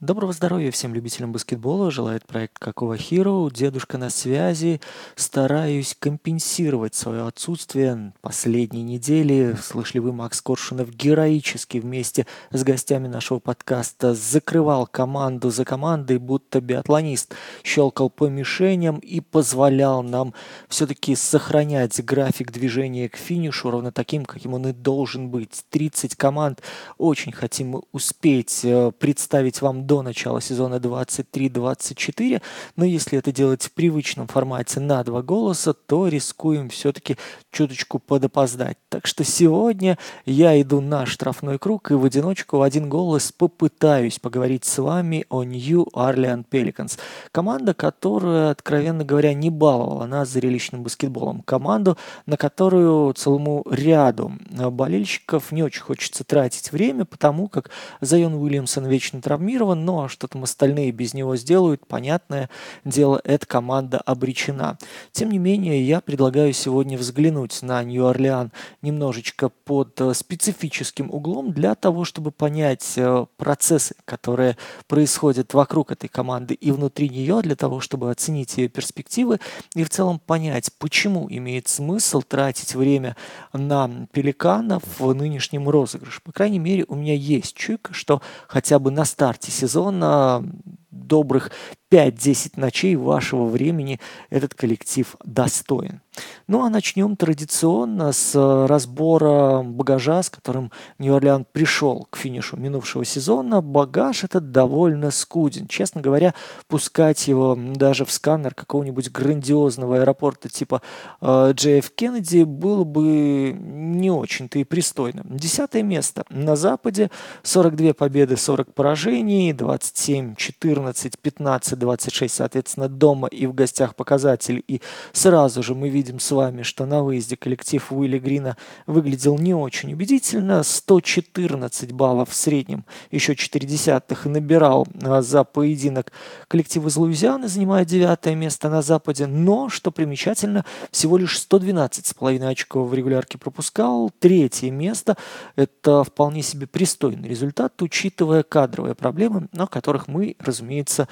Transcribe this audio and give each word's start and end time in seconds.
Доброго 0.00 0.32
здоровья 0.32 0.70
всем 0.70 0.94
любителям 0.94 1.32
баскетбола, 1.32 1.90
желает 1.90 2.24
проект 2.24 2.56
Какого 2.60 2.94
Hero, 2.94 3.52
дедушка 3.52 3.98
на 3.98 4.10
связи. 4.10 4.80
Стараюсь 5.16 5.96
компенсировать 5.98 6.94
свое 6.94 7.26
отсутствие 7.26 8.12
последней 8.20 8.84
недели. 8.84 9.56
Слышали 9.60 9.98
вы, 9.98 10.12
Макс 10.12 10.40
Коршунов 10.40 10.94
героически 10.94 11.78
вместе 11.78 12.28
с 12.52 12.62
гостями 12.62 13.08
нашего 13.08 13.40
подкаста 13.40 14.14
закрывал 14.14 14.86
команду 14.86 15.50
за 15.50 15.64
командой, 15.64 16.18
будто 16.18 16.60
биатлонист, 16.60 17.34
щелкал 17.64 18.08
по 18.08 18.28
мишеням 18.28 18.98
и 18.98 19.18
позволял 19.18 20.04
нам 20.04 20.32
все-таки 20.68 21.16
сохранять 21.16 22.04
график 22.04 22.52
движения 22.52 23.08
к 23.08 23.16
финишу 23.16 23.72
ровно 23.72 23.90
таким, 23.90 24.26
каким 24.26 24.54
он 24.54 24.68
и 24.68 24.72
должен 24.72 25.28
быть. 25.28 25.64
30 25.70 26.14
команд. 26.14 26.62
Очень 26.98 27.32
хотим 27.32 27.82
успеть 27.90 28.60
э, 28.62 28.92
представить 28.96 29.60
вам 29.60 29.87
до 29.88 30.02
начала 30.02 30.40
сезона 30.42 30.74
23-24, 30.74 32.42
но 32.76 32.84
если 32.84 33.18
это 33.18 33.32
делать 33.32 33.62
в 33.62 33.72
привычном 33.72 34.26
формате 34.26 34.80
на 34.80 35.02
два 35.02 35.22
голоса, 35.22 35.72
то 35.72 36.08
рискуем 36.08 36.68
все-таки 36.68 37.16
чуточку 37.50 37.98
подопоздать. 37.98 38.76
Так 38.90 39.06
что 39.06 39.24
сегодня 39.24 39.96
я 40.26 40.60
иду 40.60 40.82
на 40.82 41.06
штрафной 41.06 41.58
круг 41.58 41.90
и 41.90 41.94
в 41.94 42.04
одиночку 42.04 42.58
в 42.58 42.62
один 42.62 42.90
голос 42.90 43.32
попытаюсь 43.32 44.18
поговорить 44.18 44.66
с 44.66 44.76
вами 44.76 45.24
о 45.30 45.42
New 45.42 45.88
Orleans 45.94 46.44
Pelicans. 46.50 46.98
Команда, 47.32 47.72
которая, 47.72 48.50
откровенно 48.50 49.04
говоря, 49.04 49.32
не 49.32 49.48
баловала 49.48 50.04
нас 50.04 50.28
зрелищным 50.28 50.82
баскетболом. 50.82 51.40
Команду, 51.40 51.96
на 52.26 52.36
которую 52.36 53.14
целому 53.14 53.64
ряду 53.70 54.32
болельщиков 54.50 55.50
не 55.50 55.62
очень 55.62 55.80
хочется 55.80 56.24
тратить 56.24 56.72
время, 56.72 57.06
потому 57.06 57.48
как 57.48 57.70
Зайон 58.02 58.34
Уильямсон 58.34 58.86
вечно 58.86 59.22
травмирован, 59.22 59.77
а 59.86 60.08
что 60.08 60.28
там 60.28 60.44
остальные 60.44 60.92
без 60.92 61.14
него 61.14 61.36
сделают, 61.36 61.86
понятное 61.86 62.48
дело, 62.84 63.20
эта 63.24 63.46
команда 63.46 63.98
обречена. 63.98 64.78
Тем 65.12 65.30
не 65.30 65.38
менее, 65.38 65.82
я 65.82 66.00
предлагаю 66.00 66.52
сегодня 66.52 66.98
взглянуть 66.98 67.62
на 67.62 67.82
Нью-Орлеан 67.82 68.52
немножечко 68.82 69.48
под 69.48 70.00
э, 70.00 70.14
специфическим 70.14 71.10
углом 71.10 71.52
для 71.52 71.74
того, 71.74 72.04
чтобы 72.04 72.30
понять 72.30 72.94
э, 72.96 73.26
процессы, 73.36 73.94
которые 74.04 74.56
происходят 74.86 75.54
вокруг 75.54 75.92
этой 75.92 76.08
команды 76.08 76.54
и 76.54 76.70
внутри 76.70 77.08
нее, 77.08 77.40
для 77.42 77.56
того, 77.56 77.80
чтобы 77.80 78.10
оценить 78.10 78.56
ее 78.56 78.68
перспективы 78.68 79.38
и 79.74 79.84
в 79.84 79.90
целом 79.90 80.18
понять, 80.18 80.70
почему 80.78 81.26
имеет 81.30 81.68
смысл 81.68 82.22
тратить 82.22 82.74
время 82.74 83.16
на 83.52 84.06
пеликанов 84.12 84.82
в 84.98 85.12
нынешнем 85.14 85.68
розыгрыше. 85.68 86.20
По 86.22 86.32
крайней 86.32 86.58
мере, 86.58 86.84
у 86.88 86.94
меня 86.94 87.14
есть 87.14 87.54
чуйка, 87.54 87.92
что 87.94 88.22
хотя 88.46 88.78
бы 88.78 88.90
на 88.90 89.04
старте 89.04 89.50
сезона 89.50 89.67
сезона 89.67 90.43
добрых 90.90 91.50
5-10 91.90 92.52
ночей 92.56 92.96
вашего 92.96 93.46
времени 93.46 93.98
этот 94.30 94.54
коллектив 94.54 95.16
достоин. 95.24 96.00
Ну 96.46 96.64
а 96.64 96.70
начнем 96.70 97.16
традиционно 97.16 98.12
с 98.12 98.34
э, 98.34 98.66
разбора 98.66 99.62
багажа, 99.62 100.22
с 100.22 100.30
которым 100.30 100.72
Нью-Орлеан 100.98 101.46
пришел 101.50 102.06
к 102.10 102.16
финишу 102.16 102.56
минувшего 102.56 103.04
сезона. 103.04 103.60
Багаж 103.60 104.24
этот 104.24 104.50
довольно 104.50 105.10
скуден. 105.10 105.68
Честно 105.68 106.00
говоря, 106.00 106.34
пускать 106.66 107.28
его 107.28 107.56
даже 107.56 108.04
в 108.04 108.10
сканер 108.10 108.54
какого-нибудь 108.54 109.10
грандиозного 109.10 109.98
аэропорта 110.00 110.48
типа 110.48 110.82
э, 111.20 111.26
JF 111.26 111.92
Кеннеди 111.94 112.42
было 112.42 112.84
бы 112.84 113.52
не 113.58 114.10
очень-то 114.10 114.58
и 114.58 114.64
пристойно. 114.64 115.22
Десятое 115.24 115.82
место 115.82 116.24
на 116.30 116.56
Западе, 116.56 117.10
42 117.42 117.94
победы, 117.94 118.36
40 118.36 118.74
поражений, 118.74 119.52
27, 119.52 120.34
14, 120.78 121.18
15, 121.18 121.78
26, 121.78 122.34
соответственно, 122.34 122.88
дома 122.88 123.28
и 123.28 123.46
в 123.46 123.54
гостях 123.54 123.96
показатель. 123.96 124.62
И 124.68 124.80
сразу 125.12 125.62
же 125.62 125.74
мы 125.74 125.88
видим 125.88 126.20
с 126.20 126.30
вами, 126.30 126.62
что 126.62 126.86
на 126.86 127.02
выезде 127.02 127.36
коллектив 127.36 127.84
Уилли 127.90 128.18
Грина 128.18 128.56
выглядел 128.86 129.38
не 129.38 129.54
очень 129.54 129.92
убедительно. 129.92 130.62
114 130.62 131.92
баллов 131.92 132.30
в 132.30 132.34
среднем, 132.34 132.84
еще 133.10 133.34
4 133.34 133.66
десятых 133.66 134.24
набирал 134.26 134.86
а, 135.02 135.20
за 135.20 135.42
поединок 135.42 136.12
коллектив 136.46 136.86
из 136.86 136.96
Луизианы, 136.96 137.48
занимая 137.48 137.84
девятое 137.84 138.36
место 138.36 138.68
на 138.68 138.82
Западе. 138.82 139.26
Но, 139.26 139.68
что 139.68 139.90
примечательно, 139.90 140.64
всего 140.92 141.16
лишь 141.16 141.36
112,5 141.38 142.46
очков 142.46 142.88
в 142.88 142.94
регулярке 142.94 143.36
пропускал. 143.36 144.10
Третье 144.20 144.70
место– 144.70 145.16
это 145.56 146.04
вполне 146.04 146.42
себе 146.42 146.66
пристойный 146.68 147.28
результат, 147.28 147.82
учитывая 147.82 148.44
кадровые 148.44 148.94
проблемы, 148.94 149.48
о 149.56 149.66
которых 149.66 150.06
мы, 150.06 150.36
разумеется, 150.38 150.67
разумеется, 150.68 151.08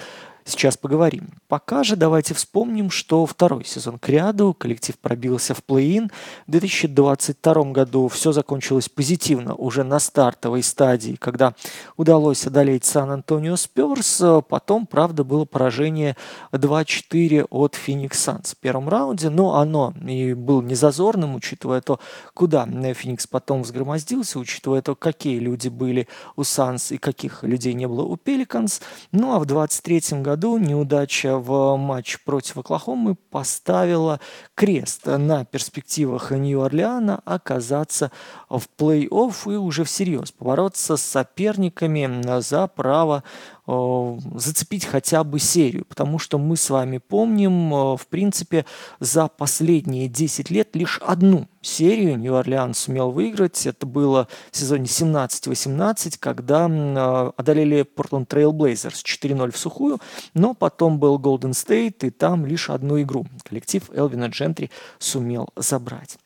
сейчас 0.47 0.77
поговорим. 0.77 1.29
Пока 1.49 1.83
же 1.85 1.97
давайте 1.97 2.33
вспомним, 2.33 2.91
что 2.91 3.27
второй 3.27 3.65
сезон 3.65 3.99
к 3.99 4.09
ряду 4.09 4.55
коллектив 4.55 4.97
пробился 4.99 5.55
в 5.55 5.63
плей-ин. 5.67 6.11
В 6.47 6.51
2022 6.53 7.73
году 7.73 8.09
все 8.09 8.33
закончилось 8.33 8.89
позитивно 8.89 9.55
уже 9.55 9.83
на 9.83 9.99
стартовой 9.99 10.63
стадии, 10.63 11.17
когда 11.17 11.55
удалось 11.97 12.47
одолеть 12.47 12.85
Сан-Антонио 12.85 13.57
Сперс. 13.57 14.23
Потом, 14.49 14.87
правда, 14.87 15.25
было 15.25 15.45
поражение 15.45 16.17
2-4 16.53 17.49
от 17.51 17.75
Феникс 17.75 18.21
Санс 18.21 18.53
в 18.53 18.57
первом 18.57 18.89
раунде, 18.89 19.29
но 19.31 19.57
оно 19.57 19.93
и 20.07 20.33
было 20.33 20.63
незазорным, 20.63 21.35
учитывая 21.35 21.81
то, 21.81 21.99
куда 22.35 22.67
Феникс 22.67 23.27
потом 23.27 23.63
взгромоздился, 23.63 24.39
учитывая 24.39 24.81
то, 24.81 24.95
какие 24.95 25.41
люди 25.41 25.69
были 25.69 26.07
у 26.37 26.45
Санс 26.45 26.93
и 26.93 26.99
каких 26.99 27.43
людей 27.43 27.75
не 27.75 27.89
было 27.89 28.03
у 28.03 28.17
Пеликанс. 28.17 28.81
Ну 29.11 29.33
а 29.33 29.41
в 29.41 29.47
2023 29.47 30.23
году 30.23 30.36
году 30.37 30.59
неудача 30.59 31.39
в 31.39 31.79
матче 31.79 32.19
против 32.23 32.59
Оклахомы 32.59 33.15
поставила 33.15 34.21
крест 34.55 35.07
на 35.07 35.47
перспективах 35.47 36.31
Нью-Орлеана 36.31 37.23
оказаться 37.25 38.11
в 38.51 38.65
плей-офф 38.77 39.55
и 39.55 39.57
уже 39.57 39.85
всерьез 39.85 40.33
побороться 40.33 40.99
с 40.99 41.03
соперниками 41.03 42.39
за 42.41 42.67
право 42.67 43.25
зацепить 43.67 44.85
хотя 44.85 45.25
бы 45.25 45.39
серию, 45.41 45.85
потому 45.87 46.19
что 46.19 46.39
мы 46.39 46.57
с 46.57 46.71
вами 46.71 46.99
помним, 46.99 47.75
э, 47.75 47.97
в 47.97 48.07
принципе, 48.09 48.65
за 49.01 49.27
последние 49.29 50.09
10 50.09 50.51
лет 50.51 50.77
лишь 50.77 51.01
одну 51.05 51.49
серию 51.63 52.17
Нью-Орлеан 52.17 52.75
сумел 52.75 53.11
выиграть. 53.11 53.67
Это 53.67 53.87
было 53.87 54.29
в 54.53 54.57
сезоне 54.57 54.85
17-18, 54.85 56.17
когда 56.21 56.69
э, 56.69 57.33
одолели 57.37 57.83
Портленд 57.83 58.29
Трейл 58.29 58.53
Блейзерс 58.53 59.03
4-0 59.03 59.51
в 59.51 59.57
сухую, 59.57 59.99
но 60.35 60.55
потом 60.55 61.01
был 61.01 61.19
Голден 61.19 61.53
Стейт, 61.53 62.05
и 62.05 62.11
там 62.11 62.47
лишь 62.47 62.71
одну 62.71 63.01
игру 63.03 63.27
коллектив 63.43 63.83
Элвина 63.93 64.27
Джентри 64.27 64.71
сумел 64.99 65.49
забрать. 65.57 66.19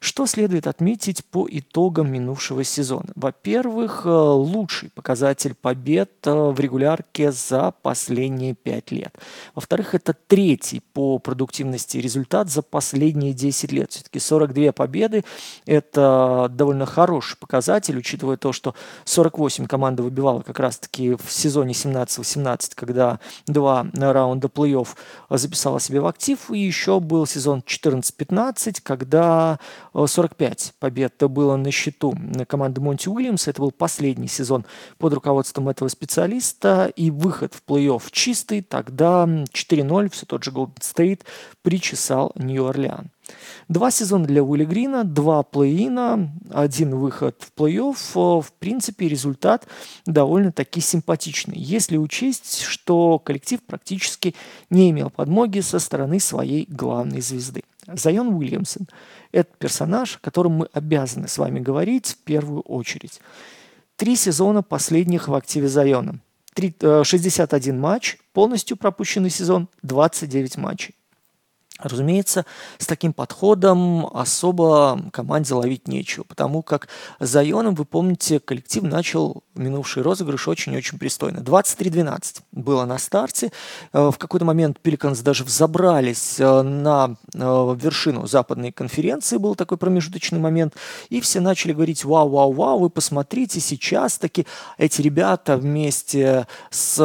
Что 0.00 0.26
следует 0.26 0.66
отметить 0.66 1.24
по 1.24 1.46
итогам 1.50 2.12
минувшего 2.12 2.62
сезона? 2.64 3.08
Во-первых, 3.14 4.02
э, 4.04 4.08
лучший 4.10 4.90
показатель 4.90 5.54
побед 5.54 6.10
э, 6.24 6.32
в 6.32 6.60
регулярке 6.60 7.32
за 7.32 7.72
последние 7.82 8.54
пять 8.54 8.90
лет. 8.90 9.14
Во-вторых, 9.54 9.94
это 9.94 10.14
третий 10.14 10.82
по 10.92 11.18
продуктивности 11.18 11.98
результат 11.98 12.50
за 12.50 12.62
последние 12.62 13.32
10 13.32 13.72
лет. 13.72 13.92
Все-таки 13.92 14.18
42 14.18 14.72
победы– 14.72 15.24
это 15.66 16.48
довольно 16.50 16.86
хороший 16.86 17.38
показатель, 17.38 17.96
учитывая 17.96 18.36
то, 18.36 18.52
что 18.52 18.74
48 19.04 19.66
команда 19.66 20.02
выбивала 20.02 20.42
как 20.42 20.60
раз-таки 20.60 21.14
в 21.14 21.30
сезоне 21.30 21.72
17-18, 21.72 22.72
когда 22.74 23.20
два 23.46 23.86
раунда 23.94 24.48
плей-офф 24.48 24.88
записала 25.30 25.80
себе 25.80 26.00
в 26.00 26.06
актив, 26.06 26.50
и 26.50 26.58
еще 26.58 27.00
был 27.00 27.26
сезон 27.26 27.62
14-15, 27.66 28.80
когда 28.82 29.53
45 29.94 30.74
побед 30.78 31.14
было 31.30 31.56
на 31.56 31.70
счету 31.70 32.14
команды 32.48 32.80
Монти 32.80 33.08
Уильямса. 33.08 33.50
Это 33.50 33.62
был 33.62 33.70
последний 33.70 34.28
сезон 34.28 34.64
под 34.98 35.14
руководством 35.14 35.68
этого 35.68 35.88
специалиста. 35.88 36.92
И 36.96 37.10
выход 37.10 37.54
в 37.54 37.62
плей-офф 37.66 38.02
чистый. 38.10 38.62
Тогда 38.62 39.24
4-0 39.24 40.10
все 40.10 40.26
тот 40.26 40.44
же 40.44 40.50
Голден 40.50 40.74
Стейт 40.80 41.24
причесал 41.62 42.32
Нью-Орлеан. 42.36 43.10
Два 43.68 43.90
сезона 43.90 44.26
для 44.26 44.42
Уилли 44.42 44.64
Грина, 44.64 45.04
два 45.04 45.42
плей-ина, 45.42 46.28
один 46.50 46.96
выход 46.96 47.36
в 47.40 47.60
плей-офф. 47.60 48.42
В 48.42 48.52
принципе, 48.58 49.08
результат 49.08 49.66
довольно-таки 50.06 50.80
симпатичный, 50.80 51.56
если 51.58 51.96
учесть, 51.96 52.62
что 52.62 53.18
коллектив 53.18 53.62
практически 53.62 54.34
не 54.70 54.90
имел 54.90 55.10
подмоги 55.10 55.60
со 55.60 55.78
стороны 55.78 56.20
своей 56.20 56.66
главной 56.68 57.20
звезды. 57.20 57.62
Зайон 57.86 58.28
Уильямсон– 58.28 58.88
это 59.32 59.50
персонаж, 59.58 60.16
о 60.16 60.20
котором 60.20 60.52
мы 60.52 60.68
обязаны 60.72 61.28
с 61.28 61.38
вами 61.38 61.60
говорить 61.60 62.06
в 62.06 62.16
первую 62.24 62.62
очередь. 62.62 63.20
Три 63.96 64.16
сезона 64.16 64.62
последних 64.62 65.28
в 65.28 65.34
активе 65.34 65.68
Зайона. 65.68 66.18
61 66.56 67.78
матч, 67.78 68.16
полностью 68.32 68.76
пропущенный 68.76 69.30
сезон, 69.30 69.68
29 69.82 70.56
матчей. 70.56 70.94
Разумеется, 71.80 72.46
с 72.78 72.86
таким 72.86 73.12
подходом 73.12 74.06
особо 74.06 75.00
команде 75.12 75.54
ловить 75.54 75.88
нечего, 75.88 76.22
потому 76.22 76.62
как 76.62 76.86
за 77.18 77.42
Ионом, 77.42 77.74
вы 77.74 77.84
помните, 77.84 78.38
коллектив 78.38 78.84
начал 78.84 79.42
минувший 79.56 80.04
розыгрыш 80.04 80.46
очень-очень 80.46 80.98
пристойно. 81.00 81.38
23-12 81.38 82.42
было 82.52 82.84
на 82.84 82.98
старте. 82.98 83.50
Э, 83.92 84.10
в 84.12 84.18
какой-то 84.18 84.46
момент 84.46 84.78
Пеликанс 84.78 85.18
даже 85.18 85.42
взобрались 85.42 86.38
э, 86.38 86.62
на 86.62 87.16
э, 87.34 87.38
вершину 87.38 88.28
западной 88.28 88.70
конференции, 88.70 89.36
был 89.36 89.56
такой 89.56 89.76
промежуточный 89.76 90.38
момент, 90.38 90.74
и 91.08 91.20
все 91.20 91.40
начали 91.40 91.72
говорить, 91.72 92.04
вау-вау-вау, 92.04 92.78
вы 92.78 92.90
посмотрите, 92.90 93.58
сейчас 93.58 94.18
таки 94.18 94.46
эти 94.78 95.02
ребята 95.02 95.56
вместе 95.56 96.46
с 96.70 96.98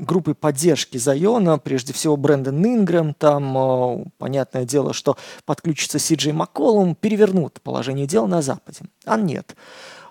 группой 0.00 0.34
поддержки 0.34 0.98
Зайона, 0.98 1.58
прежде 1.58 1.94
всего 1.94 2.18
Брэндон 2.18 2.62
Ингрэм, 2.62 3.14
там 3.14 3.56
понятное 4.18 4.64
дело, 4.64 4.92
что 4.92 5.16
подключится 5.44 5.98
Си 5.98 6.14
Джей 6.14 6.32
Макколум, 6.32 6.94
перевернут 6.94 7.60
положение 7.62 8.06
дел 8.06 8.26
на 8.26 8.42
Западе. 8.42 8.80
А 9.04 9.16
нет. 9.16 9.56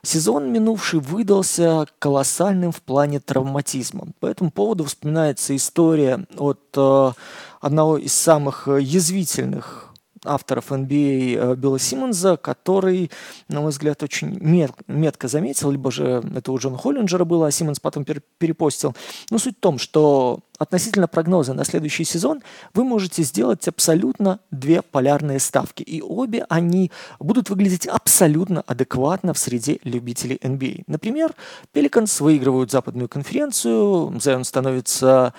Сезон 0.04 0.52
минувший 0.52 1.00
выдался 1.00 1.88
колоссальным 1.98 2.72
в 2.72 2.82
плане 2.82 3.20
травматизма. 3.20 4.08
По 4.20 4.28
этому 4.28 4.52
поводу 4.52 4.84
вспоминается 4.84 5.56
история 5.56 6.28
от 6.38 6.62
э, 6.78 7.12
одного 7.60 7.98
из 7.98 8.14
самых 8.14 8.68
язвительных 8.68 9.85
авторов 10.28 10.72
NBA 10.72 11.38
э, 11.38 11.56
Билла 11.56 11.80
Симмонса, 11.80 12.38
который, 12.38 13.12
на 13.48 13.62
мой 13.62 13.72
взгляд, 13.72 14.04
очень 14.04 14.38
мет, 14.40 14.72
метко 14.88 15.28
заметил, 15.28 15.72
либо 15.72 15.92
же 15.92 16.24
это 16.36 16.52
у 16.52 16.58
Джона 16.58 16.78
Холлинджера 16.78 17.26
было, 17.26 17.48
а 17.48 17.52
Симмонс 17.52 17.80
потом 17.80 18.06
пер, 18.06 18.22
перепостил. 18.38 18.96
Но 19.30 19.38
суть 19.38 19.58
в 19.58 19.60
том, 19.60 19.78
что 19.78 20.40
относительно 20.58 21.08
прогноза 21.08 21.54
на 21.54 21.66
следующий 21.66 22.04
сезон 22.04 22.42
вы 22.74 22.84
можете 22.84 23.24
сделать 23.24 23.68
абсолютно 23.68 24.40
две 24.52 24.82
полярные 24.82 25.40
ставки. 25.40 25.84
И 25.84 26.02
обе 26.02 26.46
они 26.50 26.92
будут 27.20 27.50
выглядеть 27.50 27.88
абсолютно 27.88 28.62
адекватно 28.62 29.34
в 29.34 29.38
среде 29.38 29.80
любителей 29.84 30.40
NBA. 30.42 30.84
Например, 30.88 31.34
Пеликанс 31.72 32.20
выигрывают 32.22 32.72
западную 32.72 33.10
конференцию, 33.10 34.20
Зайон 34.20 34.44
становится 34.44 35.34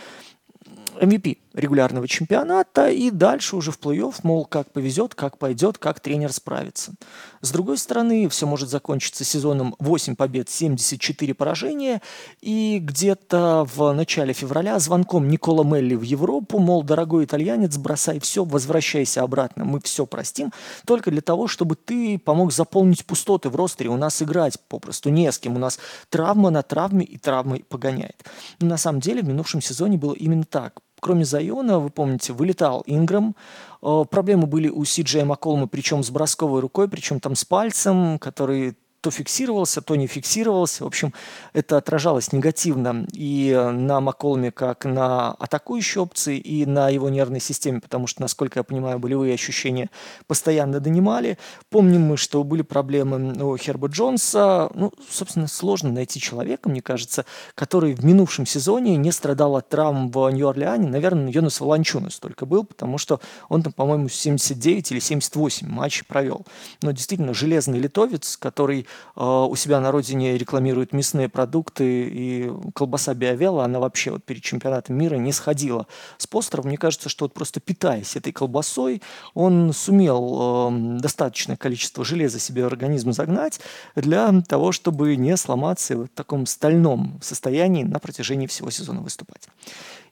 MVP 1.01 1.39
регулярного 1.57 2.07
чемпионата 2.07 2.89
и 2.89 3.11
дальше 3.11 3.57
уже 3.57 3.73
в 3.73 3.81
плей-офф, 3.81 4.17
мол, 4.23 4.45
как 4.45 4.71
повезет, 4.73 5.15
как 5.15 5.39
пойдет, 5.39 5.79
как 5.79 6.01
тренер 6.01 6.33
справится. 6.33 6.93
С 7.41 7.51
другой 7.51 7.79
стороны, 7.79 8.29
все 8.29 8.47
может 8.47 8.69
закончиться 8.69 9.25
сезоном 9.25 9.75
8 9.79 10.17
побед, 10.17 10.51
74 10.51 11.35
поражения, 11.35 12.03
и 12.41 12.79
где-то 12.79 13.67
в 13.75 13.93
начале 13.93 14.33
февраля 14.35 14.79
звонком 14.79 15.29
Никола 15.29 15.65
Мелли 15.65 15.95
в 15.95 16.03
Европу, 16.03 16.59
мол, 16.59 16.83
дорогой 16.83 17.25
итальянец, 17.25 17.77
бросай 17.79 18.21
все, 18.21 18.45
возвращайся 18.45 19.23
обратно, 19.23 19.65
мы 19.65 19.81
все 19.81 20.07
простим, 20.07 20.53
только 20.87 21.11
для 21.11 21.23
того, 21.23 21.49
чтобы 21.49 21.77
ты 21.77 22.19
помог 22.19 22.53
заполнить 22.53 23.07
пустоты 23.07 23.49
в 23.49 23.57
ростере, 23.57 23.91
у 23.91 23.97
нас 23.97 24.21
играть 24.23 24.61
попросту 24.69 25.09
не 25.09 25.33
с 25.33 25.39
кем, 25.39 25.57
у 25.57 25.59
нас 25.59 25.79
травма 26.11 26.51
на 26.51 26.63
травме 26.63 27.05
и 27.05 27.17
травмой 27.17 27.65
погоняет. 27.67 28.25
Но 28.61 28.67
на 28.67 28.77
самом 28.77 29.01
деле 29.01 29.23
в 29.23 29.27
минувшем 29.27 29.63
сезоне 29.63 29.97
было 29.97 30.13
именно 30.13 30.45
так 30.45 30.81
кроме 31.07 31.25
Зайона, 31.25 31.79
вы 31.79 31.91
помните, 31.91 32.33
вылетал 32.33 32.83
Инграм. 32.85 33.37
Э, 33.81 34.05
проблемы 34.11 34.49
были 34.49 34.69
у 34.69 34.85
Си 34.85 35.05
Макколма, 35.23 35.69
причем 35.69 36.03
с 36.03 36.11
бросковой 36.11 36.61
рукой, 36.61 36.89
причем 36.89 37.21
там 37.21 37.37
с 37.37 37.45
пальцем, 37.45 38.19
который 38.19 38.77
то 39.07 39.13
фиксировался, 39.13 39.83
то 39.83 39.95
не 39.95 40.09
фиксировался. 40.09 40.83
В 40.83 40.89
общем, 40.89 41.15
это 41.53 41.77
отражалось 41.77 42.33
негативно 42.33 43.07
и 43.13 43.53
на 43.73 44.01
Макколме, 44.01 44.51
как 44.51 44.85
на 44.85 45.31
атакующей 45.31 46.01
опции, 46.01 46.39
и 46.39 46.67
на 46.67 46.89
его 46.89 47.09
нервной 47.09 47.39
системе, 47.39 47.81
потому 47.81 48.09
что, 48.09 48.21
насколько 48.21 48.59
я 48.59 48.65
понимаю, 48.65 48.99
болевые 48.99 49.33
ощущения 49.33 49.91
постоянно 50.27 50.81
донимали. 50.81 51.39
Помним 51.71 52.03
мы, 52.03 52.17
что 52.17 52.43
были 52.43 52.63
проблемы 52.63 53.41
у 53.41 53.57
Херба 53.57 53.87
Джонса. 53.87 54.71
Ну, 54.75 54.93
собственно, 55.09 55.47
сложно 55.47 55.93
найти 55.93 56.19
человека, 56.19 56.69
мне 56.69 56.83
кажется, 56.83 57.27
который 57.55 57.95
в 57.95 58.05
минувшем 58.05 58.45
сезоне 58.45 58.97
не 58.97 59.13
страдал 59.13 59.55
от 59.55 59.69
травм 59.69 60.11
в 60.11 60.29
Нью-Орлеане. 60.31 60.89
Наверное, 60.89 61.31
Йонас 61.31 61.61
Валанчунас 61.61 62.19
только 62.19 62.45
был, 62.45 62.65
потому 62.65 62.99
что 62.99 63.21
он 63.49 63.63
там, 63.63 63.73
по-моему, 63.73 64.09
79 64.09 64.91
или 64.91 64.99
78 64.99 65.69
матчей 65.69 66.05
провел. 66.05 66.45
Но 66.83 66.91
действительно, 66.91 67.35
железный 67.35 67.79
литовец, 67.79 68.37
который 68.37 68.89
у 69.17 69.55
себя 69.57 69.81
на 69.81 69.91
родине 69.93 70.37
рекламирует 70.37 70.93
мясные 70.93 71.29
продукты 71.29 72.09
и 72.09 72.53
колбаса 72.75 73.15
Биовела, 73.15 73.65
она 73.65 73.81
вообще 73.81 74.11
вот 74.11 74.25
перед 74.25 74.43
чемпионатом 74.43 74.97
мира 74.97 75.17
не 75.17 75.33
сходила 75.33 75.87
с 76.19 76.27
постеров. 76.27 76.67
Мне 76.67 76.77
кажется, 76.77 77.09
что 77.09 77.25
вот 77.25 77.33
просто 77.33 77.61
питаясь 77.61 78.17
этой 78.17 78.33
колбасой, 78.33 79.03
он 79.35 79.73
сумел 79.73 80.71
э, 80.71 80.99
достаточное 81.01 81.57
количество 81.57 82.05
железа 82.05 82.39
себе 82.39 82.65
в 82.65 82.67
организм 82.67 83.13
загнать 83.13 83.61
для 83.95 84.43
того, 84.43 84.73
чтобы 84.73 85.17
не 85.17 85.37
сломаться 85.37 85.97
в 85.97 86.09
таком 86.09 86.47
стальном 86.47 87.19
состоянии 87.23 87.85
на 87.85 87.99
протяжении 87.99 88.47
всего 88.47 88.71
сезона 88.71 89.01
выступать. 89.01 89.49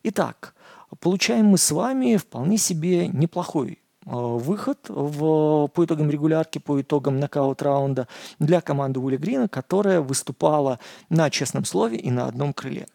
Итак, 0.02 0.54
получаем 1.00 1.46
мы 1.46 1.58
с 1.58 1.70
вами 1.70 2.16
вполне 2.16 2.56
себе 2.56 3.08
неплохой 3.08 3.78
Э, 3.83 3.83
выход 4.04 4.78
в, 4.88 5.68
по 5.68 5.84
итогам 5.84 6.10
регулярки, 6.10 6.58
по 6.58 6.80
итогам 6.80 7.18
нокаут-раунда 7.18 8.06
для 8.38 8.60
команды 8.60 9.00
Уилли 9.00 9.16
Грина, 9.16 9.48
которая 9.48 10.00
выступала 10.00 10.78
на 11.08 11.30
честном 11.30 11.64
слове 11.64 11.96
и 11.96 12.10
на 12.10 12.26
одном 12.26 12.52
крыле. 12.52 12.86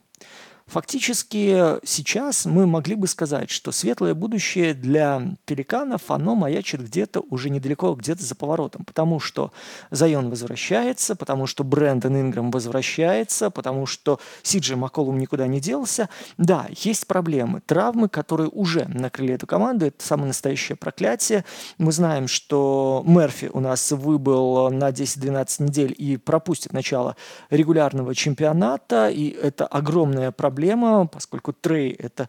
Фактически 0.69 1.80
сейчас 1.83 2.45
мы 2.45 2.68
могли 2.68 2.94
бы 2.94 3.07
сказать, 3.07 3.50
что 3.50 3.71
светлое 3.71 4.13
будущее 4.13 4.75
для 4.75 5.36
пеликанов, 5.45 6.12
оно 6.12 6.36
маячит 6.36 6.83
где-то 6.83 7.21
уже 7.31 7.50
недалеко, 7.50 7.95
где-то 7.95 8.24
за 8.24 8.36
поворотом, 8.36 8.86
потому 8.86 9.19
что 9.19 9.51
Зайон 9.89 10.30
возвращается, 10.30 11.16
потому 11.16 11.48
что 11.48 11.63
Брэндон 11.63 12.21
Инграм 12.21 12.51
возвращается, 12.51 13.50
потому 13.50 13.88
что 13.88 14.19
Сиджи 14.44 14.75
Макколум 14.75 15.18
никуда 15.18 15.48
не 15.48 15.60
делся. 15.60 16.07
Да, 16.38 16.68
есть 16.69 17.07
проблемы, 17.07 17.62
травмы, 17.65 18.07
которые 18.07 18.50
уже 18.50 18.86
накрыли 18.88 19.33
эту 19.33 19.48
команду, 19.48 19.88
это 19.88 20.06
самое 20.06 20.27
настоящее 20.27 20.75
проклятие. 20.75 21.45
Мы 21.80 21.92
знаем, 21.92 22.27
что 22.27 23.04
Мерфи 23.07 23.50
у 23.51 23.60
нас 23.60 23.92
выбыл 23.92 24.69
на 24.69 24.89
10-12 24.89 25.63
недель 25.63 25.95
и 25.98 26.18
пропустит 26.18 26.74
начало 26.74 27.15
регулярного 27.50 28.13
чемпионата, 28.13 29.10
и 29.10 29.30
это 29.30 29.65
огромная 29.65 30.31
проблема 30.31 30.58
проблема, 30.59 31.07
поскольку 31.07 31.53
трей– 31.53 31.91
это 32.00 32.27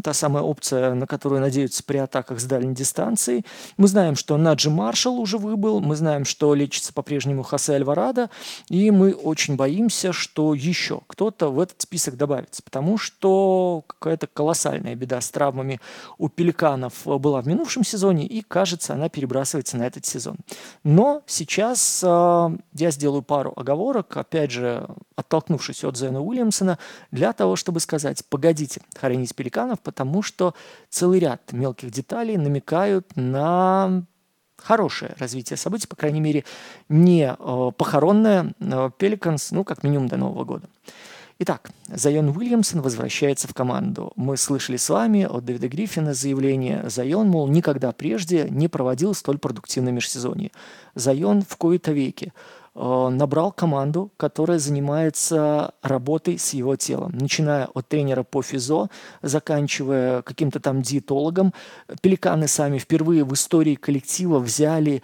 та 0.00 0.14
самая 0.14 0.44
опция, 0.44 0.94
на 0.94 1.08
которую 1.08 1.40
надеются 1.40 1.82
при 1.82 1.96
атаках 1.98 2.38
с 2.38 2.44
дальней 2.44 2.72
дистанции. 2.72 3.44
Мы 3.76 3.88
знаем, 3.88 4.14
что 4.14 4.36
Наджи 4.36 4.70
Маршалл 4.70 5.18
уже 5.18 5.38
выбыл, 5.38 5.80
мы 5.80 5.96
знаем, 5.96 6.24
что 6.24 6.54
лечится 6.54 6.92
по-прежнему 6.92 7.42
Хосе 7.42 7.74
Альварадо, 7.74 8.30
и 8.70 8.92
мы 8.92 9.12
очень 9.12 9.56
боимся, 9.56 10.12
что 10.12 10.54
еще 10.54 11.00
кто-то 11.08 11.48
в 11.48 11.58
этот 11.58 11.82
список 11.82 12.16
добавится, 12.16 12.62
потому 12.62 12.96
что 12.96 13.82
какая-то 13.88 14.28
колоссальная 14.28 14.94
беда 14.94 15.20
с 15.20 15.28
травмами 15.30 15.80
у 16.18 16.28
пеликанов 16.28 16.92
была 17.04 17.40
в 17.40 17.48
минувшем 17.48 17.82
сезоне, 17.82 18.24
и, 18.24 18.42
кажется, 18.42 18.94
она 18.94 19.08
перебрасывается 19.08 19.76
на 19.78 19.82
этот 19.82 20.06
сезон. 20.06 20.36
Но 20.84 21.22
сейчас 21.26 22.02
э, 22.04 22.56
я 22.74 22.90
сделаю 22.92 23.22
пару 23.22 23.52
оговорок, 23.56 24.16
опять 24.16 24.52
же, 24.52 24.86
оттолкнувшись 25.16 25.82
от 25.82 25.96
Зена 25.96 26.20
Уильямсона, 26.20 26.78
для 27.10 27.32
того, 27.32 27.56
чтобы 27.64 27.80
сказать, 27.80 28.22
погодите 28.28 28.82
хоронить 28.94 29.34
пеликанов, 29.34 29.80
потому 29.80 30.20
что 30.20 30.54
целый 30.90 31.18
ряд 31.18 31.50
мелких 31.52 31.90
деталей 31.90 32.36
намекают 32.36 33.16
на 33.16 34.04
хорошее 34.58 35.14
развитие 35.18 35.56
событий, 35.56 35.86
по 35.86 35.96
крайней 35.96 36.20
мере, 36.20 36.44
не 36.90 37.34
э, 37.38 37.70
похоронное 37.74 38.52
э, 38.60 38.90
Пеликанс, 38.98 39.50
ну, 39.50 39.64
как 39.64 39.82
минимум 39.82 40.08
до 40.08 40.18
Нового 40.18 40.44
года. 40.44 40.68
Итак, 41.38 41.70
Зайон 41.88 42.28
Уильямсон 42.28 42.82
возвращается 42.82 43.48
в 43.48 43.54
команду. 43.54 44.12
Мы 44.14 44.36
слышали 44.36 44.76
с 44.76 44.90
вами 44.90 45.24
от 45.24 45.46
Дэвида 45.46 45.68
Гриффина 45.68 46.12
заявление 46.12 46.84
Зайон, 46.90 47.28
мол, 47.28 47.48
никогда 47.48 47.92
прежде 47.92 48.46
не 48.50 48.68
проводил 48.68 49.14
столь 49.14 49.38
продуктивное 49.38 49.92
межсезонье. 49.92 50.50
Зайон 50.94 51.42
в 51.42 51.56
кои-то 51.56 51.92
веке 51.92 52.34
Э, 52.34 52.63
набрал 52.74 53.52
команду, 53.52 54.10
которая 54.16 54.58
занимается 54.58 55.74
работой 55.82 56.38
с 56.38 56.54
его 56.54 56.76
телом, 56.76 57.12
начиная 57.12 57.66
от 57.66 57.88
тренера 57.88 58.24
по 58.24 58.42
физо, 58.42 58.88
заканчивая 59.22 60.22
каким-то 60.22 60.58
там 60.60 60.82
диетологом. 60.82 61.54
Пеликаны 62.00 62.48
сами 62.48 62.78
впервые 62.78 63.24
в 63.24 63.32
истории 63.32 63.76
коллектива 63.76 64.40
взяли 64.40 65.02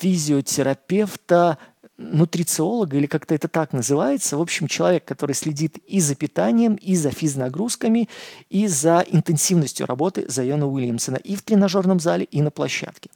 физиотерапевта, 0.00 1.58
нутрициолога, 2.00 2.96
или 2.96 3.06
как-то 3.06 3.34
это 3.34 3.48
так 3.48 3.72
называется. 3.72 4.36
В 4.36 4.40
общем, 4.40 4.66
человек, 4.68 5.04
который 5.04 5.34
следит 5.34 5.78
и 5.78 6.00
за 6.00 6.14
питанием, 6.14 6.76
и 6.76 6.96
за 6.96 7.10
физнагрузками, 7.10 8.08
и 8.48 8.66
за 8.66 9.04
интенсивностью 9.06 9.86
работы 9.86 10.24
Зайона 10.28 10.66
Уильямсона 10.66 11.16
и 11.16 11.36
в 11.36 11.42
тренажерном 11.42 12.00
зале, 12.00 12.24
и 12.24 12.40
на 12.40 12.50
площадке. 12.50 13.10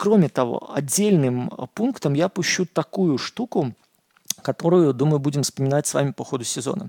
Кроме 0.00 0.30
того, 0.30 0.70
отдельным 0.74 1.50
пунктом 1.74 2.14
я 2.14 2.30
пущу 2.30 2.64
такую 2.64 3.18
штуку, 3.18 3.74
которую, 4.40 4.94
думаю, 4.94 5.18
будем 5.18 5.42
вспоминать 5.42 5.86
с 5.86 5.92
вами 5.92 6.12
по 6.12 6.24
ходу 6.24 6.42
сезона. 6.42 6.88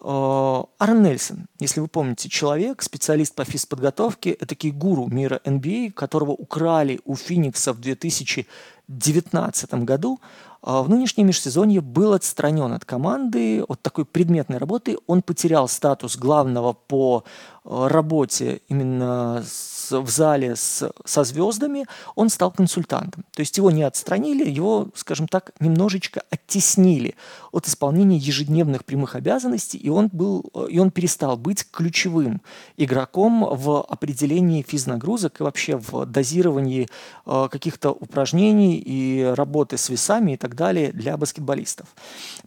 Аарон 0.00 1.04
Нельсон, 1.04 1.46
если 1.60 1.78
вы 1.78 1.86
помните, 1.86 2.28
человек, 2.28 2.82
специалист 2.82 3.32
по 3.36 3.44
физподготовке, 3.44 4.32
это 4.32 4.56
гуру 4.72 5.06
мира 5.06 5.40
NBA, 5.44 5.92
которого 5.92 6.32
украли 6.32 7.00
у 7.04 7.14
Феникса 7.14 7.72
в 7.72 7.78
2019 7.78 9.74
году, 9.74 10.18
а 10.62 10.82
в 10.82 10.88
нынешнем 10.88 11.28
межсезонье 11.28 11.80
был 11.80 12.12
отстранен 12.12 12.72
от 12.72 12.84
команды, 12.84 13.62
от 13.62 13.82
такой 13.82 14.04
предметной 14.04 14.58
работы. 14.58 14.98
Он 15.06 15.22
потерял 15.22 15.68
статус 15.68 16.16
главного 16.16 16.72
по 16.72 17.22
работе 17.64 18.62
именно 18.68 19.44
с, 19.46 19.71
в 19.90 20.08
зале 20.08 20.56
с, 20.56 20.90
со 21.04 21.24
звездами, 21.24 21.86
он 22.14 22.28
стал 22.28 22.52
консультантом. 22.52 23.24
То 23.32 23.40
есть 23.40 23.56
его 23.56 23.70
не 23.70 23.82
отстранили, 23.82 24.48
его, 24.48 24.88
скажем 24.94 25.28
так, 25.28 25.52
немножечко 25.60 26.22
оттеснили 26.30 27.14
от 27.50 27.66
исполнения 27.66 28.16
ежедневных 28.16 28.84
прямых 28.84 29.14
обязанностей, 29.14 29.78
и 29.78 29.88
он, 29.88 30.08
был, 30.12 30.40
и 30.70 30.78
он 30.78 30.90
перестал 30.90 31.36
быть 31.36 31.66
ключевым 31.70 32.40
игроком 32.76 33.46
в 33.50 33.82
определении 33.82 34.62
физнагрузок 34.62 35.40
и 35.40 35.42
вообще 35.42 35.76
в 35.76 36.06
дозировании 36.06 36.88
э, 37.26 37.48
каких-то 37.50 37.90
упражнений 37.90 38.78
и 38.78 39.22
работы 39.36 39.76
с 39.76 39.88
весами 39.88 40.32
и 40.32 40.36
так 40.36 40.54
далее 40.54 40.92
для 40.92 41.16
баскетболистов. 41.16 41.86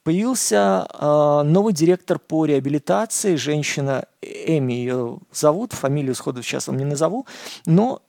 Появился 0.04 0.88
э, 0.92 1.42
новый 1.46 1.74
директор 1.74 2.20
по 2.20 2.46
реабилитации, 2.46 3.36
женщина 3.36 4.06
Эми 4.48 4.74
ее 4.74 5.20
зовут, 5.32 5.74
фамилию 5.74 6.16
сходу 6.16 6.42
сейчас 6.44 6.68
вам 6.68 6.78
не 6.78 6.86
назову, 6.86 7.26
но 7.66 8.02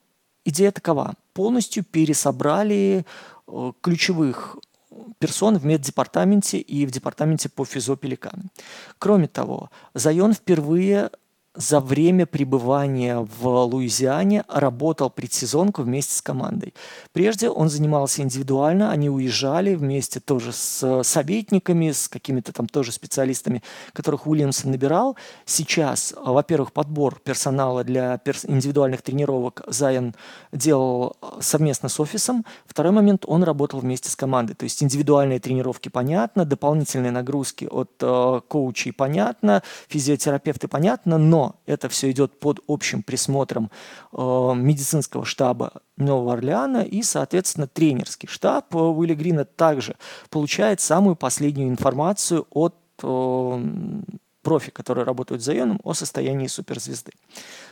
идея 0.44 0.72
такова. 0.72 1.14
Полностью 1.32 1.84
пересобрали 1.84 3.04
э, 3.46 3.72
ключевых 3.80 4.56
персон 5.18 5.58
в 5.58 5.64
меддепартаменте 5.64 6.58
и 6.58 6.86
в 6.86 6.90
департаменте 6.90 7.48
по 7.48 7.64
физопеликану. 7.64 8.44
Кроме 8.98 9.28
того, 9.28 9.70
Зайон 9.94 10.32
впервые 10.32 11.10
за 11.56 11.80
время 11.80 12.26
пребывания 12.26 13.26
в 13.40 13.48
Луизиане 13.64 14.44
работал 14.48 15.10
предсезонку 15.10 15.82
вместе 15.82 16.14
с 16.14 16.22
командой. 16.22 16.74
Прежде 17.12 17.48
он 17.48 17.68
занимался 17.68 18.22
индивидуально, 18.22 18.90
они 18.90 19.08
уезжали 19.08 19.74
вместе 19.74 20.20
тоже 20.20 20.52
с 20.52 21.02
советниками, 21.02 21.90
с 21.92 22.08
какими-то 22.08 22.52
там 22.52 22.66
тоже 22.66 22.92
специалистами, 22.92 23.62
которых 23.92 24.26
Уильямсон 24.26 24.70
набирал. 24.70 25.16
Сейчас, 25.44 26.14
во-первых, 26.16 26.72
подбор 26.72 27.18
персонала 27.20 27.84
для 27.84 28.18
перс- 28.18 28.44
индивидуальных 28.44 29.02
тренировок 29.02 29.62
Зайон 29.66 30.14
делал 30.52 31.16
совместно 31.40 31.88
с 31.88 31.98
офисом. 32.00 32.44
Второй 32.66 32.92
момент, 32.92 33.24
он 33.26 33.42
работал 33.42 33.80
вместе 33.80 34.10
с 34.10 34.16
командой. 34.16 34.54
То 34.54 34.64
есть 34.64 34.82
индивидуальные 34.82 35.40
тренировки 35.40 35.88
понятно, 35.88 36.44
дополнительные 36.44 37.12
нагрузки 37.12 37.66
от 37.70 37.92
э, 38.00 38.40
коучей 38.48 38.92
понятно, 38.92 39.62
физиотерапевты 39.88 40.68
понятно, 40.68 41.18
но 41.18 41.45
это 41.66 41.88
все 41.88 42.10
идет 42.10 42.38
под 42.38 42.60
общим 42.66 43.02
присмотром 43.02 43.70
э, 44.12 44.52
медицинского 44.54 45.24
штаба 45.24 45.72
Нового 45.96 46.34
Орлеана 46.34 46.82
и, 46.82 47.02
соответственно, 47.02 47.66
тренерский 47.66 48.28
штаб 48.28 48.74
э, 48.74 48.78
Уилли 48.78 49.14
Грина 49.14 49.44
также 49.44 49.96
получает 50.30 50.80
самую 50.80 51.16
последнюю 51.16 51.68
информацию 51.68 52.46
от 52.50 52.74
э, 53.02 53.62
профи, 54.42 54.70
которые 54.70 55.04
работают 55.04 55.42
с 55.42 55.44
Зайоном, 55.44 55.80
о 55.82 55.92
состоянии 55.92 56.46
суперзвезды. 56.46 57.12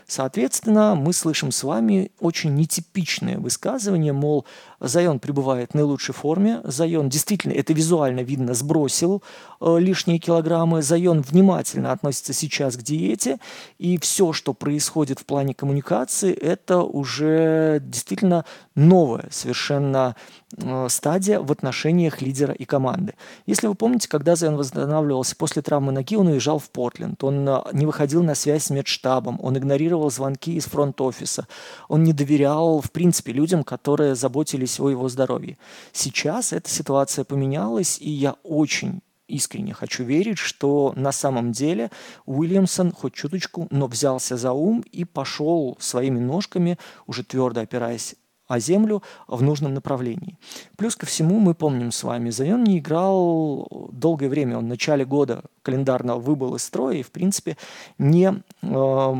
Соответственно, 0.06 0.94
мы 0.94 1.12
слышим 1.12 1.50
с 1.50 1.62
вами 1.64 2.10
очень 2.20 2.54
нетипичное 2.54 3.38
высказывание, 3.38 4.12
мол, 4.12 4.44
Зайон 4.80 5.18
пребывает 5.18 5.70
в 5.70 5.74
наилучшей 5.74 6.14
форме, 6.14 6.60
Зайон 6.64 7.08
действительно, 7.08 7.52
это 7.52 7.72
визуально 7.72 8.20
видно, 8.20 8.54
сбросил 8.54 9.22
э, 9.60 9.76
лишние 9.78 10.18
килограммы, 10.18 10.82
Зайон 10.82 11.22
внимательно 11.22 11.92
относится 11.92 12.32
сейчас 12.32 12.76
к 12.76 12.82
диете, 12.82 13.38
и 13.78 13.98
все, 13.98 14.32
что 14.32 14.52
происходит 14.52 15.20
в 15.20 15.24
плане 15.24 15.54
коммуникации, 15.54 16.32
это 16.32 16.82
уже 16.82 17.80
действительно 17.82 18.44
новая 18.74 19.28
совершенно 19.30 20.16
э, 20.56 20.86
стадия 20.90 21.40
в 21.40 21.50
отношениях 21.50 22.20
лидера 22.20 22.52
и 22.52 22.64
команды. 22.66 23.14
Если 23.46 23.66
вы 23.66 23.74
помните, 23.74 24.08
когда 24.08 24.36
Зайон 24.36 24.56
восстанавливался 24.56 25.34
после 25.36 25.62
травмы 25.62 25.92
ноги, 25.92 26.16
он 26.16 26.26
уезжал 26.26 26.58
в 26.58 26.68
Портленд, 26.68 27.24
он 27.24 27.48
э, 27.48 27.62
не 27.72 27.86
выходил 27.86 28.22
на 28.22 28.34
связь 28.34 28.64
с 28.64 28.70
медштабом, 28.70 29.38
он 29.42 29.56
игнорировал 29.56 29.93
игнорировал 29.94 30.10
звонки 30.10 30.54
из 30.54 30.64
фронт-офиса. 30.64 31.46
Он 31.88 32.02
не 32.02 32.12
доверял, 32.12 32.80
в 32.80 32.90
принципе, 32.90 33.32
людям, 33.32 33.64
которые 33.64 34.14
заботились 34.14 34.80
о 34.80 34.90
его 34.90 35.08
здоровье. 35.08 35.56
Сейчас 35.92 36.52
эта 36.52 36.68
ситуация 36.68 37.24
поменялась, 37.24 37.98
и 38.00 38.10
я 38.10 38.36
очень 38.42 39.00
искренне 39.28 39.72
хочу 39.72 40.04
верить, 40.04 40.38
что 40.38 40.92
на 40.96 41.12
самом 41.12 41.52
деле 41.52 41.90
Уильямсон 42.26 42.92
хоть 42.92 43.14
чуточку, 43.14 43.68
но 43.70 43.86
взялся 43.86 44.36
за 44.36 44.52
ум 44.52 44.84
и 44.92 45.04
пошел 45.04 45.76
своими 45.80 46.20
ножками, 46.20 46.78
уже 47.06 47.22
твердо 47.22 47.60
опираясь 47.60 48.16
а 48.46 48.58
Землю 48.58 49.02
в 49.26 49.42
нужном 49.42 49.74
направлении. 49.74 50.38
Плюс 50.76 50.96
ко 50.96 51.06
всему 51.06 51.38
мы 51.38 51.54
помним 51.54 51.92
с 51.92 52.02
вами, 52.02 52.30
Зайон 52.30 52.64
не 52.64 52.78
играл 52.78 53.88
долгое 53.92 54.28
время, 54.28 54.58
он 54.58 54.66
в 54.66 54.68
начале 54.68 55.04
года 55.04 55.42
календарно 55.62 56.16
выбыл 56.16 56.56
из 56.56 56.64
строя 56.64 56.96
и, 56.96 57.02
в 57.02 57.10
принципе, 57.10 57.56
не 57.98 58.42
э, 58.62 59.14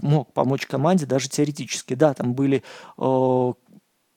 мог 0.00 0.32
помочь 0.32 0.66
команде 0.66 1.06
даже 1.06 1.28
теоретически. 1.28 1.94
Да, 1.94 2.14
там 2.14 2.34
были 2.34 2.62
э, 2.98 3.52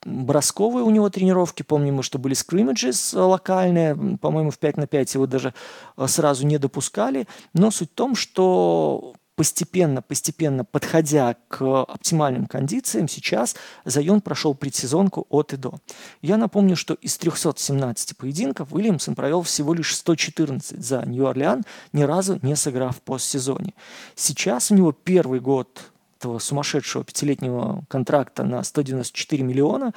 бросковые 0.05 0.83
у 0.83 0.89
него 0.89 1.09
тренировки. 1.09 1.63
Помним 1.63 2.01
что 2.03 2.19
были 2.19 2.33
скриммиджи 2.33 2.91
локальные, 3.13 4.17
по-моему, 4.19 4.51
в 4.51 4.59
5 4.59 4.77
на 4.77 4.87
5 4.87 5.13
его 5.15 5.27
даже 5.27 5.53
э, 5.97 6.07
сразу 6.07 6.45
не 6.45 6.57
допускали. 6.57 7.27
Но 7.53 7.71
суть 7.71 7.91
в 7.91 7.95
том, 7.95 8.15
что 8.15 9.13
постепенно, 9.41 10.03
постепенно 10.03 10.63
подходя 10.63 11.35
к 11.47 11.63
оптимальным 11.63 12.45
кондициям, 12.45 13.07
сейчас 13.07 13.55
Зайон 13.85 14.21
прошел 14.21 14.53
предсезонку 14.53 15.25
от 15.29 15.53
и 15.53 15.57
до. 15.57 15.79
Я 16.21 16.37
напомню, 16.37 16.75
что 16.75 16.93
из 16.93 17.17
317 17.17 18.15
поединков 18.17 18.71
Уильямсон 18.71 19.15
провел 19.15 19.41
всего 19.41 19.73
лишь 19.73 19.95
114 19.95 20.85
за 20.85 21.01
Нью-Орлеан, 21.07 21.63
ни 21.91 22.03
разу 22.03 22.37
не 22.43 22.55
сыграв 22.55 22.97
в 22.97 23.01
постсезоне. 23.01 23.73
Сейчас 24.13 24.69
у 24.69 24.75
него 24.75 24.91
первый 24.91 25.39
год 25.39 25.91
этого 26.19 26.37
сумасшедшего 26.37 27.03
пятилетнего 27.03 27.83
контракта 27.87 28.43
на 28.43 28.61
194 28.61 29.41
миллиона, 29.41 29.91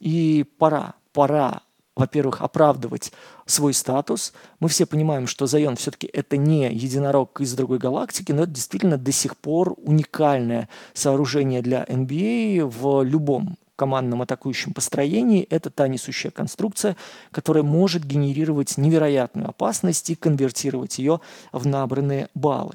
и 0.00 0.44
пора, 0.58 0.94
пора 1.12 1.62
во-первых, 1.98 2.40
оправдывать 2.40 3.12
свой 3.44 3.74
статус. 3.74 4.32
Мы 4.60 4.68
все 4.68 4.86
понимаем, 4.86 5.26
что 5.26 5.46
Зайон 5.46 5.74
все-таки 5.74 6.06
это 6.06 6.36
не 6.36 6.72
единорог 6.72 7.40
из 7.40 7.52
другой 7.54 7.78
галактики, 7.78 8.30
но 8.30 8.44
это 8.44 8.52
действительно 8.52 8.96
до 8.96 9.10
сих 9.10 9.36
пор 9.36 9.74
уникальное 9.82 10.68
сооружение 10.94 11.60
для 11.60 11.82
NBA 11.84 12.64
в 12.64 13.02
любом 13.02 13.56
командном 13.74 14.22
атакующем 14.22 14.72
построении. 14.74 15.42
Это 15.50 15.70
та 15.70 15.88
несущая 15.88 16.30
конструкция, 16.30 16.96
которая 17.32 17.64
может 17.64 18.04
генерировать 18.04 18.78
невероятную 18.78 19.48
опасность 19.48 20.08
и 20.10 20.14
конвертировать 20.14 20.98
ее 20.98 21.20
в 21.50 21.66
набранные 21.66 22.28
баллы. 22.34 22.74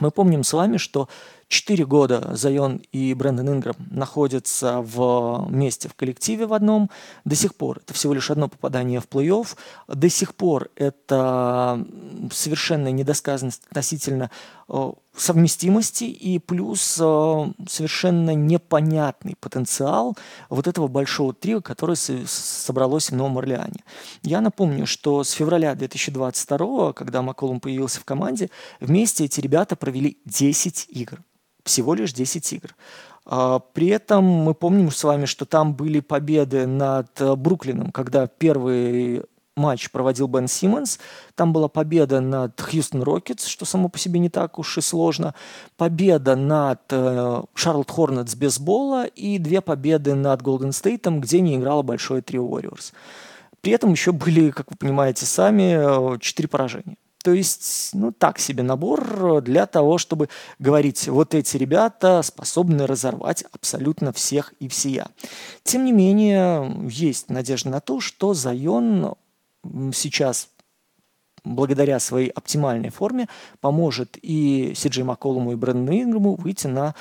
Мы 0.00 0.10
помним 0.10 0.44
с 0.44 0.52
вами, 0.52 0.76
что 0.76 1.08
Четыре 1.54 1.86
года 1.86 2.30
Зайон 2.34 2.82
и 2.90 3.14
Брэндон 3.14 3.48
Инграм 3.48 3.76
находятся 3.88 4.80
вместе 4.80 5.88
в 5.88 5.94
коллективе 5.94 6.46
в 6.46 6.52
одном. 6.52 6.90
До 7.24 7.36
сих 7.36 7.54
пор 7.54 7.78
это 7.78 7.94
всего 7.94 8.12
лишь 8.12 8.32
одно 8.32 8.48
попадание 8.48 9.00
в 9.00 9.06
плей-офф. 9.06 9.56
До 9.86 10.08
сих 10.08 10.34
пор 10.34 10.68
это 10.74 11.86
совершенная 12.32 12.90
недосказанность 12.90 13.62
относительно 13.70 14.32
э, 14.68 14.92
совместимости 15.16 16.02
и 16.02 16.40
плюс 16.40 16.98
э, 17.00 17.52
совершенно 17.68 18.34
непонятный 18.34 19.36
потенциал 19.38 20.16
вот 20.48 20.66
этого 20.66 20.88
большого 20.88 21.34
трио, 21.34 21.60
которое 21.60 21.94
собралось 21.94 23.12
в 23.12 23.14
Новом 23.14 23.38
Орлеане. 23.38 23.84
Я 24.24 24.40
напомню, 24.40 24.86
что 24.88 25.22
с 25.22 25.30
февраля 25.30 25.76
2022, 25.76 26.94
когда 26.94 27.22
Макколум 27.22 27.60
появился 27.60 28.00
в 28.00 28.04
команде, 28.04 28.50
вместе 28.80 29.26
эти 29.26 29.40
ребята 29.40 29.76
провели 29.76 30.18
10 30.24 30.86
игр 30.88 31.22
всего 31.64 31.94
лишь 31.94 32.12
10 32.12 32.52
игр. 32.52 32.74
А, 33.26 33.58
при 33.58 33.88
этом 33.88 34.24
мы 34.24 34.54
помним 34.54 34.90
с 34.90 35.02
вами, 35.02 35.24
что 35.24 35.44
там 35.46 35.74
были 35.74 36.00
победы 36.00 36.66
над 36.66 37.20
э, 37.20 37.34
Бруклином, 37.34 37.90
когда 37.90 38.26
первый 38.26 39.22
матч 39.56 39.90
проводил 39.90 40.26
Бен 40.26 40.48
Симмонс. 40.48 40.98
Там 41.34 41.52
была 41.52 41.68
победа 41.68 42.20
над 42.20 42.60
Хьюстон 42.60 43.02
Рокетс, 43.02 43.46
что 43.46 43.64
само 43.64 43.88
по 43.88 43.98
себе 43.98 44.20
не 44.20 44.28
так 44.28 44.58
уж 44.58 44.78
и 44.78 44.80
сложно. 44.80 45.34
Победа 45.76 46.36
над 46.36 46.80
э, 46.90 47.42
Шарлотт 47.54 47.90
Хорнетс 47.90 48.34
без 48.34 48.58
Болла 48.58 49.06
и 49.06 49.38
две 49.38 49.60
победы 49.60 50.14
над 50.14 50.42
Голден 50.42 50.72
Стейтом, 50.72 51.20
где 51.20 51.40
не 51.40 51.56
играло 51.56 51.82
большое 51.82 52.20
трио 52.20 52.46
Warriors. 52.46 52.92
При 53.60 53.72
этом 53.72 53.92
еще 53.92 54.12
были, 54.12 54.50
как 54.50 54.70
вы 54.70 54.76
понимаете 54.76 55.24
сами, 55.24 56.14
э, 56.14 56.18
четыре 56.18 56.48
поражения. 56.48 56.96
То 57.24 57.32
есть, 57.32 57.90
ну, 57.94 58.12
так 58.12 58.38
себе 58.38 58.62
набор 58.62 59.40
для 59.40 59.64
того, 59.64 59.96
чтобы 59.96 60.28
говорить, 60.58 61.08
вот 61.08 61.34
эти 61.34 61.56
ребята 61.56 62.20
способны 62.20 62.86
разорвать 62.86 63.46
абсолютно 63.50 64.12
всех 64.12 64.52
и 64.60 64.68
всея. 64.68 65.08
Тем 65.62 65.86
не 65.86 65.92
менее, 65.92 66.86
есть 66.86 67.30
надежда 67.30 67.70
на 67.70 67.80
то, 67.80 68.00
что 68.00 68.34
Зайон 68.34 69.14
сейчас 69.94 70.50
благодаря 71.44 71.98
своей 71.98 72.28
оптимальной 72.28 72.90
форме 72.90 73.28
поможет 73.62 74.18
и 74.20 74.74
Сиджей 74.76 75.04
Макколуму, 75.04 75.52
и 75.52 75.56
Брэндону 75.56 75.98
Инграму 75.98 76.34
выйти 76.34 76.66
на 76.66 76.94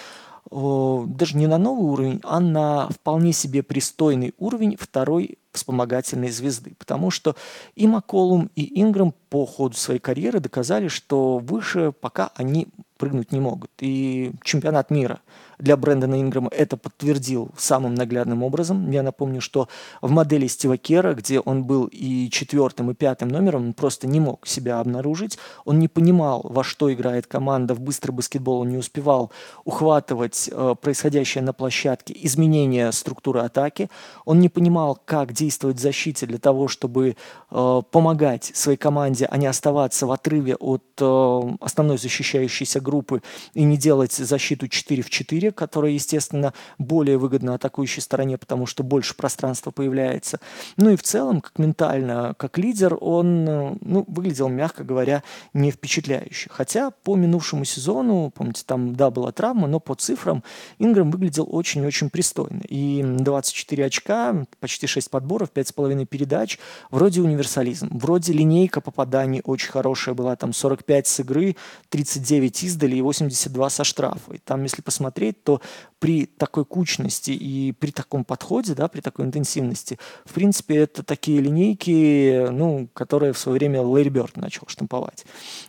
даже 0.49 1.35
не 1.35 1.47
на 1.47 1.57
новый 1.57 1.91
уровень, 1.91 2.21
а 2.23 2.39
на 2.39 2.87
вполне 2.87 3.33
себе 3.33 3.61
пристойный 3.61 4.33
уровень 4.37 4.77
второй 4.79 5.37
вспомогательной 5.53 6.29
звезды. 6.29 6.73
Потому 6.77 7.11
что 7.11 7.35
и 7.75 7.87
Макколум, 7.87 8.49
и 8.55 8.81
Инграм 8.81 9.13
по 9.29 9.45
ходу 9.45 9.75
своей 9.75 9.99
карьеры 9.99 10.39
доказали, 10.39 10.87
что 10.87 11.37
выше 11.37 11.91
пока 11.91 12.31
они 12.35 12.67
прыгнуть 12.97 13.31
не 13.31 13.39
могут. 13.39 13.71
И 13.79 14.31
чемпионат 14.43 14.89
мира 14.89 15.21
для 15.63 15.77
Брэндона 15.77 16.19
Инграма 16.19 16.49
это 16.49 16.75
подтвердил 16.75 17.49
самым 17.57 17.95
наглядным 17.95 18.43
образом. 18.43 18.91
Я 18.91 19.01
напомню, 19.01 19.39
что 19.39 19.69
в 20.01 20.11
модели 20.11 20.47
Стива 20.47 20.75
Кера, 20.77 21.13
где 21.13 21.39
он 21.39 21.63
был 21.63 21.85
и 21.89 22.29
четвертым, 22.29 22.91
и 22.91 22.93
пятым 22.93 23.29
номером, 23.29 23.67
он 23.67 23.73
просто 23.73 24.05
не 24.05 24.19
мог 24.19 24.45
себя 24.45 24.81
обнаружить. 24.81 25.39
Он 25.63 25.79
не 25.79 25.87
понимал, 25.87 26.41
во 26.43 26.65
что 26.65 26.93
играет 26.93 27.27
команда 27.27 27.75
в 27.75 27.79
быстрый 27.79 28.11
баскетбол, 28.11 28.59
он 28.59 28.69
не 28.71 28.77
успевал 28.77 29.31
ухватывать 29.63 30.49
э, 30.51 30.75
происходящее 30.81 31.41
на 31.45 31.53
площадке, 31.53 32.13
изменения 32.23 32.91
структуры 32.91 33.39
атаки. 33.39 33.89
Он 34.25 34.41
не 34.41 34.49
понимал, 34.49 34.99
как 35.05 35.31
действовать 35.31 35.77
в 35.77 35.81
защите 35.81 36.25
для 36.25 36.39
того, 36.39 36.67
чтобы 36.67 37.15
э, 37.51 37.81
помогать 37.89 38.51
своей 38.53 38.77
команде, 38.77 39.27
а 39.31 39.37
не 39.37 39.47
оставаться 39.47 40.07
в 40.07 40.11
отрыве 40.11 40.57
от 40.57 40.83
э, 40.99 41.41
основной 41.61 41.97
защищающейся 41.97 42.81
группы 42.81 43.21
и 43.53 43.63
не 43.63 43.77
делать 43.77 44.11
защиту 44.11 44.67
4 44.67 45.01
в 45.01 45.09
4, 45.09 45.52
которая, 45.53 45.91
естественно, 45.91 46.53
более 46.77 47.17
выгодна 47.17 47.55
атакующей 47.55 48.01
стороне, 48.01 48.37
потому 48.37 48.65
что 48.65 48.83
больше 48.83 49.15
пространства 49.15 49.71
появляется. 49.71 50.39
Ну 50.77 50.89
и 50.89 50.95
в 50.95 51.03
целом, 51.03 51.41
как 51.41 51.57
ментально, 51.59 52.33
как 52.37 52.57
лидер, 52.57 52.97
он 52.99 53.45
ну, 53.81 54.05
выглядел, 54.07 54.49
мягко 54.49 54.83
говоря, 54.83 55.23
не 55.53 55.71
впечатляюще. 55.71 56.49
Хотя 56.51 56.91
по 56.91 57.15
минувшему 57.15 57.65
сезону, 57.65 58.31
помните, 58.33 58.63
там, 58.65 58.95
да, 58.95 59.09
была 59.09 59.31
травма, 59.31 59.67
но 59.67 59.79
по 59.79 59.95
цифрам 59.95 60.43
Инграм 60.79 61.09
выглядел 61.11 61.47
очень-очень 61.49 62.09
пристойно. 62.09 62.61
И 62.67 63.01
24 63.03 63.85
очка, 63.85 64.45
почти 64.59 64.87
6 64.87 65.09
подборов, 65.09 65.49
5,5 65.53 66.05
передач, 66.05 66.59
вроде 66.91 67.21
универсализм, 67.21 67.89
вроде 67.91 68.33
линейка 68.33 68.81
попаданий 68.81 69.41
очень 69.43 69.71
хорошая 69.71 70.15
была, 70.15 70.35
там 70.35 70.53
45 70.53 71.07
с 71.07 71.19
игры, 71.19 71.55
39 71.89 72.63
издали 72.63 72.95
и 72.95 73.01
82 73.01 73.69
со 73.69 73.83
штрафа. 73.83 74.33
Там, 74.45 74.63
если 74.63 74.81
посмотреть, 74.81 75.32
то 75.33 75.61
при 75.99 76.25
такой 76.25 76.65
кучности 76.65 77.31
и 77.31 77.71
при 77.71 77.91
таком 77.91 78.25
подходе, 78.25 78.75
да, 78.75 78.87
при 78.87 79.01
такой 79.01 79.25
интенсивности, 79.25 79.97
в 80.25 80.33
принципе, 80.33 80.77
это 80.77 81.03
такие 81.03 81.39
линейки, 81.41 82.47
ну, 82.49 82.89
которые 82.93 83.33
в 83.33 83.37
свое 83.37 83.57
время 83.57 83.81
Лэри 83.81 84.09
Бёрд 84.09 84.37
начал 84.37 84.67
штамповать. 84.67 85.25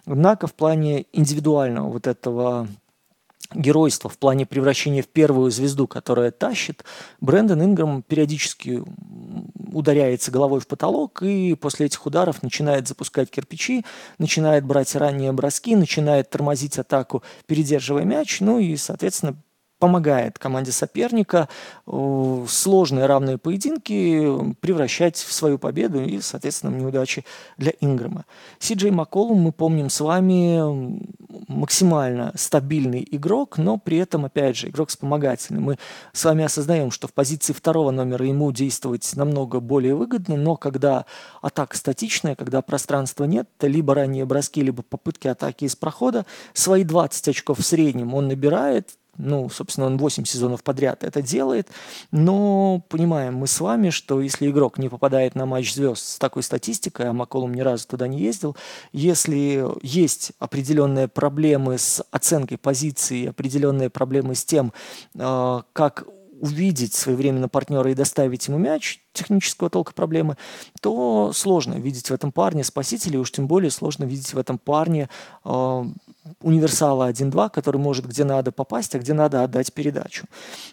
Однако 0.07 0.47
в 0.47 0.55
плане 0.55 1.07
индивидуального 1.13 1.89
вот 1.89 2.07
этого 2.07 2.69
геройства 3.53 4.09
в 4.11 4.19
плане 4.19 4.47
превращения 4.47 5.03
в 5.03 5.09
первую 5.09 5.51
звезду, 5.51 5.87
которая 5.87 6.31
тащит, 6.31 6.85
Брэндон 7.21 7.63
Инграм 7.63 8.03
периодически 8.03 8.83
ударяется 9.73 10.31
головой 10.31 10.61
в 10.61 10.67
потолок 10.67 11.23
и 11.23 11.55
после 11.55 11.87
этих 11.87 12.05
ударов 12.07 12.43
начинает 12.43 12.89
запускать 12.89 13.31
кирпичи, 13.31 13.85
начинает 14.19 14.65
брать 14.65 14.95
ранние 14.95 15.33
броски, 15.33 15.77
начинает 15.77 16.31
тормозить 16.31 16.79
атаку, 16.79 17.23
передерживая 17.47 18.05
мяч, 18.05 18.41
ну 18.41 18.59
и, 18.59 18.77
соответственно, 18.77 19.37
помогает 19.79 20.39
команде 20.39 20.73
соперника 20.73 21.49
э, 21.87 22.45
сложные 22.49 23.07
равные 23.07 23.39
поединки 23.39 24.55
превращать 24.61 25.17
в 25.17 25.33
свою 25.33 25.59
победу 25.59 26.03
и, 26.03 26.21
соответственно, 26.21 26.73
в 26.73 26.81
неудачи 26.81 27.25
для 27.59 27.73
Инграма. 27.81 28.25
Си 28.59 28.75
Джей 28.75 28.91
Макколум, 28.91 29.41
мы 29.41 29.53
помним 29.53 29.91
с 29.91 30.01
вами, 30.01 31.01
максимально 31.49 32.33
стабильный 32.37 33.07
игрок, 33.11 33.59
но 33.59 33.79
при 33.79 33.99
этом, 33.99 34.25
опять 34.25 34.57
же, 34.57 34.69
игрок 34.69 34.89
вспомогательный. 34.89 35.61
Мы 35.61 35.79
с 36.13 36.25
вами 36.25 36.45
осознаем, 36.45 36.91
что 36.91 37.09
в 37.09 37.13
позиции 37.13 37.53
второго 37.53 37.91
номера 37.91 38.27
ему 38.27 38.53
действовать 38.53 39.11
намного 39.17 39.61
более 39.61 39.95
выгодно, 39.95 40.37
но 40.37 40.57
когда 40.57 41.07
атака 41.43 41.77
статичная, 41.77 42.35
когда 42.35 42.63
пространства 42.63 43.25
нет, 43.25 43.49
либо 43.61 43.95
ранние 43.95 44.25
броски, 44.25 44.63
либо 44.63 44.83
попытки 44.83 45.29
атаки 45.29 45.65
из 45.65 45.77
прохода, 45.77 46.27
свои 46.53 46.85
20 46.85 47.29
очков 47.29 47.59
в 47.59 47.65
среднем 47.65 48.15
он 48.15 48.29
набирает, 48.29 48.91
ну, 49.17 49.49
собственно, 49.49 49.87
он 49.87 49.97
8 49.97 50.25
сезонов 50.25 50.63
подряд 50.63 51.05
это 51.05 51.23
делает, 51.23 51.69
но 52.11 52.83
понимаем 52.89 53.35
мы 53.35 53.47
с 53.47 53.61
вами, 53.61 53.91
что 53.91 54.21
если 54.21 54.51
игрок 54.51 54.79
не 54.79 54.89
попадает 54.89 55.35
на 55.35 55.47
матч 55.47 55.73
звезд 55.73 56.05
с 56.05 56.19
такой 56.19 56.43
статистикой, 56.43 57.09
а 57.09 57.13
Маколум 57.13 57.55
ни 57.55 57.61
разу 57.61 57.87
туда 57.89 58.09
не 58.09 58.21
ездил, 58.21 58.57
если 58.93 59.65
есть 59.83 60.33
определенные 60.39 61.09
проблемы 61.09 61.79
с 61.79 62.05
оценкой 62.11 62.59
позиции, 62.59 63.27
определенные 63.27 63.91
проблемы 63.91 64.35
с 64.35 64.45
тем, 64.45 64.73
а, 65.19 65.65
как 65.73 66.07
увидеть 66.41 66.95
своевременно 66.95 67.49
партнера 67.49 67.91
и 67.91 67.95
доставить 67.95 68.49
ему 68.49 68.59
мяч, 68.59 69.01
технического 69.13 69.71
толка 69.71 69.95
проблемы, 69.95 70.37
то 70.81 71.33
сложно 71.33 71.75
видеть 71.75 72.11
в 72.11 72.13
этом 72.13 72.33
парне 72.33 72.65
спасителя, 72.65 73.15
и 73.15 73.19
уж 73.19 73.31
тем 73.31 73.47
более 73.47 73.71
сложно 73.71 74.05
видеть 74.05 74.35
в 74.35 74.39
этом 74.39 74.59
парне 74.59 75.09
э, 75.45 75.85
универсала 76.41 77.11
1-2, 77.11 77.51
который 77.51 77.81
может 77.81 78.07
где 78.07 78.25
надо 78.25 78.53
попасть, 78.53 78.95
а 78.95 78.99
где 78.99 79.13
надо 79.13 79.43
отдать 79.43 79.73
передачу. 79.73 80.27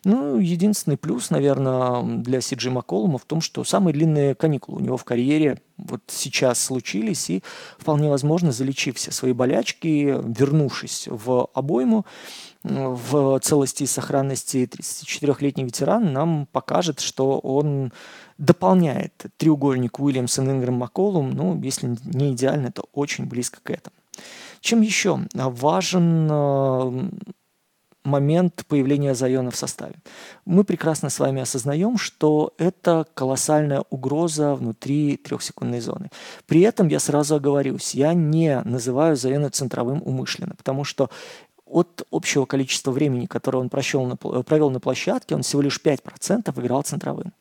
Ну, 0.04 0.38
единственный 0.38 0.98
плюс, 0.98 1.30
наверное, 1.30 2.04
для 2.04 2.42
Сиджи 2.42 2.72
Макколума 2.72 3.18
в 3.18 3.26
том, 3.26 3.42
что 3.42 3.64
самые 3.64 3.94
длинные 3.94 4.36
каникулы 4.36 4.78
у 4.80 4.82
него 4.82 4.98
в 4.98 5.04
карьере 5.04 5.62
вот 5.78 6.02
сейчас 6.08 6.60
случились, 6.60 7.30
и 7.30 7.44
вполне 7.78 8.10
возможно, 8.10 8.52
залечив 8.52 8.98
все 8.98 9.12
свои 9.12 9.34
болячки, 9.34 10.16
вернувшись 10.24 11.08
в 11.10 11.50
обойму, 11.54 12.06
в 12.64 13.40
целости 13.40 13.84
и 13.84 13.88
сохранности 13.88 14.70
34-летний 14.72 15.64
ветеран 15.64 16.14
нам 16.14 16.48
покажет, 16.52 17.00
что 17.00 17.40
он 17.40 17.92
дополняет 18.38 19.26
треугольник 19.38 20.00
Уильямсон, 20.00 20.52
Ингрэм, 20.52 20.76
Макколум, 20.76 21.32
ну, 21.32 21.60
если 21.62 21.96
не 22.04 22.34
идеально, 22.34 22.72
то 22.72 22.86
очень 22.94 23.26
близко 23.26 23.60
к 23.64 23.72
этому. 23.72 23.96
Чем 24.62 24.82
еще 24.82 25.19
важен 25.34 26.28
э, 26.32 27.10
момент 28.04 28.63
появления 28.67 29.13
Зайона 29.13 29.52
в 29.52 29.56
составе. 29.56 29.95
Мы 30.45 30.63
прекрасно 30.63 31.10
с 31.10 31.19
вами 31.19 31.41
осознаем, 31.41 31.97
что 31.97 32.54
это 32.58 33.06
колоссальная 33.13 33.84
угроза 33.89 34.56
внутри 34.56 35.17
трехсекундной 35.17 35.82
зоны. 35.82 36.10
При 36.47 36.62
этом 36.62 36.88
я 36.88 37.00
сразу 37.00 37.36
оговорюсь, 37.36 37.93
я 37.93 38.13
не 38.13 38.62
называю 38.63 39.15
Зайона 39.15 39.50
центровым 39.50 40.02
умышленно, 40.04 40.56
потому 40.56 40.84
что 40.84 41.10
от 41.71 42.05
общего 42.12 42.45
количества 42.45 42.91
времени, 42.91 43.25
которое 43.25 43.60
он 43.60 43.69
прощел 43.69 44.05
на, 44.05 44.15
провел 44.15 44.69
на 44.69 44.79
площадке, 44.79 45.36
он 45.36 45.41
всего 45.41 45.62
лишь 45.62 45.79
5% 45.84 46.60
играл 46.60 46.81
центровым. 46.84 47.34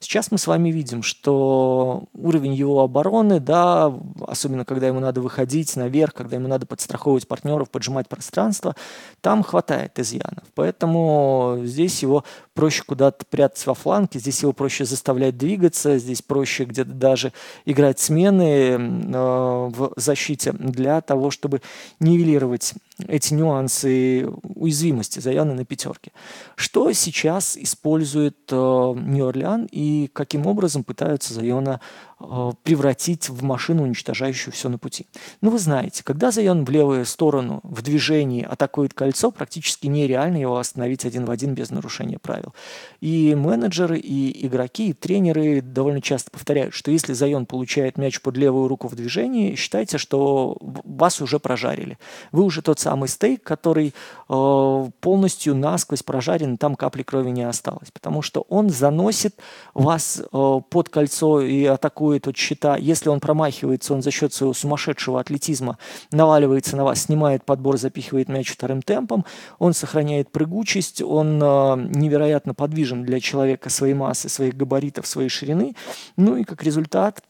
Сейчас 0.00 0.30
мы 0.30 0.38
с 0.38 0.46
вами 0.46 0.70
видим, 0.70 1.02
что 1.02 2.04
уровень 2.12 2.54
его 2.54 2.82
обороны, 2.82 3.40
да, 3.40 3.92
особенно 4.26 4.64
когда 4.64 4.86
ему 4.86 5.00
надо 5.00 5.20
выходить 5.20 5.74
наверх, 5.76 6.14
когда 6.14 6.36
ему 6.36 6.48
надо 6.48 6.66
подстраховывать 6.66 7.26
партнеров, 7.26 7.70
поджимать 7.70 8.08
пространство, 8.08 8.76
там 9.20 9.42
хватает 9.42 9.98
изъянов. 9.98 10.44
Поэтому 10.54 11.60
здесь 11.64 12.02
его 12.02 12.24
проще 12.54 12.82
куда-то 12.84 13.24
прятать 13.26 13.64
во 13.66 13.74
фланге, 13.74 14.20
здесь 14.20 14.42
его 14.42 14.52
проще 14.52 14.84
заставлять 14.84 15.38
двигаться, 15.38 15.98
здесь 15.98 16.22
проще 16.22 16.64
где-то 16.64 16.92
даже 16.92 17.32
играть 17.64 17.98
смены 17.98 18.42
э, 18.42 19.68
в 19.68 19.92
защите 19.96 20.52
для 20.52 21.00
того, 21.00 21.30
чтобы 21.30 21.62
нивелировать 22.00 22.74
эти 23.06 23.34
нюансы 23.34 24.26
уязвимости 24.42 25.20
Заяна 25.20 25.54
на 25.54 25.64
пятерке. 25.64 26.12
Что 26.56 26.92
сейчас 26.92 27.56
использует 27.56 28.38
э, 28.50 28.54
Нью-Орлеан 28.54 29.68
и 29.70 30.08
каким 30.12 30.46
образом 30.46 30.84
пытаются 30.84 31.34
Зайона 31.34 31.80
Э, 32.20 32.50
превратить 32.64 33.28
в 33.28 33.44
машину, 33.44 33.84
уничтожающую 33.84 34.52
все 34.52 34.68
на 34.68 34.76
пути. 34.76 35.06
Ну, 35.40 35.50
вы 35.50 35.58
знаете, 35.60 36.02
когда 36.02 36.32
Зайон 36.32 36.64
в 36.64 36.70
левую 36.70 37.04
сторону 37.04 37.60
в 37.62 37.80
движении 37.82 38.42
атакует 38.42 38.92
кольцо, 38.92 39.30
практически 39.30 39.86
нереально 39.86 40.38
его 40.38 40.58
остановить 40.58 41.04
один 41.04 41.26
в 41.26 41.30
один 41.30 41.54
без 41.54 41.70
нарушения 41.70 42.18
правил. 42.18 42.54
И 43.00 43.36
менеджеры, 43.36 43.98
и 43.98 44.46
игроки, 44.46 44.88
и 44.88 44.92
тренеры 44.94 45.60
довольно 45.60 46.02
часто 46.02 46.32
повторяют, 46.32 46.74
что 46.74 46.90
если 46.90 47.12
Зайон 47.12 47.46
получает 47.46 47.98
мяч 47.98 48.20
под 48.20 48.36
левую 48.36 48.66
руку 48.66 48.88
в 48.88 48.96
движении, 48.96 49.54
считайте, 49.54 49.96
что 49.96 50.58
вас 50.60 51.20
уже 51.20 51.38
прожарили. 51.38 51.98
Вы 52.32 52.42
уже 52.42 52.62
тот 52.62 52.80
самый 52.80 52.87
стейк, 53.06 53.42
который 53.42 53.94
э, 54.28 54.90
полностью 55.00 55.54
насквозь 55.54 56.02
прожарен, 56.02 56.56
там 56.56 56.76
капли 56.76 57.02
крови 57.02 57.30
не 57.30 57.42
осталось. 57.42 57.90
Потому 57.92 58.22
что 58.22 58.46
он 58.48 58.70
заносит 58.70 59.34
вас 59.74 60.20
э, 60.20 60.60
под 60.68 60.88
кольцо 60.88 61.40
и 61.40 61.64
атакует 61.64 62.28
от 62.28 62.36
щита. 62.36 62.76
Если 62.76 63.08
он 63.08 63.20
промахивается, 63.20 63.94
он 63.94 64.02
за 64.02 64.10
счет 64.10 64.32
своего 64.32 64.54
сумасшедшего 64.54 65.20
атлетизма 65.20 65.78
наваливается 66.12 66.76
на 66.76 66.84
вас, 66.84 67.02
снимает 67.02 67.44
подбор, 67.44 67.78
запихивает 67.78 68.28
мяч 68.28 68.50
вторым 68.50 68.82
темпом. 68.82 69.24
Он 69.58 69.74
сохраняет 69.74 70.30
прыгучесть, 70.30 71.02
он 71.02 71.40
э, 71.42 71.46
невероятно 71.94 72.54
подвижен 72.54 73.04
для 73.04 73.20
человека 73.20 73.70
своей 73.70 73.94
массы, 73.94 74.28
своих 74.28 74.56
габаритов, 74.56 75.06
своей 75.06 75.28
ширины. 75.28 75.74
Ну 76.16 76.36
и 76.36 76.44
как 76.44 76.62
результат 76.62 77.22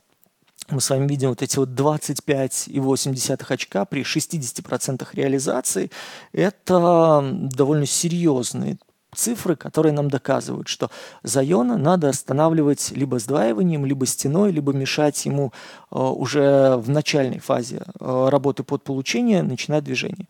мы 0.71 0.81
с 0.81 0.91
вами 0.91 1.09
видим 1.09 1.31
вот 1.31 1.43
эти 1.43 1.59
вот 1.59 1.71
25,8 1.71 3.53
очка 3.53 3.85
при 3.85 4.03
60% 4.03 5.07
реализации. 5.15 5.91
Это 6.33 7.23
довольно 7.53 7.87
серьезные 7.87 8.79
цифры, 9.15 9.57
которые 9.57 9.93
нам 9.93 10.11
доказывают, 10.11 10.69
что 10.69 10.91
Зайона 11.23 11.79
надо 11.79 12.09
останавливать 12.09 12.91
либо 12.91 13.19
сдваиванием, 13.19 13.87
либо 13.87 14.07
стеной, 14.07 14.53
либо 14.53 14.73
мешать 14.73 15.25
ему 15.25 15.53
э, 15.91 15.99
уже 15.99 16.77
в 16.77 16.91
начальной 16.91 17.39
фазе 17.39 17.83
э, 18.01 18.29
работы 18.31 18.63
под 18.63 18.85
получение 18.85 19.43
начинать 19.43 19.85
движение. 19.85 20.29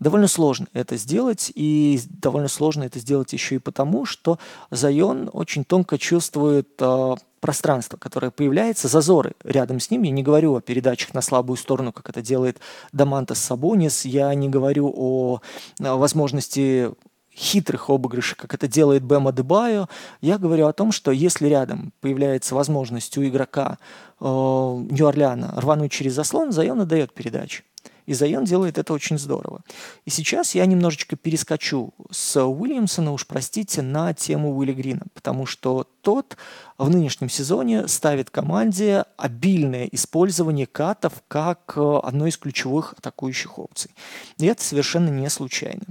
Довольно 0.00 0.28
сложно 0.28 0.66
это 0.74 0.96
сделать, 0.96 1.50
и 1.54 1.98
довольно 2.10 2.48
сложно 2.48 2.84
это 2.84 2.98
сделать 2.98 3.32
еще 3.32 3.54
и 3.54 3.58
потому, 3.58 4.04
что 4.04 4.38
Зайон 4.70 5.30
очень 5.32 5.64
тонко 5.64 5.96
чувствует 5.96 6.68
э, 6.80 7.14
пространство, 7.40 7.96
которое 7.96 8.30
появляется, 8.30 8.88
зазоры 8.88 9.32
рядом 9.44 9.80
с 9.80 9.90
ним. 9.90 10.02
Я 10.02 10.10
не 10.10 10.22
говорю 10.22 10.54
о 10.54 10.60
передачах 10.60 11.14
на 11.14 11.20
слабую 11.20 11.56
сторону, 11.56 11.92
как 11.92 12.08
это 12.08 12.22
делает 12.22 12.58
Дамантас 12.92 13.38
Сабонис. 13.38 14.04
Я 14.04 14.34
не 14.34 14.48
говорю 14.48 14.92
о, 14.94 15.40
о 15.80 15.96
возможности 15.96 16.90
хитрых 17.36 17.90
обыгрышей, 17.90 18.36
как 18.36 18.54
это 18.54 18.66
делает 18.66 19.02
Бема 19.02 19.30
Дебайо, 19.30 19.88
я 20.22 20.38
говорю 20.38 20.66
о 20.66 20.72
том, 20.72 20.90
что 20.90 21.10
если 21.10 21.48
рядом 21.48 21.92
появляется 22.00 22.54
возможность 22.54 23.16
у 23.18 23.24
игрока 23.24 23.78
э, 24.20 24.24
Нью-Орлеана 24.24 25.52
рвануть 25.60 25.92
через 25.92 26.14
заслон, 26.14 26.52
Зайон 26.52 26.86
дает 26.88 27.12
передачу. 27.12 27.62
И 28.06 28.14
Зайон 28.14 28.44
делает 28.44 28.78
это 28.78 28.92
очень 28.92 29.18
здорово. 29.18 29.62
И 30.04 30.10
сейчас 30.10 30.54
я 30.54 30.64
немножечко 30.66 31.16
перескочу 31.16 31.92
с 32.10 32.40
Уильямсона, 32.40 33.12
уж 33.12 33.26
простите, 33.26 33.82
на 33.82 34.14
тему 34.14 34.56
Уилли 34.56 34.72
Грина, 34.72 35.02
потому 35.14 35.44
что 35.44 35.86
тот 36.02 36.36
в 36.78 36.88
нынешнем 36.88 37.28
сезоне 37.28 37.88
ставит 37.88 38.30
команде 38.30 39.04
обильное 39.16 39.86
использование 39.86 40.66
катов 40.66 41.14
как 41.26 41.74
э, 41.76 42.00
одной 42.02 42.30
из 42.30 42.36
ключевых 42.36 42.94
атакующих 42.96 43.58
опций. 43.58 43.90
И 44.38 44.46
это 44.46 44.62
совершенно 44.62 45.08
не 45.08 45.28
случайно. 45.30 45.84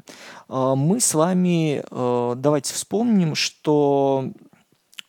Э, 0.48 0.74
мы 0.76 1.00
с 1.00 1.14
вами 1.14 1.84
э, 1.90 2.36
давайте 2.38 2.74
вспомним, 2.74 3.36
что 3.36 4.32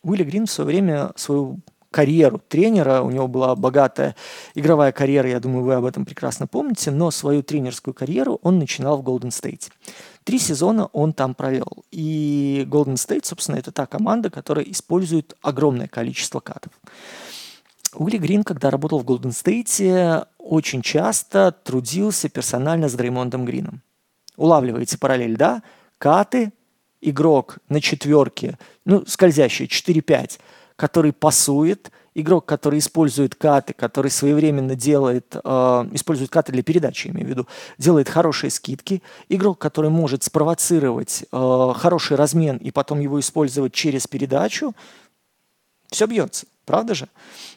Уилли 0.03 0.23
Грин 0.23 0.45
в 0.45 0.51
свое 0.51 0.67
время 0.67 1.11
свою 1.15 1.61
карьеру 1.91 2.41
тренера. 2.47 3.01
У 3.01 3.11
него 3.11 3.27
была 3.27 3.55
богатая 3.55 4.15
игровая 4.55 4.91
карьера, 4.91 5.29
я 5.29 5.39
думаю, 5.39 5.63
вы 5.63 5.73
об 5.75 5.85
этом 5.85 6.05
прекрасно 6.05 6.47
помните, 6.47 6.91
но 6.91 7.11
свою 7.11 7.43
тренерскую 7.43 7.93
карьеру 7.93 8.39
он 8.43 8.59
начинал 8.59 9.01
в 9.01 9.05
Golden 9.05 9.29
State. 9.29 9.69
Три 10.23 10.39
сезона 10.39 10.87
он 10.87 11.13
там 11.13 11.33
провел. 11.35 11.85
И 11.91 12.65
Golden 12.69 12.95
State, 12.95 13.25
собственно, 13.25 13.55
это 13.55 13.71
та 13.71 13.85
команда, 13.85 14.29
которая 14.29 14.65
использует 14.65 15.35
огромное 15.41 15.87
количество 15.87 16.39
катов. 16.39 16.73
Уилли 17.93 18.17
Грин, 18.17 18.43
когда 18.43 18.69
работал 18.69 18.99
в 18.99 19.05
Golden 19.05 19.31
State, 19.31 20.27
очень 20.37 20.81
часто 20.81 21.51
трудился 21.51 22.29
персонально 22.29 22.89
с 22.89 22.93
Дреймондом 22.93 23.45
Грином. 23.45 23.81
Улавливаете 24.35 24.97
параллель, 24.97 25.35
да? 25.35 25.63
Каты, 25.97 26.51
игрок 27.01 27.57
на 27.69 27.81
четверке, 27.81 28.57
ну, 28.85 29.05
скользящие, 29.05 29.67
4-5, 29.67 30.39
который 30.77 31.11
пасует, 31.11 31.91
игрок, 32.13 32.45
который 32.45 32.79
использует 32.79 33.35
каты, 33.35 33.73
который 33.73 34.09
своевременно 34.09 34.75
делает, 34.75 35.35
э, 35.35 35.89
использует 35.91 36.29
каты 36.29 36.51
для 36.51 36.63
передачи, 36.63 37.09
имею 37.09 37.27
в 37.27 37.29
виду, 37.29 37.47
делает 37.77 38.07
хорошие 38.07 38.51
скидки, 38.51 39.03
игрок, 39.27 39.57
который 39.57 39.89
может 39.89 40.23
спровоцировать 40.23 41.25
э, 41.31 41.73
хороший 41.75 42.15
размен 42.15 42.57
и 42.57 42.71
потом 42.71 42.99
его 42.99 43.19
использовать 43.19 43.73
через 43.73 44.07
передачу, 44.07 44.73
все 45.89 46.05
бьется, 46.05 46.45
правда 46.65 46.93
же? 46.93 47.09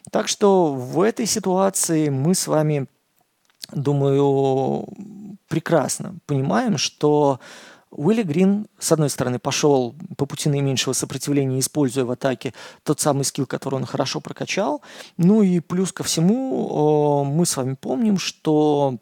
Так 0.09 0.27
что 0.27 0.73
в 0.73 1.01
этой 1.01 1.25
ситуации 1.25 2.09
мы 2.09 2.33
с 2.33 2.47
вами, 2.47 2.87
думаю, 3.71 4.87
прекрасно 5.47 6.15
понимаем, 6.25 6.77
что 6.77 7.39
Уилли 7.91 8.23
Грин, 8.23 8.67
с 8.79 8.91
одной 8.91 9.09
стороны, 9.09 9.37
пошел 9.37 9.95
по 10.17 10.25
пути 10.25 10.49
наименьшего 10.49 10.93
сопротивления, 10.93 11.59
используя 11.59 12.05
в 12.05 12.11
атаке 12.11 12.53
тот 12.83 13.01
самый 13.01 13.25
скилл, 13.25 13.45
который 13.45 13.75
он 13.75 13.85
хорошо 13.85 14.21
прокачал. 14.21 14.81
Ну 15.17 15.43
и 15.43 15.59
плюс 15.59 15.91
ко 15.91 16.03
всему, 16.03 17.25
мы 17.25 17.45
с 17.45 17.57
вами 17.57 17.75
помним, 17.79 18.17
что 18.17 18.97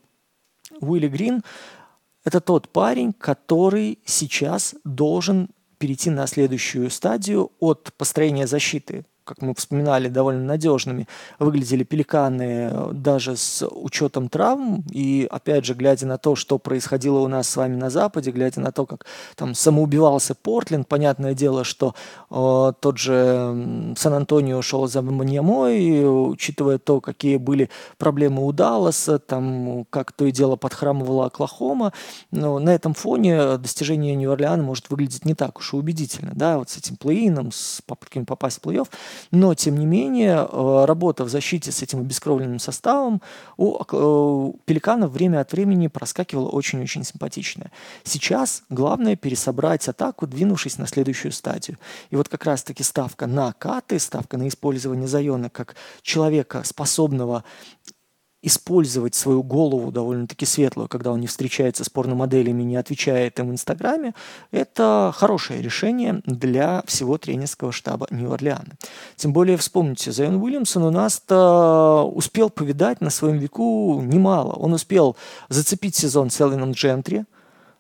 Уилли 0.82 1.08
Грин– 1.08 1.44
это 2.24 2.42
тот 2.42 2.70
парень, 2.70 3.14
который 3.14 4.00
сейчас 4.06 4.76
должен 4.84 5.50
перейти 5.78 6.10
на 6.10 6.28
следующую 6.28 6.90
стадию 6.90 7.52
от 7.60 7.94
построения 7.94 8.48
защиты 8.48 9.06
как 9.30 9.44
мы 9.44 9.54
вспоминали, 9.54 10.08
довольно 10.08 10.44
надежными 10.44 11.08
выглядели 11.38 11.84
пеликаны 11.84 12.70
э, 12.72 12.90
даже 12.94 13.38
с 13.38 13.64
учетом 13.68 14.28
травм. 14.28 14.84
И 14.92 15.28
опять 15.30 15.66
же, 15.66 15.76
глядя 15.76 16.08
на 16.08 16.18
то, 16.18 16.36
что 16.36 16.58
происходило 16.58 17.20
у 17.20 17.28
нас 17.28 17.48
с 17.48 17.56
вами 17.56 17.76
на 17.76 17.92
Западе, 17.92 18.32
глядя 18.32 18.60
на 18.60 18.72
то, 18.72 18.88
как 18.88 19.06
там 19.36 19.54
самоубивался 19.54 20.34
Портленд, 20.34 20.88
понятное 20.88 21.36
дело, 21.36 21.64
что 21.64 21.94
э, 22.32 22.74
тот 22.80 22.98
же 22.98 23.94
Сан-Антонио 23.96 24.64
шел 24.64 24.88
за 24.88 25.04
Маньямой, 25.04 26.32
учитывая 26.32 26.80
то, 26.80 27.00
какие 27.00 27.38
были 27.38 27.70
проблемы 28.00 28.48
у 28.48 28.52
Далласа, 28.52 29.20
там, 29.20 29.86
как 29.92 30.12
то 30.12 30.26
и 30.26 30.32
дело 30.32 30.56
подхрамывала 30.56 31.28
Оклахома, 31.28 31.94
но 32.32 32.58
на 32.58 32.72
этом 32.72 32.96
фоне 32.96 33.58
достижение 33.58 34.16
Нью-Орлеана 34.16 34.64
может 34.64 34.90
выглядеть 34.90 35.26
не 35.26 35.36
так 35.36 35.60
уж 35.60 35.74
и 35.74 35.78
убедительно, 35.78 36.32
да, 36.34 36.58
вот 36.58 36.72
с 36.72 36.78
этим 36.78 36.96
плей-ином, 36.96 37.52
с 37.52 37.84
попытками 37.86 38.24
попасть 38.24 38.60
в 38.60 38.68
плей-офф. 38.68 38.88
Но, 39.32 39.54
тем 39.54 39.78
не 39.78 39.86
менее, 39.86 40.48
э, 40.50 40.86
работа 40.86 41.24
в 41.24 41.30
защите 41.30 41.72
с 41.72 41.82
этим 41.82 42.00
обескровленным 42.00 42.60
составом 42.60 43.22
у 43.58 43.78
э, 43.82 44.54
Пеликанов 44.66 45.12
время 45.12 45.42
от 45.42 45.52
времени 45.52 45.88
проскакивала 45.88 46.50
очень-очень 46.50 47.04
симпатичная. 47.04 47.72
Сейчас 48.04 48.64
главное 48.70 49.16
пересобрать 49.16 49.88
атаку, 49.88 50.28
двинувшись 50.28 50.78
на 50.78 50.88
следующую 50.88 51.32
стадию. 51.32 51.78
И 52.10 52.16
вот 52.16 52.30
как 52.30 52.46
раз-таки 52.46 52.84
ставка 52.84 53.28
на 53.28 53.54
каты, 53.54 54.00
ставка 54.00 54.38
на 54.38 54.48
использование 54.48 55.08
Зайона 55.08 55.50
как 55.50 55.76
человека, 56.02 56.64
способного 56.64 57.44
использовать 58.42 59.16
свою 59.16 59.44
голову 59.44 59.92
довольно-таки 59.92 60.46
светлую, 60.46 60.88
когда 60.88 61.12
он 61.12 61.20
не 61.20 61.28
встречается 61.28 61.84
с 61.84 61.90
порномоделями, 61.90 62.64
не 62.64 62.78
отвечает 62.78 63.40
им 63.40 63.50
в 63.50 63.52
Инстаграме, 63.52 64.14
это 64.52 65.12
хорошее 65.16 65.62
решение 65.62 66.22
для 66.26 66.84
всего 66.86 67.18
тренерского 67.18 67.72
штаба 67.72 68.08
Нью-Орлеана. 68.12 68.78
Тем 69.18 69.34
более, 69.34 69.58
вспомните, 69.58 70.12
Зайон 70.12 70.42
Уильямсон 70.42 70.84
у 70.84 70.92
нас-то 70.92 72.10
успел 72.14 72.50
повидать 72.50 73.02
на 73.02 73.10
своем 73.10 73.38
веку 73.38 74.02
немало. 74.02 74.54
Он 74.54 74.74
успел 74.74 75.18
зацепить 75.50 75.96
сезон 75.96 76.30
с 76.30 76.40
Элленом 76.40 76.72
Джентри, 76.72 77.26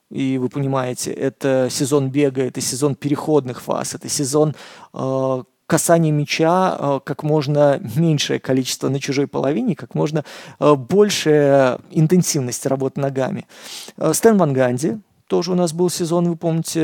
и 0.10 0.38
вы 0.40 0.50
понимаете, 0.50 1.12
это 1.14 1.68
сезон 1.70 2.10
бега, 2.10 2.42
это 2.42 2.60
сезон 2.62 2.96
переходных 2.96 3.62
фаз, 3.62 3.94
это 3.94 4.10
сезон 4.10 4.56
э, 4.94 5.44
касание 5.70 6.12
мяча 6.12 6.76
э, 6.78 7.00
как 7.06 7.22
можно 7.22 7.80
меньшее 7.96 8.40
количество 8.40 8.90
на 8.90 9.00
чужой 9.00 9.28
половине, 9.28 9.76
как 9.76 9.94
можно 9.94 10.26
э, 10.60 10.74
большая 10.74 11.80
интенсивность 11.92 12.66
работы 12.66 13.00
ногами. 13.00 13.46
Э, 13.96 14.12
Стэн 14.14 14.38
Ван 14.40 14.52
Ганди, 14.52 14.98
тоже 15.28 15.52
у 15.52 15.56
нас 15.56 15.72
был 15.72 15.92
сезон, 15.92 16.28
вы 16.28 16.36
помните, 16.36 16.82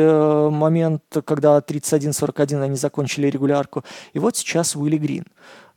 момент, 0.51 1.01
когда 1.25 1.57
31-41 1.57 2.61
они 2.61 2.75
закончили 2.75 3.25
регулярку. 3.27 3.83
И 4.13 4.19
вот 4.19 4.37
сейчас 4.37 4.75
Уилли 4.75 4.97
Грин 4.97 5.25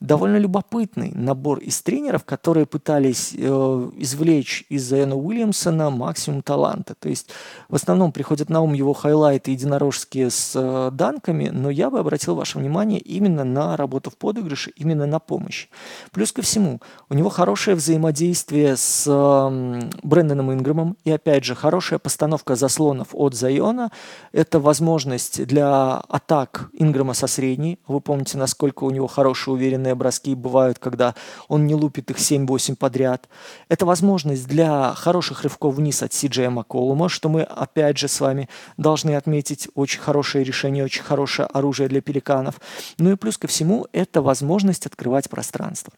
довольно 0.01 0.37
любопытный 0.37 1.13
набор 1.15 1.59
из 1.59 1.83
тренеров, 1.83 2.25
которые 2.25 2.67
пытались 2.67 3.35
э, 3.37 3.91
извлечь 3.97 4.65
из 4.69 4.85
Зайона 4.85 5.17
Уильямсона 5.17 5.91
максимум 5.91 6.43
таланта. 6.43 6.95
То 6.95 7.09
есть 7.09 7.31
в 7.69 7.75
основном 7.75 8.13
приходят 8.13 8.49
на 8.49 8.61
ум 8.61 8.75
его 8.75 8.93
хайлайты 8.93 9.51
единорожские 9.51 10.31
с 10.31 10.53
э, 10.55 10.91
данками, 10.93 11.49
но 11.49 11.71
я 11.71 11.91
бы 11.91 11.99
обратил 11.99 12.35
ваше 12.35 12.59
внимание 12.59 13.01
именно 13.01 13.45
на 13.45 13.77
работу 13.77 14.11
в 14.11 14.17
подыгрыше, 14.17 14.73
именно 14.77 15.07
на 15.07 15.19
помощь. 15.19 15.69
Плюс 16.13 16.33
ко 16.33 16.43
всему, 16.43 16.81
у 17.09 17.15
него 17.15 17.29
хорошее 17.29 17.77
взаимодействие 17.77 18.77
с 18.77 19.05
э, 19.07 19.91
Брэндоном 20.03 20.53
Инграмом 20.53 20.97
и, 21.05 21.11
опять 21.11 21.45
же, 21.45 21.55
хорошая 21.55 21.99
постановка 21.99 22.55
заслонов 22.55 23.09
от 23.13 23.35
Зайона. 23.35 23.91
Это 24.33 24.61
возможность 24.61 25.45
для 25.47 25.97
атак 25.97 26.71
Инграма 26.73 27.15
со 27.15 27.27
средней. 27.27 27.79
Вы 27.89 28.01
помните, 28.01 28.39
насколько 28.39 28.85
у 28.85 28.91
него 28.91 29.07
хорошая 29.07 29.55
уверенная 29.55 29.88
длинные 29.89 29.95
броски 29.95 30.35
бывают, 30.35 30.79
когда 30.79 31.15
он 31.49 31.67
не 31.67 31.75
лупит 31.75 32.11
их 32.11 32.19
7-8 32.19 32.77
подряд. 32.77 33.29
Это 33.69 33.87
возможность 33.87 34.47
для 34.47 34.95
хороших 34.95 35.43
рывков 35.43 35.75
вниз 35.75 36.03
от 36.03 36.13
Сиджея 36.13 36.51
Макколума, 36.51 37.09
что 37.09 37.29
мы 37.29 37.43
опять 37.43 37.99
же 37.99 38.09
с 38.09 38.21
вами 38.21 38.49
должны 38.77 39.17
отметить 39.17 39.69
очень 39.75 40.01
хорошее 40.01 40.45
решение, 40.45 40.85
очень 40.85 41.03
хорошее 41.03 41.49
оружие 41.55 41.89
для 41.89 42.01
пеликанов. 42.01 42.61
Ну 42.99 43.13
и 43.13 43.17
плюс 43.17 43.39
ко 43.39 43.47
всему, 43.47 43.87
это 43.93 44.21
возможность 44.21 44.87
открывать 44.87 45.29
пространство. 45.29 45.93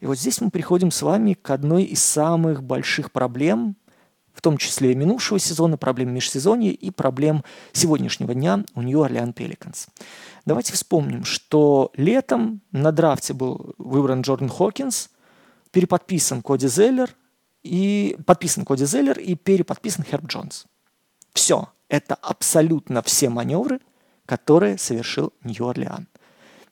И 0.00 0.06
вот 0.06 0.18
здесь 0.18 0.40
мы 0.40 0.50
приходим 0.50 0.90
с 0.90 1.02
вами 1.02 1.34
к 1.34 1.50
одной 1.50 1.84
из 1.84 2.02
самых 2.02 2.62
больших 2.62 3.10
проблем, 3.10 3.76
том 4.44 4.58
числе 4.58 4.94
минувшего 4.94 5.38
сезона, 5.38 5.78
проблем 5.78 6.12
межсезонья 6.12 6.70
и 6.70 6.90
проблем 6.90 7.44
сегодняшнего 7.72 8.34
дня 8.34 8.62
у 8.74 8.82
Нью-Орлеан 8.82 9.32
Пеликанс. 9.32 9.86
Давайте 10.44 10.74
вспомним, 10.74 11.24
что 11.24 11.90
летом 11.96 12.60
на 12.70 12.92
драфте 12.92 13.32
был 13.32 13.74
выбран 13.78 14.20
Джордан 14.20 14.50
Хокинс, 14.50 15.08
переподписан 15.70 16.42
Коди 16.42 16.68
Зеллер 16.68 17.08
и 17.62 18.18
подписан 18.26 18.66
Коди 18.66 18.84
Зеллер 18.84 19.18
и 19.18 19.34
переподписан 19.34 20.04
Херб 20.04 20.26
Джонс. 20.26 20.66
Все. 21.32 21.70
Это 21.88 22.14
абсолютно 22.14 23.00
все 23.02 23.30
маневры, 23.30 23.80
которые 24.26 24.76
совершил 24.76 25.32
Нью-Орлеан. 25.42 26.06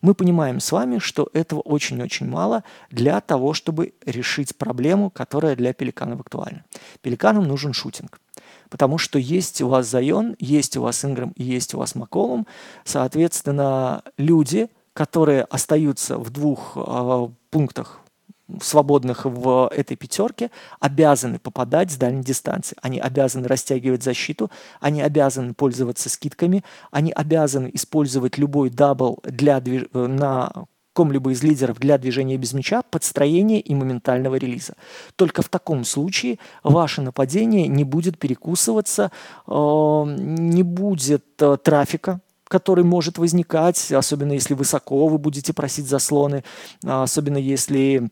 Мы 0.03 0.15
понимаем 0.15 0.59
с 0.61 0.73
вами, 0.73 0.99
что 0.99 1.31
этого 1.33 1.61
очень-очень 1.61 2.29
мало 2.29 2.65
для 2.91 3.21
того, 3.21 3.55
чтобы 3.55 3.95
решить 4.05 4.57
проблему, 4.57 5.11
которая 5.11 5.57
для 5.57 5.73
пеликанов 5.73 6.21
актуальна. 6.21 6.65
Пеликанам 7.01 7.45
нужен 7.45 7.73
шутинг. 7.73 8.21
Потому 8.69 8.99
что 8.99 9.19
есть 9.19 9.62
у 9.62 9.69
вас 9.69 9.87
Зайон, 9.87 10.35
есть 10.38 10.77
у 10.77 10.83
вас 10.83 11.05
Инграм 11.05 11.33
и 11.37 11.45
есть 11.45 11.75
у 11.75 11.79
вас 11.79 11.95
Маколум. 11.95 12.47
Соответственно, 12.85 14.03
люди, 14.17 14.69
которые 14.93 15.45
остаются 15.45 16.19
в 16.19 16.31
двух 16.31 16.73
э, 16.77 17.29
пунктах 17.51 18.02
свободных 18.61 19.25
в 19.25 19.71
этой 19.75 19.97
пятерке 19.97 20.51
обязаны 20.81 21.38
попадать 21.38 21.91
с 21.91 21.97
дальней 21.97 22.23
дистанции. 22.23 22.77
Они 22.83 22.99
обязаны 22.99 23.49
растягивать 23.49 24.03
защиту, 24.03 24.51
они 24.81 25.03
обязаны 25.03 25.55
пользоваться 25.55 26.09
скидками, 26.11 26.65
они 26.91 27.12
обязаны 27.12 27.71
использовать 27.73 28.38
любой 28.38 28.71
double 28.71 29.21
для 29.25 29.61
движ... 29.61 29.87
на 29.93 30.53
ком-либо 30.93 31.33
из 31.33 31.43
лидеров 31.43 31.79
для 31.79 31.99
движения 31.99 32.37
без 32.37 32.53
мяча, 32.53 32.83
под 32.83 33.02
строения 33.02 33.61
и 33.61 33.75
моментального 33.75 34.37
релиза. 34.37 34.75
Только 35.17 35.43
в 35.43 35.49
таком 35.49 35.85
случае 35.85 36.38
ваше 36.62 37.01
нападение 37.01 37.67
не 37.67 37.85
будет 37.85 38.19
перекусываться, 38.19 39.11
э, 39.47 39.53
не 39.53 40.62
будет 40.62 41.25
э, 41.41 41.57
трафика, 41.62 42.21
который 42.45 42.85
может 42.85 43.17
возникать, 43.17 43.91
особенно 43.93 44.33
если 44.33 44.53
высоко 44.53 45.09
вы 45.09 45.17
будете 45.17 45.55
просить 45.55 45.87
заслоны, 45.87 46.45
особенно 46.85 47.38
если 47.38 48.11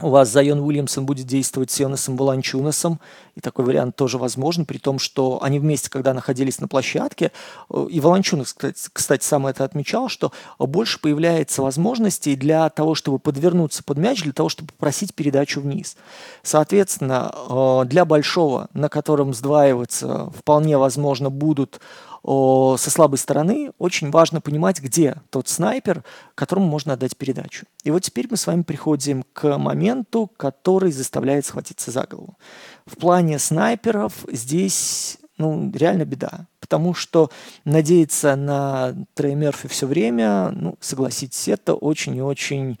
у 0.00 0.10
вас 0.10 0.28
Зайон 0.28 0.60
Уильямсон 0.60 1.06
будет 1.06 1.26
действовать 1.26 1.72
с 1.72 1.80
Йонасом 1.80 2.16
Воланчунасом, 2.16 3.00
и 3.34 3.40
такой 3.40 3.64
вариант 3.64 3.96
тоже 3.96 4.16
возможен, 4.16 4.64
при 4.64 4.78
том, 4.78 5.00
что 5.00 5.40
они 5.42 5.58
вместе, 5.58 5.90
когда 5.90 6.14
находились 6.14 6.60
на 6.60 6.68
площадке, 6.68 7.32
э, 7.68 7.86
и 7.90 7.98
Воланчунас, 7.98 8.52
кстати, 8.52 8.88
кстати, 8.92 9.24
сам 9.24 9.48
это 9.48 9.64
отмечал, 9.64 10.08
что 10.08 10.32
больше 10.60 11.00
появляется 11.00 11.62
возможностей 11.62 12.36
для 12.36 12.68
того, 12.70 12.94
чтобы 12.94 13.18
подвернуться 13.18 13.82
под 13.82 13.98
мяч, 13.98 14.22
для 14.22 14.32
того, 14.32 14.48
чтобы 14.48 14.70
попросить 14.72 15.14
передачу 15.14 15.60
вниз. 15.60 15.96
Соответственно, 16.44 17.34
э, 17.34 17.82
для 17.86 18.04
большого, 18.04 18.68
на 18.74 18.88
котором 18.88 19.34
сдваиваться 19.34 20.30
вполне 20.38 20.78
возможно 20.78 21.28
будут 21.28 21.80
со 22.78 22.90
слабой 22.90 23.18
стороны 23.18 23.72
очень 23.78 24.10
важно 24.10 24.40
понимать, 24.40 24.80
где 24.80 25.16
тот 25.30 25.48
снайпер, 25.48 26.04
которому 26.34 26.66
можно 26.66 26.92
отдать 26.92 27.16
передачу. 27.16 27.66
И 27.84 27.90
вот 27.90 28.02
теперь 28.02 28.26
мы 28.30 28.36
с 28.36 28.46
вами 28.46 28.62
приходим 28.62 29.24
к 29.32 29.56
моменту, 29.56 30.30
который 30.36 30.92
заставляет 30.92 31.46
схватиться 31.46 31.90
за 31.90 32.06
голову. 32.06 32.36
В 32.86 32.96
плане 32.96 33.38
снайперов 33.38 34.12
здесь 34.30 35.18
ну, 35.38 35.72
реально 35.74 36.04
беда. 36.04 36.46
Потому 36.60 36.92
что 36.92 37.30
надеяться 37.64 38.36
на 38.36 38.94
Трей 39.14 39.34
Мерфи 39.34 39.68
все 39.68 39.86
время, 39.86 40.50
ну, 40.50 40.76
согласитесь, 40.80 41.48
это 41.48 41.74
очень 41.74 42.16
и 42.16 42.20
очень 42.20 42.78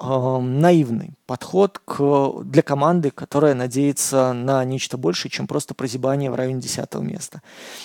наивный 0.00 1.14
подход 1.26 1.78
к, 1.84 2.42
для 2.42 2.62
команды, 2.62 3.10
которая 3.10 3.54
надеется 3.54 4.32
на 4.32 4.64
нечто 4.64 4.96
большее, 4.96 5.30
чем 5.30 5.46
просто 5.46 5.74
прозябание 5.74 6.30
в 6.30 6.34
районе 6.34 6.60
10 6.60 6.94
места. 6.96 7.42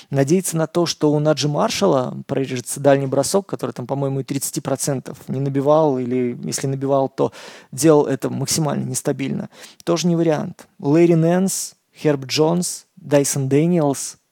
Надеяться 0.09 0.55
на 0.57 0.67
то, 0.67 0.85
что 0.85 1.11
у 1.11 1.19
Наджи 1.19 1.47
Маршала 1.47 2.17
прорежется 2.25 2.79
дальний 2.79 3.07
бросок, 3.07 3.47
который 3.47 3.71
там, 3.71 3.85
по-моему, 3.85 4.21
и 4.21 4.23
30% 4.23 5.15
не 5.27 5.39
набивал, 5.41 5.99
или 5.99 6.37
если 6.43 6.67
набивал, 6.67 7.09
то 7.09 7.33
делал 7.71 8.05
это 8.05 8.29
максимально 8.29 8.85
нестабильно. 8.85 9.49
Тоже 9.83 10.07
не 10.07 10.15
вариант. 10.15 10.67
Лэри 10.79 11.15
Нэнс, 11.15 11.75
Херб 11.95 12.25
Джонс, 12.25 12.85
Дайсон 12.95 13.49
Дэниелс– 13.49 14.17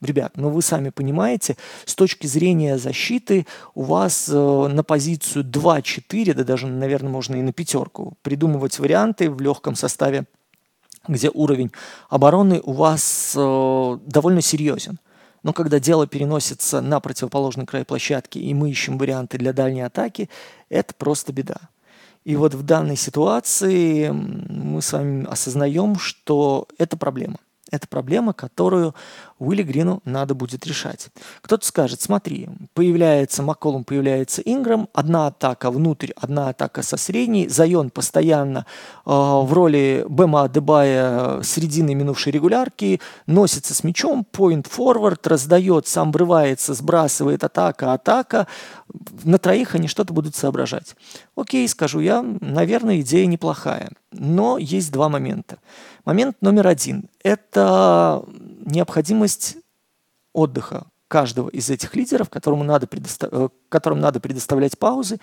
Ребят, 0.00 0.32
ну 0.36 0.48
вы 0.48 0.62
сами 0.62 0.88
понимаете, 0.88 1.56
с 1.84 1.94
точки 1.94 2.26
зрения 2.26 2.78
защиты 2.78 3.46
у 3.74 3.82
вас 3.82 4.30
э, 4.30 4.34
на 4.34 4.82
позицию 4.82 5.44
2-4, 5.44 6.32
да 6.32 6.44
даже, 6.44 6.68
наверное, 6.68 7.10
можно 7.10 7.36
и 7.36 7.42
на 7.42 7.52
пятерку, 7.52 8.14
придумывать 8.22 8.78
варианты 8.78 9.30
в 9.30 9.42
легком 9.42 9.74
составе, 9.74 10.24
где 11.06 11.30
уровень 11.32 11.70
обороны 12.08 12.62
у 12.64 12.72
вас 12.72 13.34
э, 13.36 13.98
довольно 14.06 14.40
серьезен. 14.40 14.98
Но 15.42 15.52
когда 15.52 15.78
дело 15.78 16.06
переносится 16.06 16.80
на 16.80 17.00
противоположный 17.00 17.66
край 17.66 17.84
площадки, 17.84 18.38
и 18.38 18.54
мы 18.54 18.70
ищем 18.70 18.96
варианты 18.96 19.36
для 19.36 19.52
дальней 19.52 19.82
атаки, 19.82 20.30
это 20.70 20.94
просто 20.94 21.32
беда. 21.34 21.58
И 22.24 22.36
вот 22.36 22.54
в 22.54 22.62
данной 22.62 22.96
ситуации 22.96 24.10
мы 24.10 24.80
с 24.80 24.92
вами 24.92 25.26
осознаем, 25.30 25.98
что 25.98 26.68
это 26.78 26.96
проблема. 26.96 27.38
Это 27.70 27.86
проблема, 27.88 28.32
которую 28.32 28.94
Уилли 29.38 29.62
Грину 29.62 30.02
надо 30.04 30.34
будет 30.34 30.66
решать. 30.66 31.08
Кто-то 31.40 31.66
скажет, 31.66 32.00
смотри, 32.00 32.48
появляется 32.74 33.42
Макколум, 33.42 33.84
появляется 33.84 34.42
Инграм, 34.42 34.88
одна 34.92 35.28
атака 35.28 35.70
внутрь, 35.70 36.10
одна 36.16 36.48
атака 36.48 36.82
со 36.82 36.96
средней, 36.96 37.48
Зайон 37.48 37.90
постоянно 37.90 38.66
э, 39.06 39.10
в 39.10 39.52
роли 39.52 40.04
Бема 40.08 40.44
Адебая 40.44 41.42
средины 41.42 41.94
минувшей 41.94 42.32
регулярки, 42.32 43.00
носится 43.26 43.74
с 43.74 43.84
мячом, 43.84 44.26
point 44.30 44.68
forward, 44.68 45.20
раздает, 45.24 45.86
сам 45.86 46.12
врывается, 46.12 46.74
сбрасывает 46.74 47.44
атака, 47.44 47.92
атака, 47.92 48.46
на 49.24 49.38
троих 49.38 49.74
они 49.74 49.88
что-то 49.88 50.12
будут 50.12 50.34
соображать. 50.34 50.96
Окей, 51.36 51.66
скажу 51.68 52.00
я, 52.00 52.22
наверное, 52.40 53.00
идея 53.00 53.26
неплохая, 53.26 53.90
но 54.12 54.58
есть 54.58 54.92
два 54.92 55.08
момента. 55.08 55.58
Момент 56.10 56.42
номер 56.42 56.66
один– 56.66 57.08
это 57.22 58.24
необходимость 58.64 59.58
отдыха 60.32 60.88
каждого 61.06 61.48
из 61.48 61.70
этих 61.70 61.94
лидеров, 61.94 62.28
которому 62.28 62.64
надо 62.64 62.88
предостав... 62.88 63.28
Э, 63.32 63.48
которым 63.68 64.00
надо 64.00 64.18
предоставлять 64.18 64.76
паузы, 64.76 65.20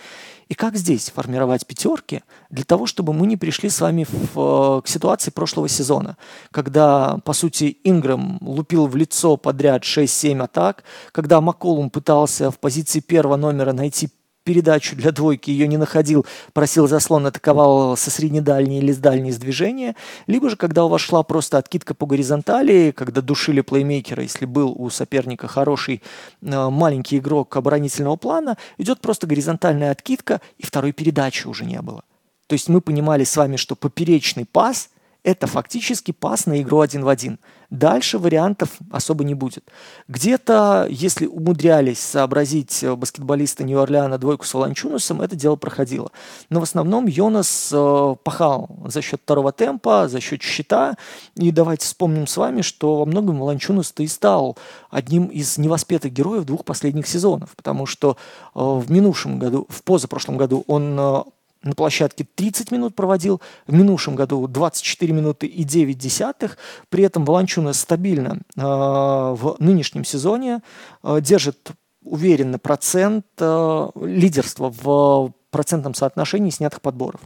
и 0.48 0.54
как 0.54 0.78
здесь 0.78 1.10
формировать 1.10 1.68
пятерки 1.68 2.24
для 2.50 2.64
того, 2.64 2.86
чтобы 2.86 3.12
мы 3.12 3.28
не 3.28 3.36
пришли 3.36 3.70
с 3.70 3.82
вами 3.82 4.06
в, 4.10 4.80
э, 4.80 4.82
к 4.84 4.88
ситуации 4.88 5.30
прошлого 5.30 5.68
сезона, 5.68 6.16
когда, 6.52 7.18
по 7.26 7.34
сути, 7.34 7.80
Ингрэм 7.84 8.38
лупил 8.40 8.88
в 8.88 8.96
лицо 8.96 9.36
подряд 9.36 9.84
6-7 9.84 10.42
атак, 10.42 10.86
когда 11.12 11.42
Макколум 11.42 11.90
пытался 11.90 12.50
в 12.50 12.60
позиции 12.60 13.02
первого 13.02 13.36
номера 13.36 13.74
найти 13.74 14.08
передачу 14.48 14.96
для 14.96 15.12
двойки, 15.12 15.52
ее 15.52 15.68
не 15.68 15.76
находил, 15.76 16.26
просил 16.54 16.88
заслон, 16.88 17.26
атаковал 17.26 17.98
со 17.98 18.10
среднедальней 18.10 18.78
или 18.78 18.94
с 18.94 18.98
дальней 18.98 19.34
с 19.34 19.38
движения, 19.38 19.94
либо 20.26 20.50
же, 20.50 20.56
когда 20.56 20.86
у 20.86 20.88
вас 20.88 21.02
шла 21.02 21.22
просто 21.22 21.58
откидка 21.58 21.94
по 21.94 22.06
горизонтали, 22.06 22.94
когда 22.96 23.22
душили 23.22 23.60
плеймейкера, 23.60 24.24
если 24.24 24.46
был 24.46 24.72
у 24.72 24.90
соперника 24.90 25.50
хороший 25.50 26.02
э, 26.42 26.70
маленький 26.70 27.18
игрок 27.18 27.58
оборонительного 27.58 28.16
плана, 28.16 28.58
идет 28.78 29.02
просто 29.02 29.28
горизонтальная 29.28 29.92
откидка, 29.92 30.40
и 30.58 30.66
второй 30.66 30.94
передачи 30.94 31.46
уже 31.46 31.66
не 31.66 31.82
было. 31.82 32.04
То 32.48 32.54
есть 32.54 32.70
мы 32.70 32.80
понимали 32.80 33.26
с 33.26 33.36
вами, 33.36 33.58
что 33.58 33.76
поперечный 33.76 34.46
пас– 34.46 34.92
это 35.28 35.46
фактически 35.46 36.14
пас 36.14 36.46
на 36.46 36.62
игру 36.62 36.80
один 36.80 37.04
в 37.04 37.10
один. 37.10 37.38
Дальше 37.70 38.18
вариантов 38.18 38.78
особо 38.90 39.26
не 39.26 39.34
будет. 39.34 39.66
Где-то, 40.08 40.88
если 40.90 41.26
умудрялись 41.26 42.00
сообразить 42.00 42.82
э, 42.82 42.96
баскетболисты 42.96 43.66
Нью-Орлеана 43.66 44.18
двойку 44.20 44.46
с 44.46 44.54
Воланчунусом, 44.54 45.22
это 45.22 45.36
дело 45.36 45.58
проходило. 45.58 46.14
Но 46.50 46.62
в 46.62 46.64
основном 46.64 47.08
Йонас 47.08 47.72
э, 47.74 48.16
пахал 48.24 48.70
за 48.86 49.02
счет 49.02 49.20
второго 49.22 49.52
темпа, 49.52 50.08
за 50.08 50.22
счет 50.22 50.42
щита. 50.42 50.96
И 51.36 51.52
давайте 51.52 51.86
вспомним 51.86 52.26
с 52.26 52.38
вами, 52.38 52.62
что 52.62 52.96
во 52.96 53.06
многом 53.06 53.40
Воланчунус-то 53.40 54.04
и 54.04 54.08
стал 54.08 54.58
одним 54.90 55.26
из 55.26 55.58
невоспетых 55.58 56.14
героев 56.14 56.46
двух 56.46 56.64
последних 56.64 57.06
сезонов. 57.06 57.50
Потому 57.58 57.86
что 57.86 58.16
э, 58.56 58.60
в 58.62 58.90
минувшем 58.90 59.40
году, 59.40 59.68
в 59.68 59.84
позапрошлом 59.84 60.38
году 60.38 60.64
он 60.68 60.98
э, 60.98 61.24
на 61.64 61.74
площадке 61.74 62.26
30 62.36 62.72
минут 62.72 62.96
проводил, 62.96 63.42
в 63.66 63.74
минувшем 63.74 64.16
году 64.16 64.48
24 64.48 65.14
минуты 65.14 65.48
и 65.48 65.64
9 65.64 65.98
десятых. 65.98 66.58
При 66.90 67.04
этом 67.04 67.26
Волончуна 67.26 67.74
стабильно 67.74 68.40
э, 68.56 68.62
в 68.62 69.56
нынешнем 69.60 70.04
сезоне 70.06 70.62
э, 71.04 71.20
держит 71.22 71.72
уверенно 72.04 72.60
процент 72.60 73.26
э, 73.40 73.88
лидерства 74.02 74.70
в 74.70 75.34
процентном 75.52 75.94
соотношении 75.94 76.50
снятых 76.50 76.82
подборов. 76.82 77.22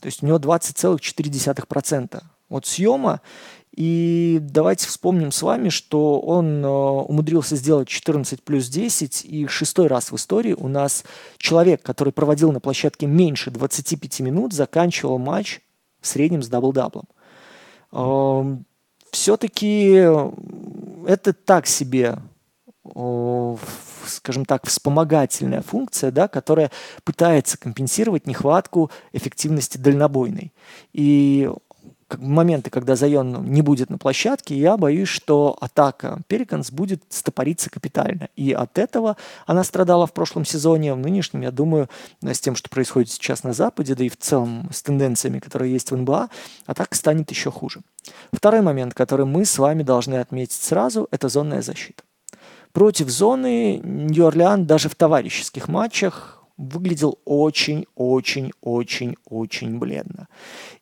То 0.00 0.06
есть 0.06 0.22
у 0.22 0.26
него 0.26 0.38
20,4% 0.38 2.22
от 2.48 2.66
съема 2.66 3.20
и 3.76 4.38
давайте 4.40 4.86
вспомним 4.86 5.30
с 5.30 5.42
вами, 5.42 5.68
что 5.68 6.18
он 6.18 6.64
э, 6.64 6.68
умудрился 6.68 7.56
сделать 7.56 7.88
14 7.88 8.42
плюс 8.42 8.68
10, 8.68 9.26
и 9.26 9.46
шестой 9.48 9.86
раз 9.86 10.10
в 10.10 10.16
истории 10.16 10.54
у 10.54 10.66
нас 10.66 11.04
человек, 11.36 11.82
который 11.82 12.12
проводил 12.12 12.52
на 12.52 12.60
площадке 12.60 13.06
меньше 13.06 13.50
25 13.50 14.20
минут, 14.20 14.54
заканчивал 14.54 15.18
матч 15.18 15.60
в 16.00 16.06
среднем 16.06 16.42
с 16.42 16.48
дабл-даблом. 16.48 17.04
Эм, 17.92 18.64
Все-таки 19.10 20.08
это 21.06 21.34
так 21.34 21.66
себе 21.66 22.18
скажем 24.06 24.44
так, 24.44 24.64
вспомогательная 24.66 25.60
функция, 25.60 26.12
да, 26.12 26.28
которая 26.28 26.70
пытается 27.02 27.58
компенсировать 27.58 28.28
нехватку 28.28 28.92
эффективности 29.12 29.76
дальнобойной. 29.76 30.52
И 30.92 31.50
моменты, 32.16 32.70
когда 32.70 32.96
Зайон 32.96 33.44
не 33.44 33.62
будет 33.62 33.90
на 33.90 33.98
площадке, 33.98 34.56
я 34.56 34.76
боюсь, 34.76 35.08
что 35.08 35.56
атака 35.60 36.20
Пеликанс 36.28 36.70
будет 36.70 37.02
стопориться 37.08 37.70
капитально. 37.70 38.28
И 38.36 38.52
от 38.52 38.78
этого 38.78 39.16
она 39.46 39.64
страдала 39.64 40.06
в 40.06 40.12
прошлом 40.12 40.44
сезоне, 40.44 40.94
в 40.94 40.98
нынешнем, 40.98 41.42
я 41.42 41.50
думаю, 41.50 41.88
с 42.22 42.40
тем, 42.40 42.56
что 42.56 42.70
происходит 42.70 43.10
сейчас 43.10 43.42
на 43.42 43.52
Западе, 43.52 43.94
да 43.94 44.04
и 44.04 44.08
в 44.08 44.16
целом 44.16 44.70
с 44.72 44.82
тенденциями, 44.82 45.38
которые 45.38 45.72
есть 45.72 45.90
в 45.90 45.96
НБА, 45.96 46.28
атака 46.66 46.94
станет 46.94 47.30
еще 47.30 47.50
хуже. 47.50 47.80
Второй 48.32 48.60
момент, 48.60 48.94
который 48.94 49.26
мы 49.26 49.44
с 49.44 49.58
вами 49.58 49.82
должны 49.82 50.16
отметить 50.16 50.60
сразу, 50.62 51.08
это 51.10 51.28
зонная 51.28 51.62
защита. 51.62 52.02
Против 52.72 53.08
зоны 53.08 53.80
Нью-Орлеан 53.82 54.66
даже 54.66 54.88
в 54.88 54.94
товарищеских 54.94 55.66
матчах 55.66 56.35
выглядел 56.56 57.18
очень-очень-очень-очень 57.24 59.78
бледно. 59.78 60.28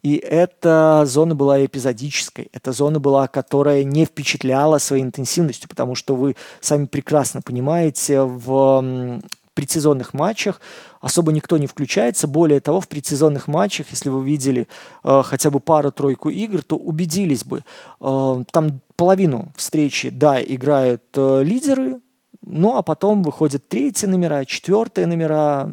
И 0.03 0.17
эта 0.17 1.05
зона 1.07 1.35
была 1.35 1.65
эпизодической. 1.65 2.51
Эта 2.53 2.73
зона 2.73 3.01
была, 3.01 3.27
которая 3.29 3.85
не 3.85 4.05
впечатляла 4.05 4.79
своей 4.79 5.03
интенсивностью, 5.03 5.69
потому 5.69 5.95
что 5.95 6.15
вы 6.15 6.37
сами 6.61 6.87
прекрасно 6.87 7.43
понимаете, 7.43 8.23
в 8.23 9.21
предсезонных 9.55 10.15
матчах 10.15 10.61
особо 11.01 11.33
никто 11.33 11.59
не 11.59 11.67
включается. 11.67 12.27
Более 12.27 12.61
того, 12.61 12.81
в 12.81 12.89
предсезонных 12.89 13.49
матчах, 13.49 13.87
если 13.91 14.09
вы 14.09 14.25
видели 14.25 14.69
э, 15.05 15.23
хотя 15.25 15.51
бы 15.51 15.61
пару-тройку 15.61 16.29
игр, 16.29 16.63
то 16.63 16.77
убедились 16.77 17.45
бы, 17.45 17.65
э, 18.01 18.45
там 18.51 18.81
половину 18.97 19.53
встречи, 19.57 20.11
да, 20.11 20.43
играют 20.43 21.03
э, 21.17 21.43
лидеры, 21.45 22.01
ну, 22.47 22.77
а 22.77 22.83
потом 22.83 23.23
выходят 23.23 23.69
третьи 23.69 24.07
номера, 24.07 24.45
четвертые 24.45 25.07
номера, 25.07 25.71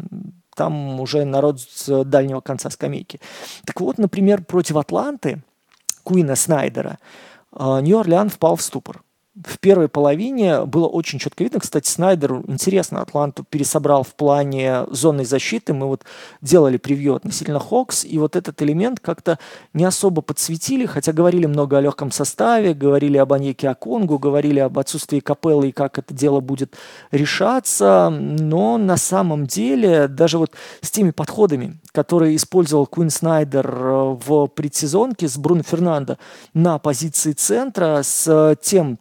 там 0.56 1.00
уже 1.00 1.26
народ 1.26 1.60
с 1.60 2.04
дальнего 2.04 2.42
конца 2.42 2.70
скамейки. 2.70 3.20
Так 3.66 3.82
вот, 3.82 3.98
например, 3.98 4.44
против 4.44 4.78
Атланты, 4.78 5.44
Куина 6.04 6.36
Снайдера, 6.36 7.00
э, 7.54 7.80
Нью-Орлеан 7.82 8.30
впал 8.30 8.56
в 8.56 8.62
ступор 8.62 9.04
в 9.34 9.60
первой 9.60 9.88
половине 9.88 10.66
было 10.66 10.88
очень 10.88 11.18
четко 11.18 11.46
видно. 11.46 11.62
Кстати, 11.62 11.90
Снайдер 11.90 12.44
интересно 12.48 13.02
Атланту 13.02 13.46
пересобрал 13.50 14.04
в 14.04 14.14
плане 14.14 14.86
зонной 14.90 15.24
защиты. 15.24 15.74
Мы 15.74 15.88
вот 15.88 16.04
делали 16.42 16.76
превью 16.76 17.16
относительно 17.16 17.60
Хокс, 17.60 18.04
и 18.04 18.18
вот 18.18 18.36
этот 18.36 18.62
элемент 18.62 19.00
как-то 19.00 19.40
не 19.74 19.86
особо 19.86 20.22
подсветили, 20.22 20.86
хотя 20.86 21.14
говорили 21.14 21.46
много 21.46 21.78
о 21.78 21.82
легком 21.82 22.12
составе, 22.12 22.74
говорили 22.74 23.18
об 23.18 23.32
Аньеке 23.32 23.70
Аконгу, 23.70 24.20
говорили 24.20 24.60
об 24.60 24.78
отсутствии 24.78 25.22
капеллы 25.22 25.70
и 25.70 25.72
как 25.72 25.98
это 25.98 26.14
дело 26.14 26.42
будет 26.42 26.76
решаться, 27.12 28.10
но 28.10 28.78
на 28.78 28.98
самом 28.98 29.46
деле 29.46 30.10
даже 30.10 30.40
вот 30.40 30.52
с 30.82 30.92
теми 30.92 31.12
подходами, 31.12 31.80
которые 31.94 32.36
использовал 32.36 32.86
Куин 32.86 33.10
Снайдер 33.10 33.66
э, 33.66 34.18
в 34.26 34.48
предсезонке 34.48 35.30
с 35.30 35.38
Бруно 35.38 35.64
Фернандо 35.64 36.18
на 36.54 36.80
позиции 36.80 37.32
центра, 37.32 38.02
с 38.04 38.58
тем 38.62 39.00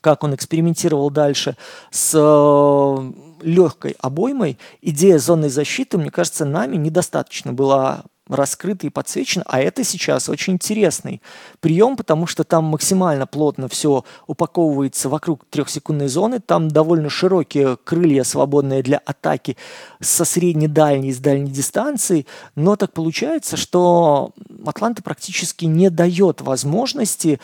как 0.00 0.24
он 0.24 0.34
экспериментировал 0.34 1.10
дальше 1.10 1.56
с 1.90 2.12
э, 2.14 3.12
легкой 3.42 3.96
обоймой, 4.00 4.58
идея 4.82 5.18
зонной 5.18 5.48
защиты, 5.48 5.98
мне 5.98 6.10
кажется, 6.10 6.44
нами 6.44 6.76
недостаточно 6.76 7.52
была 7.52 8.04
раскрыта 8.28 8.86
и 8.86 8.90
подсвечена, 8.90 9.44
а 9.46 9.60
это 9.60 9.84
сейчас 9.84 10.28
очень 10.28 10.54
интересный 10.54 11.22
прием, 11.60 11.96
потому 11.96 12.26
что 12.26 12.44
там 12.44 12.64
максимально 12.64 13.26
плотно 13.26 13.68
все 13.68 14.04
упаковывается 14.26 15.08
вокруг 15.08 15.46
трехсекундной 15.48 16.08
зоны, 16.08 16.40
там 16.40 16.68
довольно 16.68 17.08
широкие 17.08 17.76
крылья, 17.82 18.24
свободные 18.24 18.82
для 18.82 18.98
атаки 18.98 19.56
со 20.00 20.24
средней 20.24 20.68
дальней 20.68 21.08
и 21.08 21.14
с 21.14 21.18
дальней 21.18 21.50
дистанции, 21.50 22.26
но 22.54 22.76
так 22.76 22.92
получается, 22.92 23.56
что 23.56 24.32
Атланта 24.64 25.02
практически 25.02 25.64
не 25.64 25.90
дает 25.90 26.40
возможности 26.40 27.40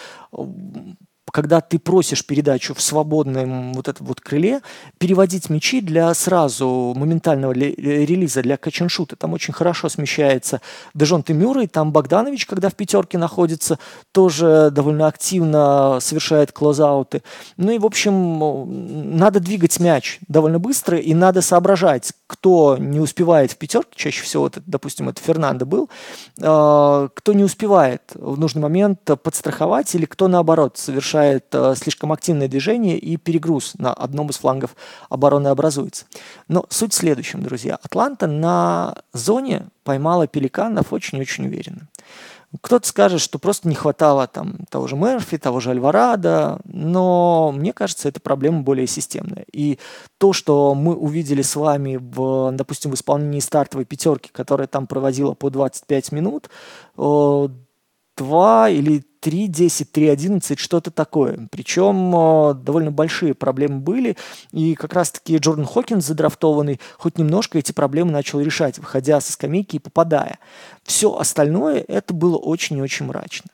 когда 1.35 1.61
ты 1.61 1.81
просишь 1.81 2.25
передачу 2.25 2.75
в 2.75 2.81
свободном 2.81 3.73
вот 3.73 3.89
этом 3.89 4.07
вот 4.07 4.21
крыле, 4.21 4.61
переводить 4.99 5.51
мячи 5.51 5.81
для 5.81 6.15
сразу 6.15 6.95
моментального 6.95 7.51
релиза, 7.51 8.41
для 8.41 8.57
качаншута. 8.57 9.17
Там 9.17 9.33
очень 9.33 9.53
хорошо 9.53 9.89
смещается 9.89 10.61
Дежон 10.95 11.25
Мюррей, 11.27 11.67
там 11.67 11.91
Богданович, 11.91 12.47
когда 12.47 12.69
в 12.69 12.77
пятерке 12.77 13.19
находится, 13.19 13.81
тоже 14.13 14.71
довольно 14.71 15.09
активно 15.09 15.99
совершает 16.01 16.53
клозауты. 16.53 17.25
Ну 17.57 17.73
и, 17.73 17.79
в 17.79 17.85
общем, 17.85 19.17
надо 19.17 19.41
двигать 19.41 19.81
мяч 19.81 20.21
довольно 20.29 20.61
быстро, 20.61 20.99
и 20.99 21.15
надо 21.15 21.43
соображать, 21.43 22.13
кто 22.29 22.77
не 22.79 23.01
успевает 23.01 23.51
в 23.51 23.57
пятерке, 23.57 23.91
чаще 23.97 24.23
всего, 24.23 24.47
это, 24.47 24.63
допустим, 24.67 25.09
это 25.09 25.21
Фернандо 25.21 25.67
был, 25.67 25.91
э, 26.41 27.09
кто 27.13 27.33
не 27.33 27.43
успевает 27.43 28.03
в 28.15 28.39
нужный 28.39 28.63
момент 28.63 29.01
подстраховать, 29.21 29.93
или 29.97 30.05
кто, 30.05 30.29
наоборот, 30.29 30.79
совершает 30.79 31.24
совершает 31.25 31.47
э, 31.53 31.75
слишком 31.77 32.13
активное 32.13 32.49
движение 32.49 32.99
и 32.99 33.17
перегруз 33.17 33.75
на 33.79 33.93
одном 33.93 34.31
из 34.31 34.37
флангов 34.37 34.77
обороны 35.09 35.49
образуется. 35.49 36.07
Но 36.49 36.67
суть 36.69 36.93
в 36.93 36.97
следующем, 36.97 37.43
друзья. 37.43 37.79
Атланта 37.83 38.27
на 38.27 38.95
зоне 39.13 39.67
поймала 39.83 40.27
пеликанов 40.27 40.93
очень-очень 40.93 41.47
уверенно. 41.47 41.89
Кто-то 42.61 42.87
скажет, 42.87 43.21
что 43.21 43.41
просто 43.41 43.69
не 43.69 43.75
хватало 43.75 44.29
там 44.29 44.59
того 44.71 44.87
же 44.87 44.95
Мерфи, 44.95 45.39
того 45.39 45.59
же 45.59 45.71
Альварадо, 45.71 46.61
но 46.65 47.53
мне 47.53 47.73
кажется, 47.73 48.09
эта 48.09 48.21
проблема 48.21 48.61
более 48.61 48.87
системная. 48.87 49.45
И 49.53 49.81
то, 50.19 50.33
что 50.33 50.73
мы 50.77 50.95
увидели 50.95 51.43
с 51.43 51.57
вами, 51.57 51.99
в, 52.01 52.53
допустим, 52.53 52.93
в 52.93 52.95
исполнении 52.95 53.41
стартовой 53.41 53.85
пятерки, 53.85 54.31
которая 54.33 54.69
там 54.69 54.87
проводила 54.87 55.35
по 55.35 55.51
25 55.51 56.13
минут, 56.13 56.49
2 56.97 58.69
или 58.71 59.05
3.10, 59.25 59.89
3.11, 59.91 60.59
что-то 60.59 60.91
такое. 60.91 61.49
Причем 61.51 62.15
э, 62.15 62.55
довольно 62.55 62.91
большие 62.91 63.35
проблемы 63.35 63.81
были, 63.81 64.17
и 64.53 64.75
как 64.75 64.93
раз-таки 64.93 65.39
Джордан 65.39 65.65
Хокинс, 65.65 66.05
задрафтованный, 66.05 66.79
хоть 66.99 67.17
немножко 67.17 67.59
эти 67.59 67.73
проблемы 67.73 68.13
начал 68.13 68.41
решать, 68.41 68.79
выходя 68.79 69.21
со 69.21 69.33
скамейки 69.33 69.77
и 69.77 69.79
попадая. 69.79 70.39
Все 70.83 71.17
остальное 71.17 71.83
это 71.89 72.13
было 72.13 72.37
очень 72.37 72.77
и 72.77 72.83
очень 72.83 73.07
мрачно. 73.07 73.51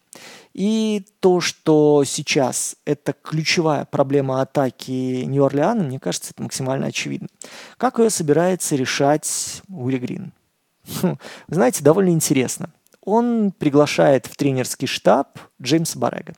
И 0.54 1.06
то, 1.20 1.40
что 1.40 2.02
сейчас 2.04 2.74
это 2.84 3.12
ключевая 3.12 3.84
проблема 3.84 4.40
атаки 4.40 5.22
Нью-Орлеана, 5.24 5.84
мне 5.84 6.00
кажется, 6.00 6.32
это 6.34 6.42
максимально 6.42 6.88
очевидно. 6.88 7.28
Как 7.76 8.00
ее 8.00 8.10
собирается 8.10 8.74
решать 8.74 9.62
Уилли 9.68 9.98
Грин? 9.98 10.32
Вы 11.02 11.16
знаете, 11.48 11.84
довольно 11.84 12.10
интересно 12.10 12.70
он 13.04 13.52
приглашает 13.52 14.26
в 14.26 14.36
тренерский 14.36 14.86
штаб 14.86 15.38
Джеймса 15.60 15.98
Баррега. 15.98 16.34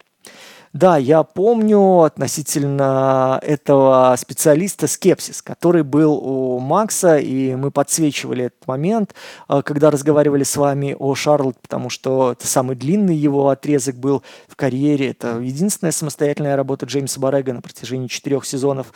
Да, 0.72 0.96
я 0.96 1.22
помню 1.22 2.00
относительно 2.00 3.38
этого 3.42 4.14
специалиста 4.18 4.86
скепсис, 4.86 5.42
который 5.42 5.82
был 5.82 6.14
у 6.14 6.60
Макса, 6.60 7.18
и 7.18 7.54
мы 7.54 7.70
подсвечивали 7.70 8.46
этот 8.46 8.66
момент, 8.66 9.14
э, 9.50 9.60
когда 9.62 9.90
разговаривали 9.90 10.44
с 10.44 10.56
вами 10.56 10.96
о 10.98 11.14
Шарлотт, 11.14 11.60
потому 11.60 11.90
что 11.90 12.32
это 12.32 12.46
самый 12.46 12.74
длинный 12.74 13.14
его 13.14 13.50
отрезок 13.50 13.96
был 13.96 14.22
в 14.48 14.56
карьере. 14.56 15.10
Это 15.10 15.40
единственная 15.40 15.92
самостоятельная 15.92 16.56
работа 16.56 16.86
Джеймса 16.86 17.20
Баррега 17.20 17.52
на 17.52 17.60
протяжении 17.60 18.06
четырех 18.06 18.46
сезонов, 18.46 18.94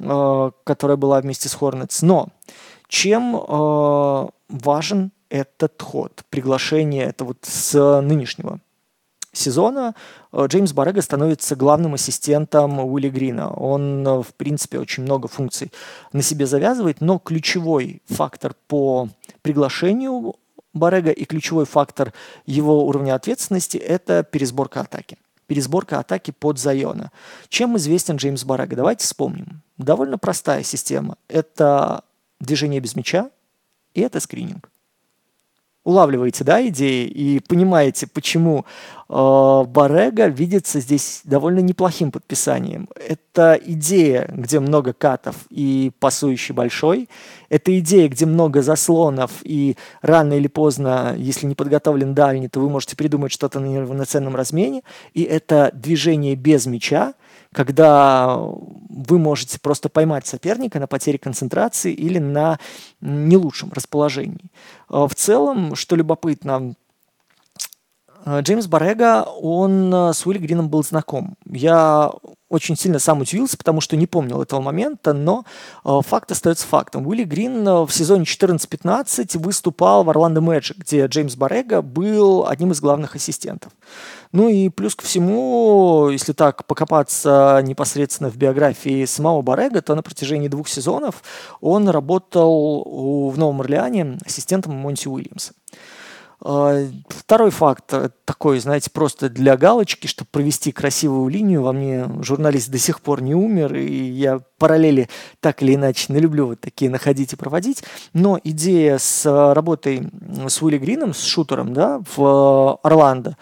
э, 0.00 0.50
которая 0.64 0.96
была 0.96 1.20
вместе 1.20 1.50
с 1.50 1.54
Хорнетс. 1.54 2.00
Но 2.00 2.30
чем 2.88 3.36
э, 3.36 4.28
важен 4.48 5.12
этот 5.30 5.80
ход, 5.82 6.22
приглашение, 6.30 7.04
это 7.04 7.24
вот 7.24 7.38
с 7.42 8.00
нынешнего 8.00 8.60
сезона 9.32 9.94
э, 10.32 10.46
Джеймс 10.46 10.72
Баррега 10.72 11.02
становится 11.02 11.56
главным 11.56 11.94
ассистентом 11.94 12.80
Уилли 12.80 13.08
Грина. 13.08 13.52
Он, 13.52 14.06
э, 14.06 14.22
в 14.22 14.34
принципе, 14.34 14.78
очень 14.78 15.04
много 15.04 15.28
функций 15.28 15.72
на 16.12 16.22
себе 16.22 16.46
завязывает, 16.46 17.00
но 17.00 17.18
ключевой 17.18 18.02
фактор 18.06 18.54
по 18.66 19.08
приглашению 19.42 20.36
Баррега 20.74 21.10
и 21.10 21.24
ключевой 21.24 21.64
фактор 21.64 22.12
его 22.46 22.86
уровня 22.86 23.14
ответственности– 23.14 23.76
это 23.78 24.22
пересборка 24.22 24.80
атаки. 24.80 25.18
Пересборка 25.46 25.98
атаки 25.98 26.30
под 26.30 26.58
Зайона. 26.58 27.10
Чем 27.48 27.76
известен 27.78 28.16
Джеймс 28.16 28.44
Баррега? 28.44 28.76
Давайте 28.76 29.04
вспомним. 29.04 29.62
Довольно 29.78 30.18
простая 30.18 30.62
система. 30.62 31.16
Это 31.28 32.04
движение 32.38 32.80
без 32.80 32.94
мяча 32.94 33.30
и 33.94 34.02
это 34.02 34.20
скрининг. 34.20 34.70
Улавливаете, 35.88 36.44
да, 36.44 36.66
идеи 36.68 37.06
и 37.06 37.40
понимаете, 37.40 38.06
почему 38.06 38.66
э, 39.08 39.64
Барега 39.66 40.26
видится 40.26 40.80
здесь 40.80 41.22
довольно 41.24 41.60
неплохим 41.60 42.12
подписанием. 42.12 42.90
Это 42.94 43.58
идея, 43.64 44.30
где 44.30 44.60
много 44.60 44.92
катов 44.92 45.36
и 45.48 45.90
пасующий 45.98 46.54
большой. 46.54 47.08
Это 47.48 47.76
идея, 47.78 48.10
где 48.10 48.26
много 48.26 48.60
заслонов 48.60 49.30
и 49.44 49.76
рано 50.02 50.34
или 50.34 50.48
поздно, 50.48 51.14
если 51.16 51.46
не 51.46 51.54
подготовлен 51.54 52.12
дальний, 52.14 52.48
то 52.48 52.60
вы 52.60 52.68
можете 52.68 52.94
придумать 52.94 53.32
что-то 53.32 53.58
на 53.58 53.66
неравноценном 53.66 54.36
размене. 54.36 54.82
И 55.14 55.22
это 55.22 55.70
движение 55.72 56.34
без 56.34 56.66
мяча, 56.66 57.14
когда 57.52 58.36
вы 58.36 59.18
можете 59.18 59.58
просто 59.60 59.88
поймать 59.88 60.26
соперника 60.26 60.78
на 60.78 60.86
потере 60.86 61.18
концентрации 61.18 61.92
или 61.92 62.18
на 62.18 62.58
не 63.00 63.36
лучшем 63.36 63.72
расположении. 63.72 64.50
А 64.88 65.06
в 65.08 65.14
целом, 65.14 65.74
что 65.74 65.96
любопытно, 65.96 66.74
Джеймс 68.40 68.66
Барега, 68.66 69.22
он 69.22 69.92
э, 69.92 70.12
с 70.12 70.26
Уилли 70.26 70.38
Грином 70.38 70.68
был 70.68 70.82
знаком. 70.84 71.36
Я 71.46 72.10
очень 72.48 72.76
сильно 72.76 72.98
сам 72.98 73.20
удивился, 73.20 73.56
потому 73.56 73.80
что 73.80 73.96
не 73.96 74.06
помнил 74.06 74.42
этого 74.42 74.60
момента, 74.60 75.12
но 75.12 75.44
э, 75.84 76.00
факт 76.06 76.30
остается 76.30 76.66
фактом. 76.66 77.06
Уилли 77.06 77.24
Грин 77.24 77.66
э, 77.66 77.82
в 77.86 77.90
сезоне 77.90 78.24
14-15 78.24 79.38
выступал 79.38 80.04
в 80.04 80.10
Орландо 80.10 80.40
Мэджик, 80.40 80.78
где 80.78 81.06
Джеймс 81.06 81.36
Барега 81.36 81.80
был 81.80 82.46
одним 82.46 82.72
из 82.72 82.80
главных 82.80 83.16
ассистентов. 83.16 83.72
Ну 84.32 84.48
и 84.48 84.68
плюс 84.68 84.94
ко 84.94 85.04
всему, 85.04 86.08
если 86.10 86.32
так 86.32 86.66
покопаться 86.66 87.60
непосредственно 87.64 88.30
в 88.30 88.36
биографии 88.36 89.06
самого 89.06 89.40
Барега, 89.42 89.80
то 89.80 89.94
на 89.94 90.02
протяжении 90.02 90.48
двух 90.48 90.68
сезонов 90.68 91.22
он 91.60 91.88
работал 91.88 93.30
в 93.30 93.38
Новом 93.38 93.62
Орлеане 93.62 94.18
ассистентом 94.24 94.74
Монти 94.74 95.08
Уильямса. 95.08 95.52
А, 96.40 96.86
второй 97.08 97.50
факт 97.50 97.92
э, 97.92 98.10
такой, 98.24 98.60
знаете, 98.60 98.90
просто 98.90 99.28
для 99.28 99.56
галочки, 99.56 100.06
чтобы 100.06 100.28
провести 100.30 100.70
красивую 100.70 101.28
линию. 101.28 101.62
Во 101.62 101.72
мне 101.72 102.08
журналист 102.22 102.70
до 102.70 102.78
сих 102.78 103.00
пор 103.00 103.22
не 103.22 103.34
умер, 103.34 103.74
и 103.74 103.92
я 103.92 104.40
параллели 104.58 105.08
так 105.40 105.62
или 105.62 105.74
иначе 105.74 106.12
не 106.12 106.20
люблю 106.20 106.46
вот 106.46 106.60
такие 106.60 106.90
находить 106.90 107.32
и 107.32 107.36
проводить. 107.36 107.82
Но 108.12 108.38
идея 108.44 108.98
с 108.98 109.24
работой 109.52 110.08
с 110.46 110.62
Уилли 110.62 110.78
Грином, 110.78 111.12
с 111.12 111.24
шутером, 111.24 111.74
да, 111.74 112.00
в 112.16 112.22
э, 112.22 112.86
Орландо, 112.86 113.36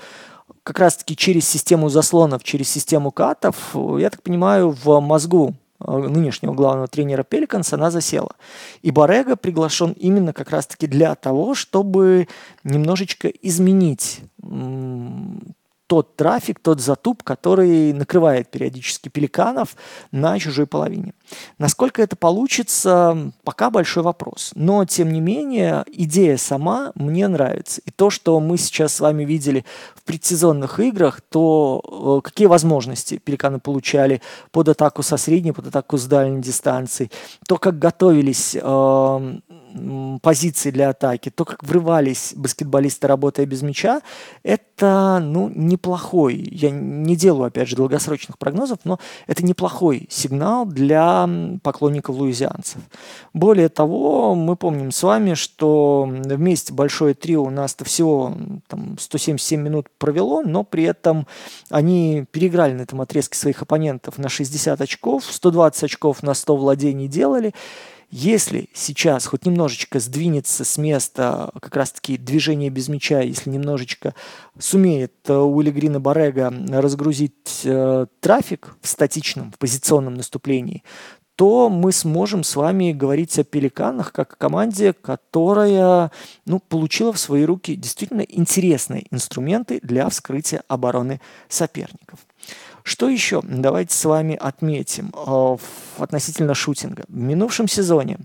как 0.62 0.78
раз-таки 0.78 1.16
через 1.16 1.47
систему 1.47 1.90
заслонов, 1.90 2.44
через 2.44 2.70
систему 2.70 3.11
катов, 3.11 3.76
я 3.99 4.09
так 4.11 4.22
понимаю, 4.22 4.70
в 4.70 5.01
мозгу 5.01 5.55
Э, 5.55 5.66
нынешнего 5.81 6.53
главного 6.53 6.89
тренера 6.89 7.22
Пеликанс, 7.22 7.72
она 7.72 7.91
засела. 7.91 8.35
И 8.83 8.91
Барега 8.91 9.37
приглашен 9.37 9.93
именно 9.93 10.33
как 10.33 10.51
раз-таки 10.51 10.87
для 10.87 11.14
того, 11.14 11.55
чтобы 11.55 12.29
немножечко 12.64 13.29
изменить 13.29 14.20
тот 15.87 16.16
трафик, 16.16 16.59
тот 16.59 16.81
затуп, 16.81 17.22
который 17.22 17.93
накрывает 17.93 18.51
периодически 18.51 19.09
пеликанов 19.09 19.77
на 20.11 20.39
чужой 20.39 20.66
половине. 20.66 21.14
Насколько 21.59 22.03
это 22.03 22.16
получится, 22.16 23.33
пока 23.45 23.70
большой 23.70 24.03
вопрос. 24.03 24.53
Но, 24.55 24.85
тем 24.85 25.12
не 25.12 25.20
менее, 25.20 25.85
идея 25.93 26.37
сама 26.37 26.93
мне 26.95 27.29
нравится. 27.29 27.81
И 27.85 27.91
то, 27.91 28.11
что 28.11 28.39
мы 28.41 28.59
сейчас 28.59 28.95
с 28.95 29.01
вами 29.01 29.24
видели 29.24 29.64
в 29.95 30.03
предсезонных 30.05 30.81
играх, 30.81 31.20
то 31.20 32.18
э, 32.18 32.20
какие 32.22 32.47
возможности 32.47 33.18
пеликаны 33.18 33.59
получали 33.59 34.20
под 34.51 34.68
атаку 34.68 35.03
со 35.03 35.16
средней, 35.16 35.53
под 35.53 35.68
атаку 35.68 35.97
с 35.97 36.07
дальней 36.07 36.41
дистанции, 36.43 37.11
то, 37.47 37.59
как 37.59 37.79
готовились 37.79 38.57
э, 38.61 39.39
позиции 40.22 40.70
для 40.70 40.91
атаки, 40.91 41.31
то, 41.31 41.45
как 41.45 41.62
врывались 41.62 42.33
баскетболисты, 42.37 43.07
работая 43.07 43.47
без 43.47 43.62
мяча, 43.62 44.01
это, 44.43 45.20
ну, 45.22 45.51
неплохой. 45.55 46.37
Я 46.37 46.70
не 46.70 47.16
делаю, 47.16 47.47
опять 47.47 47.68
же, 47.68 47.77
долгосрочных 47.77 48.39
прогнозов, 48.39 48.79
но 48.85 48.99
это 49.27 49.45
неплохой 49.45 50.07
сигнал 50.11 50.66
для 50.66 51.16
поклонников 51.62 52.17
луизианцев. 52.17 52.81
Более 53.33 53.69
того, 53.69 54.35
мы 54.35 54.57
помним 54.57 54.91
с 54.91 55.03
вами, 55.03 55.35
что 55.35 56.07
вместе 56.09 56.73
большое 56.73 57.14
трио 57.14 57.43
у 57.45 57.51
нас-то 57.51 57.85
всего 57.85 58.35
там, 58.69 58.97
177 58.99 59.61
минут 59.61 59.87
провело, 59.99 60.43
но 60.43 60.64
при 60.64 60.85
этом 60.85 61.27
они 61.71 62.25
переиграли 62.31 62.73
на 62.73 62.83
этом 62.83 63.01
отрезке 63.01 63.39
своих 63.39 63.62
оппонентов 63.62 64.19
на 64.19 64.29
60 64.29 64.81
очков, 64.81 65.25
120 65.25 65.85
очков 65.85 66.23
на 66.23 66.35
100 66.35 66.57
владений 66.57 67.09
делали. 67.09 67.55
Если 68.11 68.69
сейчас 68.73 69.27
хоть 69.27 69.47
немножечко 69.47 69.99
сдвинется 69.99 70.65
с 70.65 70.79
места 70.79 71.51
как 71.61 71.75
раз-таки 71.75 72.17
движение 72.17 72.71
без 72.71 72.89
мяча, 72.89 73.21
если 73.21 73.51
немножечко 73.51 74.15
сумеет 74.59 75.13
э, 75.27 75.35
Уилли 75.35 75.71
Грина 75.73 75.99
Барега 75.99 76.55
разгрузить 76.69 77.63
э, 77.65 78.07
трафик 78.21 78.77
в 78.81 78.87
статичном, 78.87 79.51
в 79.51 79.59
позиционном 79.59 80.15
наступлении, 80.15 80.85
то 81.35 81.69
мы 81.69 81.93
сможем 81.93 82.45
с 82.45 82.57
вами 82.57 82.93
говорить 82.93 83.39
о 83.39 83.45
Пеликанах 83.45 84.13
как 84.13 84.33
о 84.33 84.37
команде, 84.37 84.95
которая 84.95 86.11
ну, 86.47 86.61
получила 86.61 87.13
в 87.13 87.19
свои 87.19 87.45
руки 87.45 87.77
действительно 87.77 88.23
интересные 88.23 89.07
инструменты 89.11 89.79
для 89.83 90.09
вскрытия 90.09 90.63
обороны 90.69 91.21
соперников. 91.49 92.21
Что 92.87 93.09
еще? 93.09 93.43
Давайте 93.43 93.93
с 93.97 94.05
вами 94.05 94.37
отметим 94.41 95.12
э, 95.12 95.57
относительно 95.99 96.55
шутинга. 96.55 97.03
В 97.09 97.16
минувшем 97.16 97.66
сезоне 97.66 98.18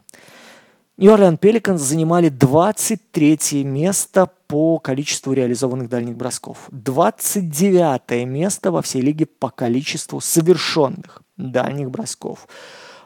New 0.97 1.11
Orleans 1.11 1.39
Pelicans 1.39 1.77
занимали 1.77 2.29
23 2.29 3.63
место 3.63 4.29
по 4.45 4.77
количеству 4.77 5.33
реализованных 5.33 5.89
дальних 5.89 6.15
бросков. 6.15 6.67
29 6.69 8.27
место 8.27 8.69
во 8.69 8.83
всей 8.83 9.01
лиге 9.01 9.25
по 9.25 9.49
количеству 9.49 10.21
совершенных 10.21 11.23
дальних 11.37 11.89
бросков. 11.89 12.47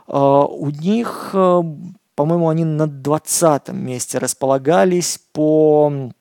Э, 0.10 0.14
у 0.14 0.70
них, 0.72 1.30
э, 1.34 1.62
по-моему, 2.16 2.50
они 2.50 2.66
на 2.66 2.86
20 2.86 3.70
месте 3.70 4.18
располагались 4.18 5.22
по 5.32 6.12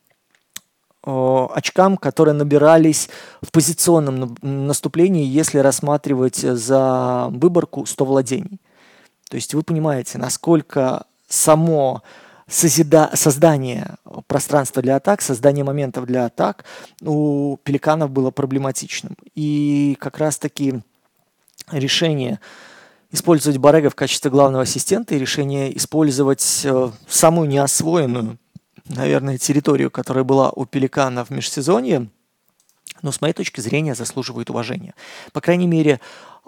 очкам, 1.05 1.97
которые 1.97 2.35
набирались 2.35 3.11
в 3.43 3.51
позиционном 3.51 4.37
наступлении, 4.43 5.27
если 5.27 5.59
рассматривать 5.59 6.37
за 6.37 7.29
выборку 7.31 7.87
100 7.87 8.05
владений. 8.05 8.61
То 9.29 9.37
есть 9.37 9.55
вы 9.55 9.63
понимаете, 9.63 10.19
насколько 10.19 11.07
само 11.29 12.03
созида... 12.49 13.11
создание 13.15 13.97
пространства 14.27 14.83
для 14.83 14.97
атак, 14.97 15.23
создание 15.23 15.65
моментов 15.65 16.07
для 16.07 16.27
атак 16.27 16.65
у 17.03 17.57
пеликанов 17.65 18.11
было 18.11 18.31
проблематичным. 18.31 19.17
И 19.35 19.97
как 20.01 20.19
раз-таки 20.19 20.81
решение 21.71 22.41
использовать 23.11 23.59
Барега 23.59 23.91
в 23.91 23.95
качестве 23.95 24.31
главного 24.31 24.63
ассистента 24.65 25.15
и 25.15 25.19
решение 25.19 25.77
использовать 25.77 26.63
э, 26.65 26.91
самую 27.09 27.49
неосвоенную 27.49 28.39
наверное, 28.89 29.39
территорию, 29.39 29.91
которая 29.91 30.25
была 30.25 30.51
у 30.51 30.67
Пеликана 30.67 31.25
в 31.25 31.31
межсезонье, 31.31 32.09
но 33.03 33.13
с 33.13 33.21
моей 33.21 33.35
точки 33.35 33.61
зрения 33.61 33.95
заслуживает 33.95 34.51
уважения. 34.51 34.95
По 35.33 35.41
крайней 35.41 35.67
мере, 35.67 36.01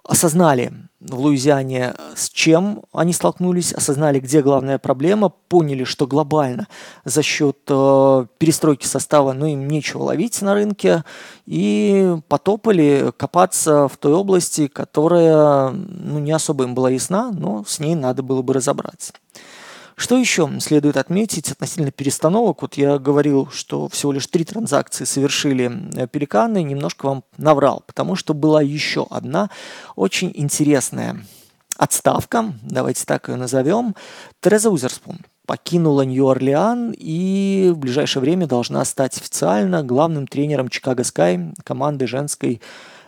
осознали 0.09 0.73
в 1.01 1.19
Луизиане, 1.19 1.95
с 2.15 2.29
чем 2.29 2.85
они 2.93 3.13
столкнулись, 3.13 3.73
осознали, 3.73 4.21
где 4.21 4.41
главная 4.41 4.79
проблема, 4.79 5.29
поняли, 5.29 5.85
что 5.85 6.07
глобально 6.07 6.69
за 7.05 7.23
счет 7.23 7.59
э, 7.69 8.27
перестройки 8.39 8.87
состава 8.87 9.33
ну, 9.33 9.47
им 9.47 9.69
нечего 9.69 10.05
ловить 10.05 10.41
на 10.43 10.55
рынке, 10.55 11.05
и 11.45 12.17
потопали 12.29 13.13
копаться 13.17 13.89
в 13.89 13.97
той 13.97 14.15
области, 14.15 14.69
которая 14.69 15.71
ну, 15.71 16.19
не 16.19 16.33
особо 16.33 16.65
им 16.65 16.75
была 16.75 16.91
ясна, 16.91 17.31
но 17.33 17.65
с 17.67 17.81
ней 17.81 17.95
надо 17.95 18.23
было 18.23 18.43
бы 18.43 18.55
разобраться. 18.55 19.13
Что 19.97 20.19
еще 20.19 20.51
следует 20.61 20.99
отметить 20.99 21.51
относительно 21.51 21.91
перестановок? 21.91 22.61
Вот 22.61 22.75
я 22.75 22.99
говорил, 22.99 23.49
что 23.51 23.89
всего 23.89 24.13
лишь 24.13 24.27
три 24.27 24.45
транзакции 24.45 25.05
совершили 25.05 25.73
э, 25.97 26.07
пеликаны, 26.07 26.63
немножко 26.63 27.07
вам 27.07 27.25
наврал, 27.39 27.83
потому 27.87 28.15
что 28.15 28.35
была 28.35 28.61
еще 28.61 29.07
одна 29.09 29.49
очень 29.95 30.31
интересная 30.35 31.25
отставка, 31.79 32.53
давайте 32.63 33.07
так 33.07 33.31
ее 33.31 33.37
назовем. 33.37 33.95
Тереза 34.43 34.69
Узерспун 34.69 35.21
покинула 35.47 36.03
Нью-Орлеан 36.03 36.93
и 36.97 37.71
в 37.73 37.79
ближайшее 37.79 38.21
время 38.21 38.47
должна 38.47 38.85
стать 38.85 39.17
официально 39.17 39.83
главным 39.83 40.27
тренером 40.27 40.69
Чикаго 40.69 41.05
Скай, 41.05 41.55
команды 41.65 42.07
женской 42.07 42.61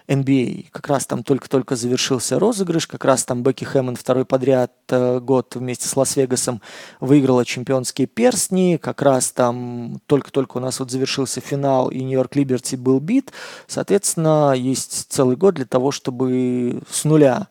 NBA. 0.08 0.66
Как 0.70 0.88
раз 0.88 1.06
там 1.06 1.22
только-только 1.22 1.76
завершился 1.76 2.38
розыгрыш, 2.38 2.86
как 2.86 3.04
раз 3.04 3.24
там 3.24 3.42
Бекки 3.42 3.64
Хэммонд 3.64 3.98
второй 3.98 4.24
подряд 4.24 4.72
э, 4.88 5.20
год 5.20 5.54
вместе 5.54 5.86
с 5.86 5.96
Лас-Вегасом 5.96 6.62
выиграла 7.00 7.44
чемпионские 7.44 8.06
перстни, 8.06 8.78
как 8.82 9.02
раз 9.02 9.30
там 9.30 10.00
только-только 10.06 10.56
у 10.56 10.60
нас 10.60 10.80
вот 10.80 10.90
завершился 10.90 11.40
финал, 11.40 11.90
и 11.90 12.02
Нью-Йорк 12.02 12.36
Либерти 12.36 12.76
был 12.76 13.00
бит. 13.00 13.32
Соответственно, 13.66 14.54
есть 14.56 15.06
целый 15.10 15.36
год 15.36 15.54
для 15.54 15.66
того, 15.66 15.90
чтобы 15.90 16.80
с 16.90 17.04
нуля 17.04 17.48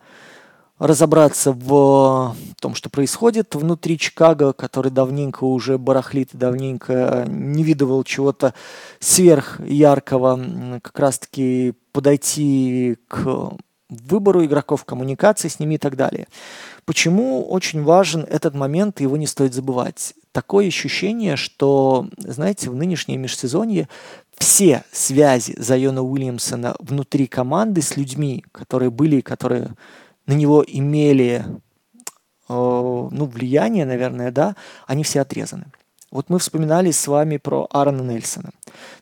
разобраться 0.79 1.51
в 1.51 2.35
том, 2.59 2.75
что 2.75 2.89
происходит 2.89 3.55
внутри 3.55 3.97
Чикаго, 3.97 4.53
который 4.53 4.91
давненько 4.91 5.43
уже 5.43 5.77
барахлит, 5.77 6.29
давненько 6.33 7.25
не 7.27 7.63
видывал 7.63 8.03
чего-то 8.03 8.53
сверхяркого, 8.99 10.79
как 10.81 10.99
раз-таки 10.99 11.73
подойти 11.91 12.97
к 13.07 13.53
выбору 13.89 14.43
игроков, 14.43 14.85
коммуникации 14.85 15.47
с 15.47 15.59
ними 15.59 15.75
и 15.75 15.77
так 15.77 15.95
далее. 15.95 16.27
Почему 16.85 17.47
очень 17.47 17.83
важен 17.83 18.25
этот 18.29 18.53
момент, 18.53 18.99
его 18.99 19.17
не 19.17 19.27
стоит 19.27 19.53
забывать? 19.53 20.13
Такое 20.31 20.67
ощущение, 20.67 21.35
что, 21.35 22.07
знаете, 22.17 22.69
в 22.69 22.75
нынешнее 22.75 23.17
межсезонье 23.17 23.87
все 24.37 24.83
связи 24.91 25.55
Зайона 25.57 26.03
Уильямсона 26.03 26.75
внутри 26.79 27.27
команды 27.27 27.81
с 27.81 27.97
людьми, 27.97 28.45
которые 28.51 28.91
были, 28.91 29.21
которые 29.21 29.71
на 30.27 30.33
него 30.33 30.63
имели 30.65 31.43
э, 32.49 32.53
ну, 32.53 33.25
влияние, 33.25 33.85
наверное, 33.85 34.31
да, 34.31 34.55
они 34.85 35.03
все 35.03 35.21
отрезаны. 35.21 35.65
Вот 36.09 36.29
мы 36.29 36.39
вспоминали 36.39 36.91
с 36.91 37.05
вами 37.05 37.35
про 37.35 37.67
Аарона 37.69 38.01
Нельсона. 38.01 38.51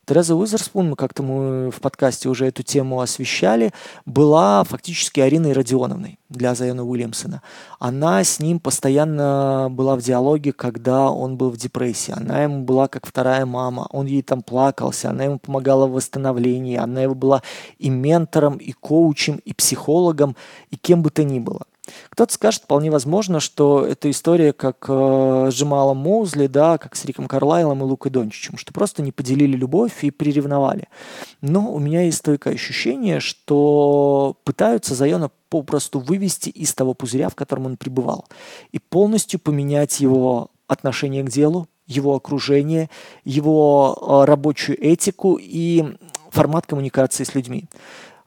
Тереза 0.05 0.35
Уизерспун, 0.35 0.89
мы 0.89 0.95
как-то 0.95 1.21
мы 1.21 1.69
в 1.69 1.79
подкасте 1.79 2.29
уже 2.29 2.47
эту 2.47 2.63
тему 2.63 2.99
освещали, 2.99 3.73
была 4.07 4.63
фактически 4.63 5.19
Ариной 5.19 5.53
Родионовной 5.53 6.17
для 6.29 6.55
Зайона 6.55 6.83
Уильямсона. 6.83 7.43
Она 7.77 8.23
с 8.23 8.39
ним 8.39 8.59
постоянно 8.59 9.67
была 9.69 9.95
в 9.95 10.01
диалоге, 10.01 10.51
когда 10.51 11.11
он 11.11 11.37
был 11.37 11.51
в 11.51 11.57
депрессии. 11.57 12.11
Она 12.15 12.41
ему 12.41 12.63
была 12.63 12.87
как 12.87 13.05
вторая 13.05 13.45
мама. 13.45 13.87
Он 13.91 14.07
ей 14.07 14.23
там 14.23 14.41
плакался, 14.41 15.11
она 15.11 15.25
ему 15.25 15.37
помогала 15.37 15.85
в 15.85 15.91
восстановлении. 15.91 16.75
Она 16.75 17.03
его 17.03 17.13
была 17.13 17.43
и 17.77 17.91
ментором, 17.91 18.57
и 18.57 18.71
коучем, 18.71 19.39
и 19.45 19.53
психологом, 19.53 20.35
и 20.71 20.75
кем 20.75 21.03
бы 21.03 21.11
то 21.11 21.23
ни 21.23 21.37
было. 21.37 21.67
Кто-то 22.09 22.33
скажет, 22.33 22.63
вполне 22.63 22.91
возможно, 22.91 23.39
что 23.39 23.85
это 23.85 24.09
история 24.09 24.53
как 24.53 24.85
э, 24.87 25.49
с 25.51 25.53
Джамалом 25.53 25.97
Моузли, 25.97 26.47
да, 26.47 26.77
как 26.77 26.95
с 26.95 27.05
Риком 27.05 27.27
Карлайлом 27.27 27.81
и 27.81 27.83
Лукой 27.83 28.11
Дончичем, 28.11 28.57
что 28.57 28.73
просто 28.73 29.01
не 29.01 29.11
поделили 29.11 29.55
любовь 29.55 30.03
и 30.03 30.11
приревновали. 30.11 30.87
Но 31.41 31.71
у 31.71 31.79
меня 31.79 32.01
есть 32.01 32.19
стойкое 32.19 32.55
ощущение, 32.55 33.19
что 33.19 34.37
пытаются 34.43 34.95
Зайона 34.95 35.31
попросту 35.49 35.99
вывести 35.99 36.49
из 36.49 36.73
того 36.73 36.93
пузыря, 36.93 37.29
в 37.29 37.35
котором 37.35 37.65
он 37.67 37.77
пребывал, 37.77 38.25
и 38.71 38.79
полностью 38.79 39.39
поменять 39.39 39.99
его 39.99 40.51
отношение 40.67 41.23
к 41.23 41.29
делу, 41.29 41.67
его 41.87 42.15
окружение, 42.15 42.89
его 43.23 43.97
э, 44.01 44.25
рабочую 44.25 44.83
этику 44.83 45.39
и 45.39 45.83
формат 46.31 46.65
коммуникации 46.65 47.23
с 47.23 47.35
людьми. 47.35 47.65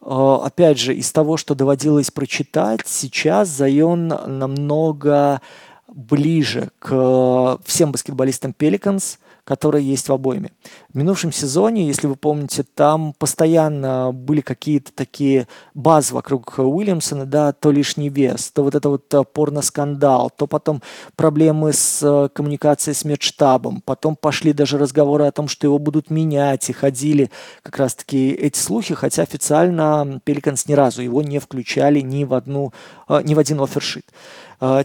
Э, 0.08 0.38
опять 0.42 0.78
же, 0.78 0.94
из 0.94 1.12
того, 1.12 1.36
что 1.36 1.54
доводилось 1.54 2.10
прочитать, 2.10 2.80
сейчас 2.86 3.48
Зайон 3.48 4.08
намного 4.08 5.42
ближе 5.86 6.70
к 6.78 7.58
всем 7.64 7.92
баскетболистам 7.92 8.54
Пеликанс, 8.54 9.18
которые 9.48 9.82
есть 9.82 10.10
в 10.10 10.12
обойме. 10.12 10.50
В 10.92 10.98
минувшем 10.98 11.32
сезоне, 11.32 11.86
если 11.86 12.06
вы 12.06 12.16
помните, 12.16 12.64
там 12.74 13.14
постоянно 13.18 14.12
были 14.12 14.42
какие-то 14.42 14.92
такие 14.92 15.48
базы 15.72 16.12
вокруг 16.12 16.58
Уильямсона, 16.58 17.24
да, 17.24 17.54
то 17.54 17.70
лишний 17.70 18.10
вес, 18.10 18.50
то 18.50 18.62
вот 18.62 18.74
это 18.74 18.90
вот 18.90 19.14
э, 19.14 19.24
порно-скандал, 19.24 20.30
то 20.36 20.46
потом 20.46 20.82
проблемы 21.16 21.72
с 21.72 22.00
э, 22.02 22.28
коммуникацией 22.28 22.94
с 22.94 23.06
медштабом, 23.06 23.80
потом 23.86 24.16
пошли 24.16 24.52
даже 24.52 24.76
разговоры 24.76 25.24
о 25.24 25.32
том, 25.32 25.48
что 25.48 25.66
его 25.66 25.78
будут 25.78 26.10
менять, 26.10 26.68
и 26.68 26.74
ходили 26.74 27.30
как 27.62 27.78
раз-таки 27.78 28.28
эти 28.28 28.58
слухи, 28.58 28.94
хотя 28.94 29.22
официально 29.22 30.20
Пеликанс 30.24 30.68
ни 30.68 30.74
разу 30.74 31.00
его 31.00 31.22
не 31.22 31.38
включали 31.38 32.00
ни 32.00 32.24
в, 32.24 32.34
одну, 32.34 32.74
э, 33.08 33.22
ни 33.24 33.32
в 33.32 33.38
один 33.38 33.62
офершит. 33.62 34.04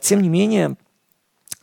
Тем 0.01 0.21
не 0.21 0.29
менее, 0.29 0.75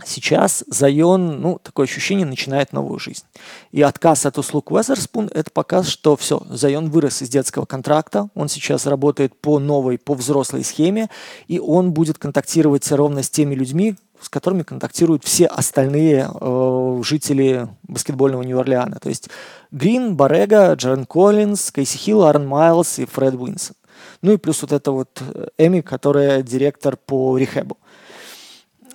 Сейчас 0.05 0.65
Зайон, 0.69 1.41
ну, 1.41 1.61
такое 1.63 1.85
ощущение, 1.85 2.27
начинает 2.27 2.73
новую 2.73 2.99
жизнь. 2.99 3.25
И 3.71 3.83
отказ 3.83 4.27
от 4.27 4.39
услуг 4.39 4.71
Weatherspoon– 4.71 5.31
это 5.35 5.51
показ, 5.51 5.89
что 5.89 6.17
все, 6.17 6.43
Зайон 6.49 6.91
вырос 6.91 7.23
из 7.23 7.29
детского 7.29 7.67
контракта, 7.67 8.29
он 8.35 8.49
сейчас 8.49 8.87
работает 8.87 9.39
по 9.39 9.59
новой, 9.59 9.99
по 9.99 10.15
взрослой 10.15 10.65
схеме, 10.65 11.09
и 11.49 11.59
он 11.59 11.93
будет 11.93 12.19
контактировать 12.19 12.91
ровно 12.93 13.23
с 13.23 13.31
теми 13.31 13.55
людьми, 13.55 13.97
с 14.21 14.29
которыми 14.29 14.63
контактируют 14.63 15.25
все 15.25 15.47
остальные 15.47 16.29
э, 16.33 17.01
жители 17.03 17.69
баскетбольного 17.85 18.43
Нью-Орлеана. 18.43 18.99
То 19.01 19.09
есть 19.09 19.29
Грин, 19.71 20.15
Барега, 20.17 20.75
Джерен 20.75 21.07
Коллинз, 21.07 21.73
Кейси 21.73 21.97
Хилл, 21.97 22.25
Аарон 22.25 22.47
Майлз 22.47 22.99
и 22.99 23.07
Фред 23.07 23.35
Уинсон. 23.35 23.77
Ну 24.23 24.33
и 24.33 24.37
плюс 24.37 24.61
вот 24.63 24.73
это 24.73 24.93
вот 24.93 25.21
э, 25.21 25.49
Эми, 25.59 25.81
которая 25.81 26.43
директор 26.43 26.97
по 26.97 27.37
рехебу. 27.39 27.79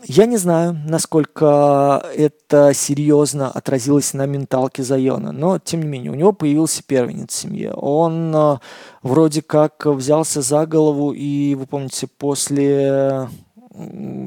Я 0.07 0.27
не 0.27 0.37
знаю, 0.37 0.77
насколько 0.85 2.05
это 2.15 2.73
серьезно 2.75 3.49
отразилось 3.49 4.13
на 4.13 4.27
менталке 4.27 4.83
Зайона, 4.83 5.31
но 5.31 5.57
тем 5.57 5.81
не 5.81 5.87
менее, 5.87 6.11
у 6.11 6.15
него 6.15 6.31
появился 6.31 6.83
первенец 6.83 7.31
в 7.31 7.33
семье. 7.33 7.73
Он 7.73 8.35
э, 8.35 8.57
вроде 9.01 9.41
как 9.41 9.87
взялся 9.87 10.43
за 10.43 10.67
голову, 10.67 11.11
и 11.11 11.55
вы 11.55 11.65
помните, 11.65 12.05
после 12.05 13.27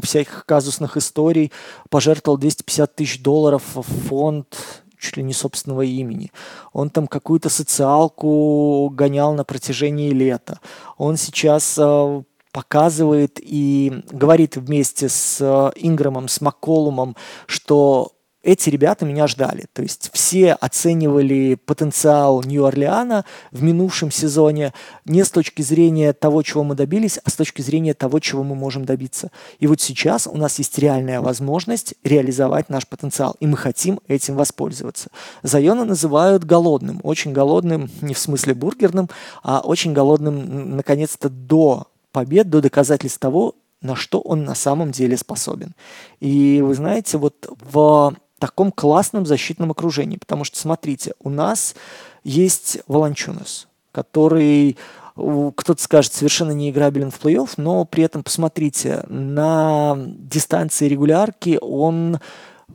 всяких 0.03 0.45
казусных 0.47 0.97
историй 0.97 1.53
пожертвовал 1.91 2.39
250 2.39 2.97
тысяч 2.97 3.22
долларов 3.22 3.62
в 3.74 3.83
фонд 3.83 4.83
чуть 4.99 5.16
ли 5.16 5.22
не 5.22 5.33
собственного 5.33 5.83
имени. 5.83 6.33
Он 6.72 6.91
там 6.91 7.07
какую-то 7.07 7.51
социалку 7.51 8.91
гонял 8.91 9.33
на 9.33 9.45
протяжении 9.45 10.11
лета. 10.11 10.59
Он 10.97 11.16
сейчас 11.16 11.76
э, 11.79 12.22
показывает 12.59 13.39
и 13.41 14.03
говорит 14.11 14.57
вместе 14.57 15.09
с 15.09 15.39
э, 15.41 15.71
Инграмом, 15.77 16.27
с 16.27 16.41
Макколумом, 16.41 17.15
что 17.47 18.15
эти 18.43 18.69
ребята 18.69 19.05
меня 19.05 19.29
ждали. 19.29 19.67
То 19.73 19.83
есть 19.83 20.11
все 20.13 20.55
оценивали 20.55 21.55
потенциал 21.55 22.43
Нью-Орлеана 22.43 23.25
в 23.53 23.63
минувшем 23.63 24.11
сезоне 24.11 24.73
не 25.05 25.25
с 25.25 25.31
точки 25.31 25.63
зрения 25.63 26.13
того, 26.13 26.43
чего 26.43 26.65
мы 26.65 26.75
добились, 26.75 27.21
а 27.23 27.31
с 27.31 27.35
точки 27.35 27.63
зрения 27.63 27.95
того, 27.95 28.19
чего 28.19 28.43
мы 28.43 28.57
можем 28.57 28.85
добиться. 28.85 29.31
И 29.61 29.69
вот 29.69 29.81
сейчас 29.81 30.27
у 30.27 30.37
нас 30.37 30.59
есть 30.59 30.77
реальная 30.81 31.21
возможность 31.21 31.95
реализовать 32.03 32.71
наш 32.71 32.89
потенциал, 32.89 33.37
и 33.39 33.47
мы 33.47 33.57
хотим 33.57 34.01
этим 34.09 34.35
воспользоваться. 34.35 35.11
Зайона 35.45 35.85
называют 35.85 36.43
голодным, 36.43 37.01
очень 37.05 37.33
голодным, 37.33 37.89
не 38.01 38.15
в 38.15 38.19
смысле 38.19 38.55
бургерным, 38.55 39.09
а 39.45 39.61
очень 39.61 39.93
голодным, 39.93 40.77
наконец-то, 40.77 41.29
до 41.29 41.87
побед 42.19 42.51
до 42.51 42.61
доказательств 42.61 43.21
того, 43.21 43.55
на 43.81 43.95
что 43.95 44.19
он 44.19 44.43
на 44.43 44.57
самом 44.57 44.91
деле 44.91 45.16
способен. 45.16 45.77
И 46.19 46.61
вы 46.66 46.75
знаете, 46.75 47.16
вот 47.16 47.49
в 47.71 48.12
таком 48.41 48.73
классном 48.73 49.25
защитном 49.25 49.71
окружении, 49.71 50.16
потому 50.16 50.43
что, 50.43 50.59
смотрите, 50.59 51.14
у 51.23 51.31
нас 51.31 51.77
есть 52.25 52.79
Волончунас, 52.89 53.69
который 53.93 54.77
кто-то 55.14 55.81
скажет, 55.81 56.12
совершенно 56.12 56.51
не 56.51 56.71
играбелен 56.71 57.12
в 57.12 57.21
плей-офф, 57.21 57.51
но 57.57 57.85
при 57.85 58.03
этом, 58.03 58.25
посмотрите, 58.25 59.05
на 59.09 59.97
дистанции 59.97 60.89
регулярки 60.89 61.61
он 61.62 62.19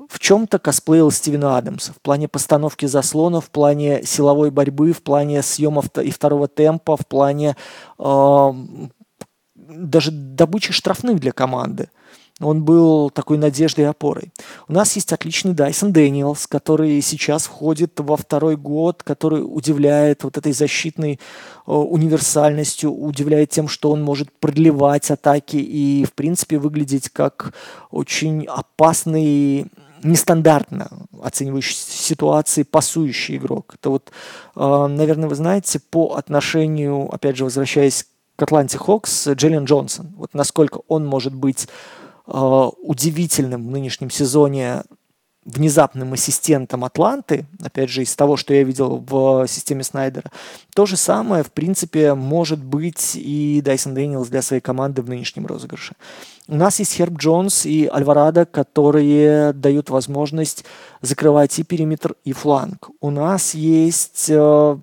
в 0.07 0.19
чем-то 0.19 0.57
косплеил 0.57 1.11
Стивена 1.11 1.57
Адамса 1.57 1.91
в 1.91 1.99
плане 2.01 2.29
постановки 2.29 2.85
заслонов, 2.85 3.47
в 3.47 3.49
плане 3.49 4.03
силовой 4.03 4.51
борьбы, 4.51 4.93
в 4.93 5.03
плане 5.03 5.41
съемов 5.41 5.87
и 5.97 6.11
второго 6.11 6.47
темпа, 6.47 6.95
в 6.95 7.05
плане 7.05 7.57
э, 7.99 8.53
даже 9.67 10.11
добычи 10.11 10.73
штрафных 10.73 11.19
для 11.19 11.31
команды. 11.31 11.89
Он 12.39 12.63
был 12.63 13.11
такой 13.11 13.37
надеждой 13.37 13.81
и 13.81 13.87
опорой. 13.87 14.33
У 14.67 14.73
нас 14.73 14.95
есть 14.95 15.13
отличный 15.13 15.53
Дайсон 15.53 15.93
Дэниелс, 15.93 16.47
который 16.47 16.99
сейчас 17.01 17.43
входит 17.43 17.99
во 17.99 18.17
второй 18.17 18.57
год, 18.57 19.03
который 19.03 19.41
удивляет 19.41 20.23
вот 20.23 20.37
этой 20.37 20.51
защитной 20.51 21.13
э, 21.13 21.71
универсальностью, 21.71 22.91
удивляет 22.91 23.51
тем, 23.51 23.67
что 23.67 23.91
он 23.91 24.01
может 24.01 24.31
продлевать 24.31 25.11
атаки 25.11 25.57
и, 25.57 26.05
в 26.05 26.13
принципе, 26.13 26.57
выглядеть 26.57 27.09
как 27.09 27.53
очень 27.91 28.45
опасный 28.45 29.67
нестандартно 30.01 30.89
оценивающий 31.21 31.75
ситуации 31.75 32.63
пасующий 32.63 33.37
игрок. 33.37 33.75
Это 33.75 33.89
вот, 33.91 34.11
э, 34.55 34.87
наверное, 34.87 35.29
вы 35.29 35.35
знаете, 35.35 35.79
по 35.79 36.15
отношению, 36.15 37.13
опять 37.13 37.37
же, 37.37 37.43
возвращаясь 37.43 38.07
к 38.35 38.41
Атланте 38.41 38.77
Хокс 38.77 39.27
Джейлен 39.27 39.65
Джонсон. 39.65 40.13
Вот 40.17 40.33
насколько 40.33 40.81
он 40.87 41.05
может 41.05 41.33
быть 41.33 41.67
э, 42.27 42.69
удивительным 42.81 43.67
в 43.67 43.71
нынешнем 43.71 44.09
сезоне 44.09 44.83
внезапным 45.45 46.13
ассистентом 46.13 46.85
Атланты, 46.85 47.45
опять 47.61 47.89
же, 47.89 48.03
из 48.03 48.15
того, 48.15 48.37
что 48.37 48.53
я 48.53 48.63
видел 48.63 49.03
в 49.05 49.45
системе 49.47 49.83
Снайдера, 49.83 50.31
то 50.73 50.85
же 50.85 50.95
самое, 50.95 51.43
в 51.43 51.51
принципе, 51.51 52.13
может 52.13 52.63
быть 52.63 53.15
и 53.15 53.61
Дайсон 53.63 53.93
Дэниелс 53.93 54.29
для 54.29 54.41
своей 54.41 54.61
команды 54.61 55.01
в 55.01 55.09
нынешнем 55.09 55.45
розыгрыше. 55.45 55.95
У 56.47 56.55
нас 56.55 56.79
есть 56.79 56.93
Херб 56.93 57.17
Джонс 57.17 57.65
и 57.65 57.87
Альварадо, 57.87 58.45
которые 58.45 59.53
дают 59.53 59.89
возможность 59.89 60.65
закрывать 61.01 61.57
и 61.59 61.63
периметр, 61.63 62.15
и 62.23 62.31
фланг. 62.31 62.89
У 63.01 63.09
нас 63.09 63.53
есть 63.53 64.27
э, 64.29 64.77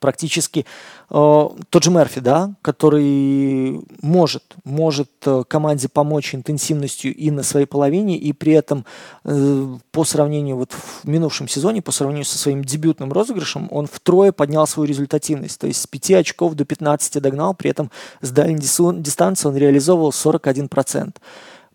практически 0.00 0.66
тот 1.08 1.84
же 1.84 1.90
Мерфи, 1.90 2.20
да, 2.20 2.54
который 2.62 3.80
может, 4.02 4.42
может 4.64 5.10
э, 5.24 5.44
команде 5.46 5.88
помочь 5.88 6.34
интенсивностью 6.34 7.14
и 7.14 7.30
на 7.30 7.44
своей 7.44 7.66
половине, 7.66 8.16
и 8.16 8.32
при 8.32 8.54
этом 8.54 8.84
э, 9.24 9.76
по 9.92 10.04
сравнению 10.04 10.56
вот 10.56 10.72
в 10.72 11.06
минувшем 11.06 11.46
сезоне, 11.46 11.80
по 11.80 11.92
сравнению 11.92 12.24
со 12.24 12.38
своим 12.38 12.64
дебютным 12.64 13.12
розыгрышем, 13.12 13.68
он 13.70 13.86
втрое 13.86 14.32
поднял 14.32 14.66
свою 14.66 14.88
результативность, 14.88 15.60
то 15.60 15.68
есть 15.68 15.80
с 15.80 15.86
5 15.86 16.10
очков 16.12 16.54
до 16.54 16.64
15 16.64 17.22
догнал, 17.22 17.54
при 17.54 17.70
этом 17.70 17.92
с 18.20 18.30
дальней 18.30 18.58
дистанции 18.58 19.48
он 19.48 19.56
реализовывал 19.56 20.10
41%. 20.10 21.14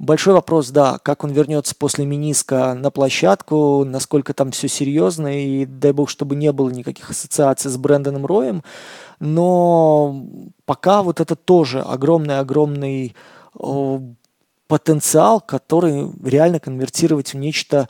Большой 0.01 0.33
вопрос, 0.33 0.71
да, 0.71 0.97
как 0.97 1.23
он 1.23 1.29
вернется 1.29 1.75
после 1.75 2.07
Миниска 2.07 2.73
на 2.73 2.89
площадку, 2.89 3.85
насколько 3.85 4.33
там 4.33 4.49
все 4.49 4.67
серьезно, 4.67 5.27
и 5.27 5.67
дай 5.67 5.91
бог, 5.91 6.09
чтобы 6.09 6.35
не 6.35 6.51
было 6.51 6.71
никаких 6.71 7.11
ассоциаций 7.11 7.69
с 7.69 7.77
Брэндоном 7.77 8.25
Роем. 8.25 8.63
Но 9.19 10.25
пока 10.65 11.03
вот 11.03 11.19
это 11.19 11.35
тоже 11.35 11.81
огромный-огромный 11.81 13.15
потенциал, 14.67 15.39
который 15.39 16.09
реально 16.23 16.59
конвертировать 16.59 17.35
в 17.35 17.37
нечто 17.37 17.87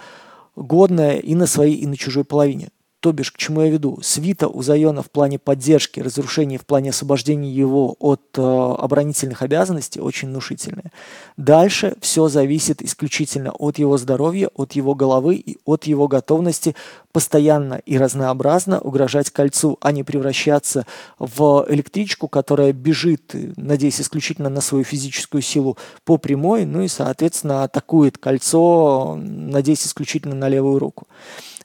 годное 0.57 1.15
и 1.15 1.33
на 1.33 1.47
своей, 1.47 1.75
и 1.75 1.87
на 1.87 1.95
чужой 1.95 2.25
половине. 2.25 2.71
То 3.01 3.11
бишь, 3.13 3.31
к 3.31 3.37
чему 3.37 3.61
я 3.61 3.69
веду? 3.71 3.97
Свита 4.03 4.47
у 4.47 4.61
Зайона 4.61 5.01
в 5.01 5.09
плане 5.09 5.39
поддержки, 5.39 5.99
разрушения, 5.99 6.59
в 6.59 6.67
плане 6.67 6.91
освобождения 6.91 7.51
его 7.51 7.95
от 7.99 8.21
э, 8.37 8.41
оборонительных 8.41 9.41
обязанностей 9.41 9.99
очень 9.99 10.27
внушительная. 10.27 10.91
Дальше 11.35 11.95
все 11.99 12.27
зависит 12.27 12.83
исключительно 12.83 13.53
от 13.53 13.79
его 13.79 13.97
здоровья, 13.97 14.49
от 14.53 14.73
его 14.73 14.93
головы 14.93 15.37
и 15.37 15.57
от 15.65 15.85
его 15.85 16.07
готовности 16.07 16.75
постоянно 17.11 17.81
и 17.87 17.97
разнообразно 17.97 18.79
угрожать 18.79 19.31
кольцу, 19.31 19.79
а 19.81 19.91
не 19.91 20.03
превращаться 20.03 20.85
в 21.17 21.65
электричку, 21.69 22.27
которая 22.27 22.71
бежит, 22.71 23.33
надеясь 23.57 23.99
исключительно 23.99 24.49
на 24.49 24.61
свою 24.61 24.83
физическую 24.83 25.41
силу 25.41 25.75
по 26.05 26.17
прямой, 26.17 26.65
ну 26.65 26.83
и, 26.83 26.87
соответственно, 26.87 27.63
атакует 27.63 28.19
кольцо, 28.19 29.17
надеясь 29.19 29.87
исключительно 29.87 30.35
на 30.35 30.49
левую 30.49 30.77
руку. 30.77 31.07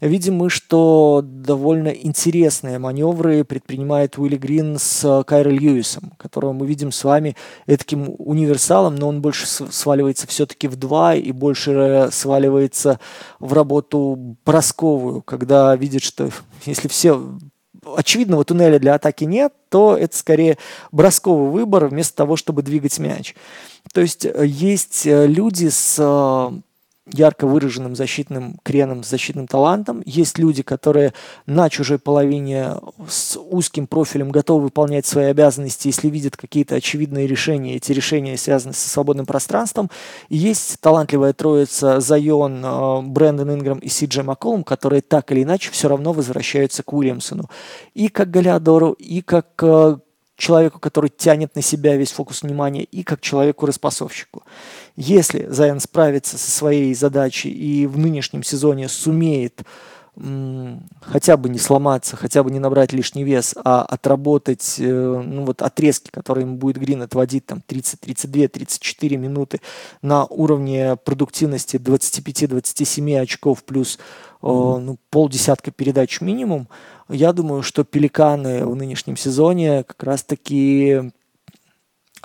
Видим 0.00 0.36
мы, 0.36 0.50
что 0.50 1.22
довольно 1.24 1.88
интересные 1.88 2.78
маневры 2.78 3.44
предпринимает 3.44 4.18
Уилли 4.18 4.36
Грин 4.36 4.78
с 4.78 5.24
Кайро 5.26 5.50
Льюисом, 5.50 6.12
которого 6.18 6.52
мы 6.52 6.66
видим 6.66 6.92
с 6.92 7.02
вами 7.02 7.36
таким 7.66 8.14
универсалом, 8.18 8.96
но 8.96 9.08
он 9.08 9.22
больше 9.22 9.46
сваливается 9.46 10.26
все-таки 10.26 10.68
в 10.68 10.76
два 10.76 11.14
и 11.14 11.32
больше 11.32 12.08
сваливается 12.12 13.00
в 13.38 13.52
работу 13.52 14.36
бросковую, 14.44 15.22
когда 15.22 15.74
видит, 15.76 16.02
что 16.02 16.30
если 16.66 16.88
все 16.88 17.20
очевидного 17.94 18.44
туннеля 18.44 18.78
для 18.78 18.94
атаки 18.94 19.24
нет, 19.24 19.52
то 19.68 19.96
это 19.96 20.16
скорее 20.16 20.58
бросковый 20.92 21.50
выбор 21.50 21.86
вместо 21.86 22.16
того, 22.16 22.36
чтобы 22.36 22.62
двигать 22.62 22.98
мяч. 22.98 23.34
То 23.92 24.00
есть 24.00 24.24
э, 24.24 24.44
есть 24.44 25.06
э, 25.06 25.26
люди 25.26 25.68
с 25.68 25.96
э, 25.98 26.60
ярко 27.12 27.46
выраженным 27.46 27.94
защитным 27.94 28.58
креном, 28.62 29.04
защитным 29.04 29.46
талантом. 29.46 30.02
Есть 30.04 30.38
люди, 30.38 30.62
которые 30.62 31.12
на 31.46 31.70
чужой 31.70 31.98
половине 31.98 32.74
с 33.08 33.38
узким 33.38 33.86
профилем 33.86 34.30
готовы 34.30 34.64
выполнять 34.64 35.06
свои 35.06 35.26
обязанности, 35.26 35.88
если 35.88 36.08
видят 36.08 36.36
какие-то 36.36 36.74
очевидные 36.74 37.26
решения. 37.26 37.76
Эти 37.76 37.92
решения 37.92 38.36
связаны 38.36 38.74
со 38.74 38.88
свободным 38.88 39.26
пространством. 39.26 39.90
И 40.28 40.36
есть 40.36 40.80
талантливая 40.80 41.32
троица 41.32 42.00
Зайон, 42.00 42.64
э, 42.64 43.02
Брэндон 43.02 43.54
Инграм 43.54 43.78
и 43.78 43.88
Си 43.88 44.06
Джей 44.06 44.24
которые 44.64 45.02
так 45.02 45.30
или 45.30 45.42
иначе 45.42 45.70
все 45.70 45.88
равно 45.88 46.12
возвращаются 46.12 46.82
к 46.82 46.92
Уильямсону. 46.92 47.48
И 47.94 48.08
как 48.08 48.30
Галиадору, 48.30 48.92
и 48.92 49.20
как 49.20 49.48
э, 49.62 49.98
человеку, 50.36 50.78
который 50.78 51.10
тянет 51.10 51.54
на 51.56 51.62
себя 51.62 51.96
весь 51.96 52.12
фокус 52.12 52.42
внимания, 52.42 52.84
и 52.84 53.02
как 53.02 53.20
человеку-распасовщику. 53.20 54.42
Если 54.96 55.46
Зайон 55.48 55.80
справится 55.80 56.38
со 56.38 56.50
своей 56.50 56.94
задачей 56.94 57.50
и 57.50 57.86
в 57.86 57.98
нынешнем 57.98 58.42
сезоне 58.42 58.88
сумеет 58.88 59.62
хотя 61.00 61.36
бы 61.36 61.50
не 61.50 61.58
сломаться, 61.58 62.16
хотя 62.16 62.42
бы 62.42 62.50
не 62.50 62.58
набрать 62.58 62.92
лишний 62.92 63.22
вес, 63.22 63.54
а 63.64 63.82
отработать 63.82 64.76
э, 64.78 65.22
ну, 65.24 65.44
вот 65.44 65.60
отрезки, 65.60 66.10
которые 66.10 66.46
ему 66.46 66.56
будет 66.56 66.78
Грин 66.78 67.02
отводить 67.02 67.44
там 67.44 67.62
30, 67.66 68.00
32, 68.00 68.48
34 68.48 69.16
минуты 69.18 69.60
на 70.00 70.24
уровне 70.24 70.96
продуктивности 70.96 71.76
25-27 71.76 73.20
очков 73.20 73.62
плюс 73.64 73.98
mm-hmm. 74.40 74.78
ну, 74.78 74.98
полдесятка 75.10 75.70
передач 75.70 76.22
минимум, 76.22 76.68
я 77.08 77.32
думаю, 77.32 77.62
что 77.62 77.84
пеликаны 77.84 78.66
в 78.66 78.74
нынешнем 78.74 79.16
сезоне 79.16 79.84
как 79.84 80.02
раз-таки 80.02 81.12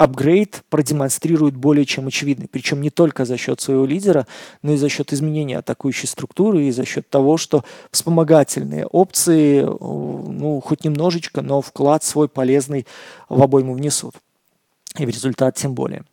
апгрейд 0.01 0.63
продемонстрирует 0.69 1.55
более 1.55 1.85
чем 1.85 2.07
очевидный. 2.07 2.47
Причем 2.47 2.81
не 2.81 2.89
только 2.89 3.23
за 3.23 3.37
счет 3.37 3.61
своего 3.61 3.85
лидера, 3.85 4.25
но 4.63 4.71
и 4.71 4.77
за 4.77 4.89
счет 4.89 5.13
изменения 5.13 5.59
атакующей 5.59 6.07
структуры 6.07 6.63
и 6.63 6.71
за 6.71 6.85
счет 6.85 7.07
того, 7.07 7.37
что 7.37 7.63
вспомогательные 7.91 8.87
опции, 8.87 9.61
ну, 9.61 10.59
хоть 10.65 10.83
немножечко, 10.83 11.43
но 11.43 11.61
вклад 11.61 12.03
свой 12.03 12.27
полезный 12.29 12.87
в 13.29 13.43
обойму 13.43 13.75
внесут. 13.75 14.15
И 14.97 15.05
в 15.05 15.09
результат 15.09 15.55
тем 15.55 15.75
более. 15.75 16.03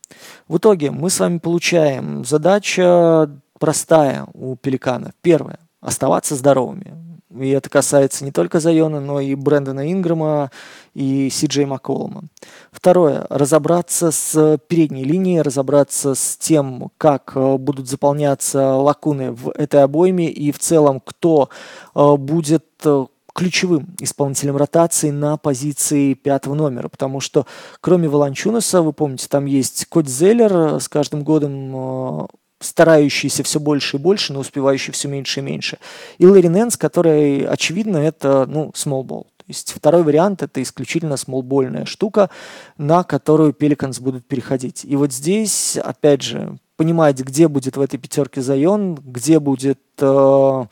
В 0.48 0.58
итоге 0.58 0.90
мы 0.90 1.08
с 1.08 1.18
вами 1.18 1.38
получаем 1.38 2.26
задача 2.26 3.30
простая 3.58 4.26
у 4.34 4.54
пеликанов. 4.56 5.12
Первое– 5.22 5.58
оставаться 5.80 6.36
здоровыми. 6.36 7.07
И 7.36 7.50
это 7.50 7.68
касается 7.68 8.24
не 8.24 8.32
только 8.32 8.58
Зайона, 8.58 9.00
но 9.00 9.20
и 9.20 9.34
Брэндона 9.34 9.92
Инграма 9.92 10.50
и 10.94 11.28
Си 11.30 11.46
Джей 11.46 11.66
Макколума. 11.66 12.24
Второе. 12.72 13.26
Разобраться 13.28 14.10
с 14.10 14.58
передней 14.66 15.04
линией, 15.04 15.42
разобраться 15.42 16.14
с 16.14 16.36
тем, 16.38 16.90
как 16.96 17.32
э, 17.34 17.56
будут 17.58 17.88
заполняться 17.88 18.74
лакуны 18.74 19.32
в 19.32 19.50
этой 19.50 19.82
обойме 19.82 20.30
и 20.30 20.52
в 20.52 20.58
целом, 20.58 21.00
кто 21.04 21.50
э, 21.94 22.16
будет 22.16 22.64
э, 22.84 23.06
ключевым 23.34 23.94
исполнителем 24.00 24.56
ротации 24.56 25.10
на 25.10 25.36
позиции 25.36 26.14
пятого 26.14 26.54
номера, 26.54 26.88
потому 26.88 27.20
что 27.20 27.46
кроме 27.80 28.08
Волончунаса, 28.08 28.82
вы 28.82 28.92
помните, 28.92 29.26
там 29.28 29.44
есть 29.44 29.86
Кот 29.86 30.08
Зеллер, 30.08 30.80
с 30.80 30.88
каждым 30.88 31.22
годом 31.22 32.28
старающийся 32.60 33.42
все 33.42 33.60
больше 33.60 33.96
и 33.96 34.00
больше, 34.00 34.32
но 34.32 34.40
успевающий 34.40 34.92
все 34.92 35.08
меньше 35.08 35.40
и 35.40 35.42
меньше. 35.42 35.78
И 36.18 36.26
Лэри 36.26 36.48
Нэнс, 36.48 36.76
который, 36.76 37.46
очевидно, 37.46 37.98
это, 37.98 38.46
ну, 38.46 38.72
ball. 38.74 39.24
То 39.24 39.44
есть 39.46 39.72
второй 39.72 40.02
вариант– 40.02 40.42
это 40.42 40.62
исключительно 40.62 41.16
смолбольная 41.16 41.86
штука, 41.86 42.28
на 42.76 43.02
которую 43.02 43.54
Пеликанс 43.54 43.98
будут 43.98 44.26
переходить. 44.26 44.84
И 44.84 44.94
вот 44.94 45.12
здесь, 45.12 45.78
опять 45.78 46.20
же, 46.20 46.58
понимать, 46.76 47.18
где 47.20 47.48
будет 47.48 47.76
в 47.76 47.80
этой 47.80 47.96
пятерке 47.98 48.42
Зайон, 48.42 48.94
где 48.94 49.40
будет 49.40 49.80
э, 49.98 50.64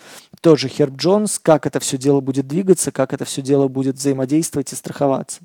тот 0.43 0.59
же 0.59 0.69
Херб 0.69 0.97
Джонс, 0.97 1.41
как 1.41 1.67
это 1.67 1.81
все 1.81 1.97
дело 1.97 2.21
будет 2.21 2.47
двигаться, 2.47 2.93
как 2.93 3.13
это 3.13 3.25
все 3.25 3.41
дело 3.41 3.67
будет 3.67 3.97
взаимодействовать 3.97 4.73
и 4.73 4.77
страховаться. 4.77 5.41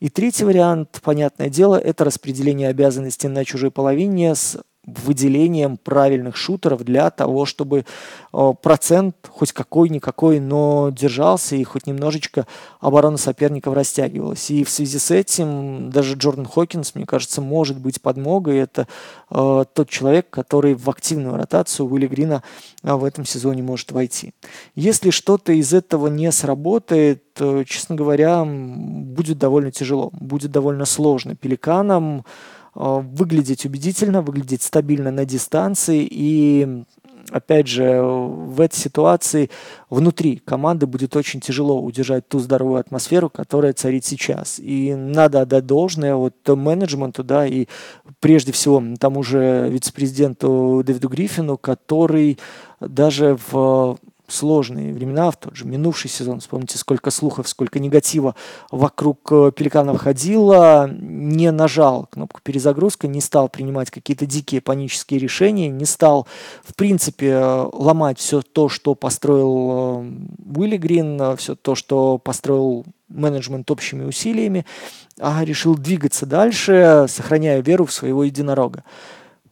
И 0.00 0.10
третий 0.10 0.44
вариант, 0.44 1.00
понятное 1.02 1.48
дело, 1.48 1.76
это 1.76 2.04
распределение 2.04 2.68
обязанностей 2.68 3.28
на 3.28 3.44
чужой 3.44 3.70
половине 3.70 4.34
с 4.34 4.58
выделением 4.86 5.76
правильных 5.76 6.36
шутеров 6.36 6.84
для 6.84 7.10
того, 7.10 7.46
чтобы 7.46 7.84
э, 8.32 8.52
процент 8.62 9.16
хоть 9.28 9.52
какой-никакой, 9.52 10.40
но 10.40 10.90
держался 10.90 11.56
и 11.56 11.64
хоть 11.64 11.86
немножечко 11.86 12.46
оборона 12.80 13.16
соперников 13.16 13.74
растягивалась. 13.74 14.50
И 14.50 14.64
в 14.64 14.70
связи 14.70 14.98
с 14.98 15.10
этим 15.10 15.90
даже 15.90 16.16
Джордан 16.16 16.46
Хокинс, 16.46 16.94
мне 16.94 17.06
кажется, 17.06 17.40
может 17.40 17.78
быть 17.78 18.00
подмогой. 18.00 18.58
Это 18.58 18.86
э, 19.30 19.64
тот 19.72 19.88
человек, 19.88 20.28
который 20.30 20.74
в 20.74 20.88
активную 20.90 21.36
ротацию 21.36 21.86
Уилли 21.86 22.06
Грина 22.06 22.42
э, 22.82 22.92
в 22.92 23.04
этом 23.04 23.24
сезоне 23.24 23.62
может 23.62 23.92
войти. 23.92 24.32
Если 24.74 25.10
что-то 25.10 25.52
из 25.52 25.72
этого 25.72 26.08
не 26.08 26.30
сработает, 26.32 27.34
то, 27.34 27.64
честно 27.64 27.96
говоря, 27.96 28.44
будет 28.44 29.38
довольно 29.38 29.72
тяжело, 29.72 30.10
будет 30.12 30.50
довольно 30.52 30.84
сложно. 30.84 31.34
Пеликанам 31.34 32.18
Э, 32.18 32.22
выглядеть 32.74 33.64
убедительно, 33.64 34.22
выглядеть 34.22 34.62
стабильно 34.62 35.10
на 35.10 35.24
дистанции 35.24 36.06
и 36.10 36.84
опять 37.30 37.66
же, 37.66 38.00
в 38.02 38.60
этой 38.60 38.76
ситуации 38.76 39.50
внутри 39.90 40.36
команды 40.44 40.86
будет 40.86 41.16
очень 41.16 41.40
тяжело 41.40 41.80
удержать 41.80 42.28
ту 42.28 42.38
здоровую 42.38 42.80
атмосферу, 42.80 43.30
которая 43.30 43.72
царит 43.72 44.04
сейчас. 44.04 44.58
И 44.58 44.94
надо 44.94 45.42
отдать 45.42 45.66
должное 45.66 46.14
вот 46.14 46.34
менеджменту, 46.46 47.24
да, 47.24 47.46
и 47.46 47.66
прежде 48.20 48.52
всего 48.52 48.82
тому 48.98 49.22
же 49.22 49.68
вице-президенту 49.70 50.82
Дэвиду 50.84 51.08
Гриффину, 51.08 51.56
который 51.56 52.38
даже 52.80 53.38
в 53.50 53.98
сложные 54.26 54.92
времена, 54.92 55.30
в 55.30 55.36
тот 55.36 55.56
же 55.56 55.66
минувший 55.66 56.10
сезон, 56.10 56.40
вспомните, 56.40 56.78
сколько 56.78 57.10
слухов, 57.10 57.48
сколько 57.48 57.78
негатива 57.78 58.34
вокруг 58.70 59.20
э, 59.30 59.52
Пеликанов 59.54 60.00
ходило, 60.00 60.88
не 60.90 61.50
нажал 61.50 62.06
кнопку 62.10 62.40
перезагрузка, 62.42 63.06
не 63.06 63.20
стал 63.20 63.48
принимать 63.48 63.90
какие-то 63.90 64.26
дикие 64.26 64.60
панические 64.60 65.20
решения, 65.20 65.68
не 65.68 65.84
стал, 65.84 66.26
в 66.62 66.74
принципе, 66.74 67.36
ломать 67.72 68.18
все 68.18 68.42
то, 68.42 68.68
что 68.68 68.94
построил 68.94 70.02
э, 70.02 70.56
Уилли 70.56 70.76
Грин, 70.76 71.36
все 71.36 71.54
то, 71.54 71.74
что 71.74 72.18
построил 72.18 72.84
менеджмент 73.08 73.70
общими 73.70 74.04
усилиями, 74.04 74.64
а 75.20 75.44
решил 75.44 75.76
двигаться 75.76 76.26
дальше, 76.26 77.06
сохраняя 77.08 77.60
веру 77.60 77.86
в 77.86 77.92
своего 77.92 78.24
единорога. 78.24 78.84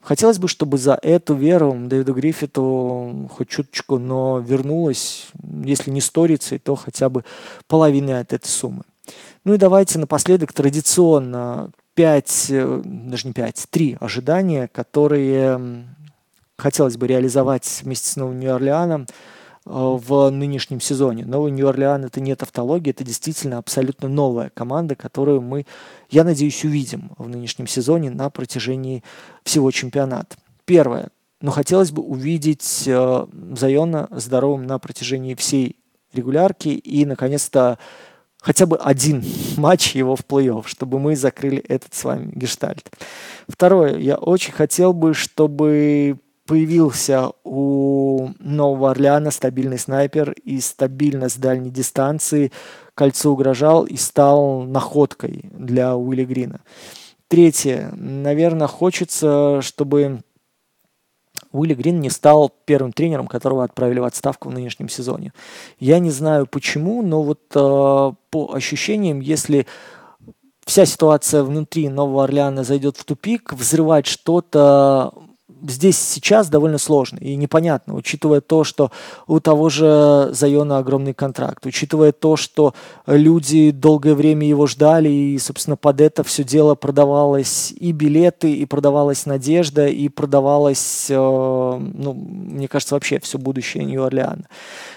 Хотелось 0.02 0.38
бы, 0.38 0.48
чтобы 0.48 0.78
за 0.78 0.98
эту 1.00 1.34
веру 1.34 1.76
Дэвиду 1.78 2.12
Гриффиту 2.12 3.30
хоть 3.32 3.48
чуточку, 3.48 3.98
но 3.98 4.40
вернулось, 4.40 5.28
если 5.64 5.90
не 5.90 6.00
сторицей, 6.00 6.58
то 6.58 6.74
хотя 6.74 7.08
бы 7.08 7.24
половиной 7.68 8.20
от 8.20 8.32
этой 8.32 8.48
суммы. 8.48 8.82
Ну 9.44 9.54
и 9.54 9.58
давайте 9.58 10.00
напоследок 10.00 10.52
традиционно 10.52 11.70
5, 11.94 12.46
э, 12.50 12.82
даже 12.84 13.28
не 13.28 13.32
5, 13.32 13.66
3 13.70 13.96
ожидания, 14.00 14.68
которые 14.68 15.86
хотелось 16.56 16.96
бы 16.96 17.06
реализовать 17.06 17.80
вместе 17.82 18.08
с 18.08 18.16
Новым 18.16 18.40
Нью-Орлеаном 18.40 19.06
в 19.64 20.30
нынешнем 20.30 20.80
сезоне. 20.80 21.24
Новый 21.24 21.52
Нью-Орлеан 21.52 22.04
это 22.04 22.20
не 22.20 22.34
тавтология, 22.34 22.92
это 22.92 23.04
действительно 23.04 23.58
абсолютно 23.58 24.08
новая 24.08 24.50
команда, 24.50 24.96
которую 24.96 25.40
мы, 25.40 25.66
я 26.10 26.24
надеюсь, 26.24 26.64
увидим 26.64 27.12
в 27.16 27.28
нынешнем 27.28 27.66
сезоне 27.66 28.10
на 28.10 28.28
протяжении 28.30 29.04
всего 29.44 29.70
чемпионата. 29.70 30.36
Первое. 30.64 31.10
Но 31.40 31.50
хотелось 31.50 31.90
бы 31.90 32.02
увидеть 32.02 32.84
э, 32.86 33.26
Зайона 33.56 34.08
здоровым 34.10 34.66
на 34.66 34.78
протяжении 34.78 35.34
всей 35.34 35.76
регулярки 36.12 36.68
и, 36.68 37.04
наконец-то, 37.04 37.78
хотя 38.40 38.66
бы 38.66 38.76
один 38.76 39.24
матч 39.56 39.94
его 39.94 40.16
в 40.16 40.24
плей-офф, 40.24 40.66
чтобы 40.66 40.98
мы 40.98 41.16
закрыли 41.16 41.58
этот 41.58 41.94
с 41.94 42.04
вами 42.04 42.30
гештальт. 42.34 42.90
Второе. 43.48 43.98
Я 43.98 44.16
очень 44.16 44.52
хотел 44.52 44.92
бы, 44.92 45.14
чтобы 45.14 46.18
появился 46.46 47.30
у 47.44 48.30
Нового 48.38 48.90
Орлеана 48.90 49.30
стабильный 49.30 49.78
снайпер 49.78 50.32
и 50.32 50.60
стабильно 50.60 51.28
с 51.28 51.36
дальней 51.36 51.70
дистанции 51.70 52.52
кольцо 52.94 53.30
угрожал 53.30 53.84
и 53.84 53.96
стал 53.96 54.62
находкой 54.62 55.50
для 55.52 55.96
Уилли 55.96 56.24
Грина. 56.24 56.60
Третье. 57.28 57.90
Наверное, 57.96 58.66
хочется, 58.66 59.62
чтобы 59.62 60.22
Уилли 61.52 61.74
Грин 61.74 62.00
не 62.00 62.10
стал 62.10 62.52
первым 62.64 62.92
тренером, 62.92 63.26
которого 63.26 63.64
отправили 63.64 64.00
в 64.00 64.04
отставку 64.04 64.48
в 64.48 64.52
нынешнем 64.52 64.88
сезоне. 64.88 65.32
Я 65.78 65.98
не 65.98 66.10
знаю 66.10 66.46
почему, 66.46 67.02
но 67.02 67.22
вот 67.22 67.40
э, 67.54 68.12
по 68.30 68.54
ощущениям, 68.54 69.20
если 69.20 69.66
вся 70.64 70.86
ситуация 70.86 71.42
внутри 71.42 71.88
Нового 71.88 72.24
Орлеана 72.24 72.64
зайдет 72.64 72.96
в 72.96 73.04
тупик, 73.04 73.52
взрывать 73.52 74.06
что-то 74.06 75.14
здесь 75.66 75.98
сейчас 75.98 76.48
довольно 76.48 76.78
сложно 76.78 77.18
и 77.18 77.36
непонятно, 77.36 77.94
учитывая 77.94 78.40
то, 78.40 78.64
что 78.64 78.90
у 79.26 79.40
того 79.40 79.68
же 79.68 80.28
Зайона 80.32 80.78
огромный 80.78 81.14
контракт, 81.14 81.66
учитывая 81.66 82.12
то, 82.12 82.36
что 82.36 82.74
люди 83.06 83.70
долгое 83.70 84.14
время 84.14 84.46
его 84.46 84.66
ждали, 84.66 85.08
и, 85.08 85.38
собственно, 85.38 85.76
под 85.76 86.00
это 86.00 86.22
все 86.24 86.44
дело 86.44 86.74
продавалось 86.74 87.72
и 87.78 87.92
билеты, 87.92 88.52
и 88.52 88.64
продавалась 88.64 89.26
надежда, 89.26 89.86
и 89.86 90.08
продавалось, 90.08 91.06
э, 91.10 91.14
ну, 91.14 92.12
мне 92.12 92.68
кажется, 92.68 92.94
вообще 92.94 93.20
все 93.20 93.38
будущее 93.38 93.84
Нью-Орлеана. 93.84 94.44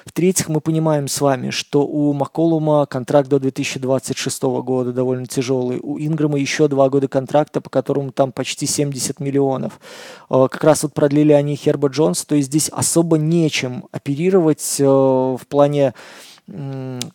В-третьих, 0.05 0.49
мы 0.49 0.61
понимаем 0.61 1.07
с 1.07 1.21
вами, 1.21 1.49
что 1.49 1.85
у 1.85 2.13
Макколума 2.13 2.85
контракт 2.85 3.29
до 3.29 3.39
2026 3.39 4.43
года 4.43 4.93
довольно 4.93 5.25
тяжелый, 5.25 5.79
у 5.81 5.97
Инграма 5.97 6.37
еще 6.37 6.67
два 6.67 6.89
года 6.89 7.07
контракта, 7.07 7.61
по 7.61 7.69
которому 7.69 8.11
там 8.11 8.31
почти 8.31 8.65
70 8.65 9.19
миллионов 9.19 9.79
э, 10.29 10.47
как 10.55 10.63
раз 10.63 10.83
вот 10.83 10.93
продлили 10.93 11.33
они 11.33 11.57
Херба 11.57 11.89
Джонс, 11.89 12.23
то 12.23 12.33
есть 12.33 12.47
здесь 12.47 12.69
особо 12.69 13.17
нечем 13.17 13.89
оперировать 13.91 14.77
э, 14.79 14.85
в 14.85 15.41
плане 15.49 15.93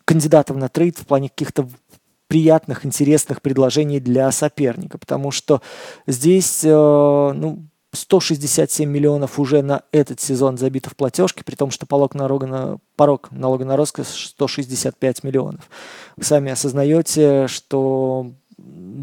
кандидатов 0.05 0.59
на 0.59 0.69
трейд, 0.69 0.99
в 0.99 1.07
плане 1.07 1.31
каких-то 1.31 1.67
приятных, 2.27 2.85
интересных 2.85 3.41
предложений 3.41 4.01
для 4.01 4.31
соперника, 4.31 4.99
потому 4.99 5.31
что 5.31 5.63
здесь 6.07 6.63
э, 6.65 6.69
ну, 6.69 7.65
167 7.95 8.91
миллионов 8.91 9.39
уже 9.39 9.63
на 9.63 9.85
этот 9.91 10.21
сезон 10.21 10.59
забито 10.59 10.91
в 10.91 10.97
платежке, 10.97 11.43
при 11.43 11.55
том, 11.55 11.71
что 11.71 11.87
порог 11.87 12.15
налога 12.15 12.47
на, 12.47 12.79
порог 12.95 13.31
налога 13.31 13.65
на 13.65 13.77
роскошь 13.77 14.27
165 14.27 15.25
миллионов. 15.25 15.71
Вы 16.19 16.25
сами 16.25 16.53
осознаете, 16.53 17.47
что 17.47 18.33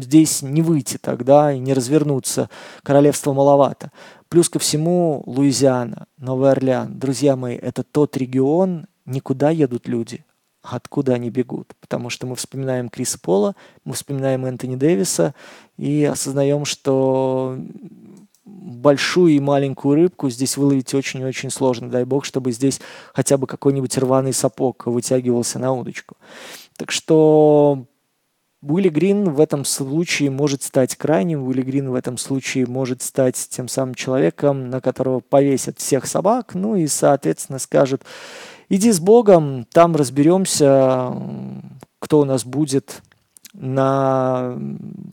здесь 0.00 0.42
не 0.42 0.62
выйти 0.62 0.98
тогда 0.98 1.52
и 1.52 1.58
не 1.58 1.74
развернуться. 1.74 2.48
Королевства 2.82 3.32
маловато. 3.32 3.90
Плюс 4.28 4.50
ко 4.50 4.58
всему 4.58 5.22
Луизиана, 5.26 6.06
Новый 6.18 6.50
Орлеан. 6.50 6.98
Друзья 6.98 7.34
мои, 7.34 7.56
это 7.56 7.82
тот 7.82 8.16
регион, 8.16 8.86
никуда 9.06 9.48
едут 9.50 9.88
люди, 9.88 10.24
а 10.62 10.76
откуда 10.76 11.14
они 11.14 11.30
бегут. 11.30 11.74
Потому 11.80 12.10
что 12.10 12.26
мы 12.26 12.36
вспоминаем 12.36 12.90
Криса 12.90 13.18
Пола, 13.18 13.56
мы 13.84 13.94
вспоминаем 13.94 14.44
Энтони 14.44 14.76
Дэвиса 14.76 15.34
и 15.78 16.04
осознаем, 16.04 16.66
что 16.66 17.58
большую 18.44 19.32
и 19.32 19.40
маленькую 19.40 19.94
рыбку 19.94 20.28
здесь 20.28 20.58
выловить 20.58 20.92
очень-очень 20.92 21.50
сложно. 21.50 21.88
Дай 21.88 22.04
бог, 22.04 22.26
чтобы 22.26 22.52
здесь 22.52 22.80
хотя 23.14 23.38
бы 23.38 23.46
какой-нибудь 23.46 23.96
рваный 23.96 24.34
сапог 24.34 24.86
вытягивался 24.86 25.58
на 25.58 25.72
удочку. 25.72 26.16
Так 26.76 26.90
что 26.90 27.86
Уилли 28.60 28.88
Грин 28.88 29.30
в 29.30 29.40
этом 29.40 29.64
случае 29.64 30.30
может 30.30 30.64
стать 30.64 30.96
крайним, 30.96 31.44
Уилли 31.44 31.62
Грин 31.62 31.90
в 31.90 31.94
этом 31.94 32.18
случае 32.18 32.66
может 32.66 33.02
стать 33.02 33.36
тем 33.50 33.68
самым 33.68 33.94
человеком, 33.94 34.68
на 34.68 34.80
которого 34.80 35.20
повесят 35.20 35.78
всех 35.78 36.06
собак, 36.06 36.54
ну 36.54 36.74
и, 36.74 36.88
соответственно, 36.88 37.60
скажет, 37.60 38.02
иди 38.68 38.90
с 38.90 38.98
Богом, 38.98 39.64
там 39.72 39.94
разберемся, 39.94 41.12
кто 42.00 42.20
у 42.20 42.24
нас 42.24 42.44
будет 42.44 43.00
на 43.52 44.58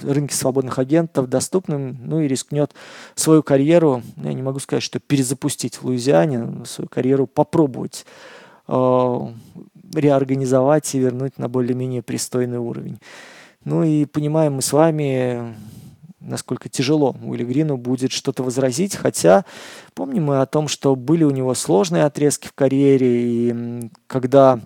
рынке 0.02 0.36
свободных 0.36 0.80
агентов 0.80 1.30
доступным, 1.30 2.00
ну 2.02 2.22
и 2.22 2.28
рискнет 2.28 2.74
свою 3.14 3.44
карьеру, 3.44 4.02
я 4.18 4.34
не 4.34 4.42
могу 4.42 4.58
сказать, 4.58 4.84
что 4.84 5.00
перезапустить 5.00 5.76
в 5.76 5.84
Луизиане, 5.84 6.66
свою 6.66 6.88
карьеру 6.90 7.28
попробовать 7.28 8.08
э, 8.68 9.20
реорганизовать 9.94 10.96
и 10.96 11.00
вернуть 11.00 11.38
на 11.38 11.48
более-менее 11.48 12.02
пристойный 12.02 12.58
уровень. 12.58 13.00
Ну 13.66 13.84
и 13.84 14.06
понимаем 14.06 14.54
мы 14.54 14.62
с 14.62 14.72
вами, 14.72 15.56
насколько 16.20 16.70
тяжело 16.70 17.16
Уилли 17.24 17.44
Грину 17.44 17.78
будет 17.78 18.12
что-то 18.12 18.44
возразить, 18.44 18.96
хотя 18.96 19.44
помним 19.96 20.26
мы 20.26 20.40
о 20.40 20.46
том, 20.46 20.68
что 20.68 20.96
были 20.96 21.24
у 21.24 21.32
него 21.32 21.54
сложные 21.56 22.04
отрезки 22.06 22.48
в 22.48 22.54
карьере, 22.54 23.08
и 23.10 23.90
когда 24.06 24.60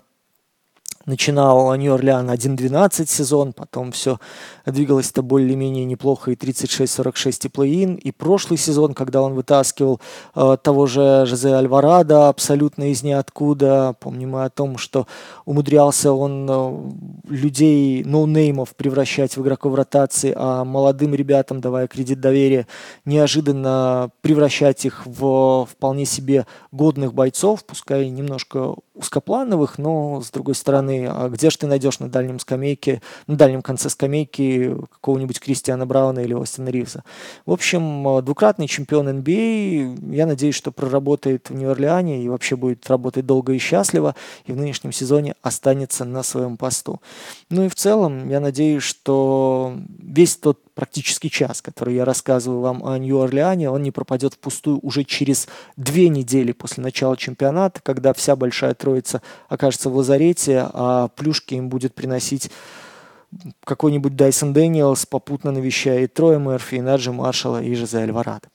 начинал 1.06 1.74
Нью-Орлеан 1.74 2.30
1-12 2.30 3.06
сезон, 3.06 3.52
потом 3.52 3.92
все 3.92 4.18
двигалось-то 4.66 5.22
более-менее 5.22 5.84
неплохо 5.84 6.30
и 6.30 6.34
36-46 6.34 7.46
и 7.46 7.48
плей-ин, 7.48 7.94
и 7.94 8.10
прошлый 8.12 8.58
сезон, 8.58 8.94
когда 8.94 9.22
он 9.22 9.34
вытаскивал 9.34 10.00
э, 10.34 10.56
того 10.62 10.86
же 10.86 11.24
Жозе 11.26 11.54
Альварадо 11.54 12.28
абсолютно 12.28 12.90
из 12.90 13.02
ниоткуда, 13.02 13.96
помним 13.98 14.30
мы 14.30 14.44
о 14.44 14.50
том, 14.50 14.78
что 14.78 15.06
умудрялся 15.46 16.12
он 16.12 16.46
э, 16.48 17.32
людей, 17.32 18.04
ноунеймов 18.04 18.74
превращать 18.76 19.36
в 19.36 19.42
игроков 19.42 19.74
ротации, 19.74 20.34
а 20.36 20.64
молодым 20.64 21.14
ребятам, 21.14 21.60
давая 21.60 21.86
кредит 21.88 22.20
доверия, 22.20 22.66
неожиданно 23.04 24.10
превращать 24.20 24.84
их 24.84 25.06
в 25.06 25.66
вполне 25.70 26.04
себе 26.04 26.46
годных 26.72 27.14
бойцов, 27.14 27.64
пускай 27.64 28.08
немножко 28.10 28.74
узкоплановых, 29.00 29.78
но, 29.78 30.20
с 30.20 30.30
другой 30.30 30.54
стороны, 30.54 31.08
а 31.10 31.28
где 31.28 31.50
же 31.50 31.58
ты 31.58 31.66
найдешь 31.66 31.98
на 31.98 32.08
дальнем 32.08 32.38
скамейке, 32.38 33.02
на 33.26 33.36
дальнем 33.36 33.62
конце 33.62 33.88
скамейки 33.88 34.76
какого-нибудь 34.92 35.40
Кристиана 35.40 35.86
Брауна 35.86 36.20
или 36.20 36.34
Остина 36.34 36.68
Ривза? 36.68 37.02
В 37.46 37.52
общем, 37.52 38.06
э, 38.08 38.22
двукратный 38.22 38.68
чемпион 38.68 39.08
NBA, 39.08 39.96
а. 40.10 40.14
я 40.14 40.26
надеюсь, 40.26 40.54
что 40.54 40.70
проработает 40.70 41.50
в 41.50 41.54
Нью-Орлеане 41.54 42.22
и 42.22 42.28
вообще 42.28 42.56
будет 42.56 42.88
работать 42.88 43.26
долго 43.26 43.52
и 43.54 43.58
счастливо, 43.58 44.14
и 44.44 44.52
в 44.52 44.56
нынешнем 44.56 44.92
сезоне 44.92 45.34
останется 45.42 46.04
на 46.04 46.22
своем 46.22 46.56
посту. 46.56 47.00
Ну 47.48 47.64
и 47.64 47.68
в 47.68 47.74
целом, 47.74 48.28
я 48.28 48.40
надеюсь, 48.40 48.82
что 48.82 49.74
весь 49.98 50.36
тот 50.36 50.58
практически 50.74 51.28
час, 51.28 51.62
который 51.62 51.94
я 51.94 52.04
рассказываю 52.04 52.60
вам 52.60 52.86
о 52.86 52.98
Нью-Орлеане, 52.98 53.70
он 53.70 53.82
не 53.82 53.90
пропадет 53.90 54.34
впустую 54.34 54.78
уже 54.82 55.04
через 55.04 55.48
две 55.76 56.08
недели 56.08 56.52
после 56.52 56.82
начала 56.82 57.16
чемпионата, 57.16 57.80
когда 57.82 58.12
вся 58.12 58.36
большая 58.36 58.74
троица 58.74 59.22
окажется 59.48 59.90
в 59.90 59.96
лазарете, 59.96 60.66
а 60.72 61.08
плюшки 61.08 61.54
им 61.54 61.68
будет 61.68 61.94
приносить 61.94 62.50
какой-нибудь 63.64 64.16
Дайсон 64.16 64.52
Дэниелс, 64.52 65.06
попутно 65.06 65.52
навещая 65.52 66.04
и 66.04 66.06
Троя 66.06 66.38
Мерфи, 66.38 66.76
и 66.76 66.80
Наджи 66.80 67.12
Маршала, 67.12 67.62
и 67.62 67.74
Жозе 67.74 67.98
Альварадо. 67.98 68.48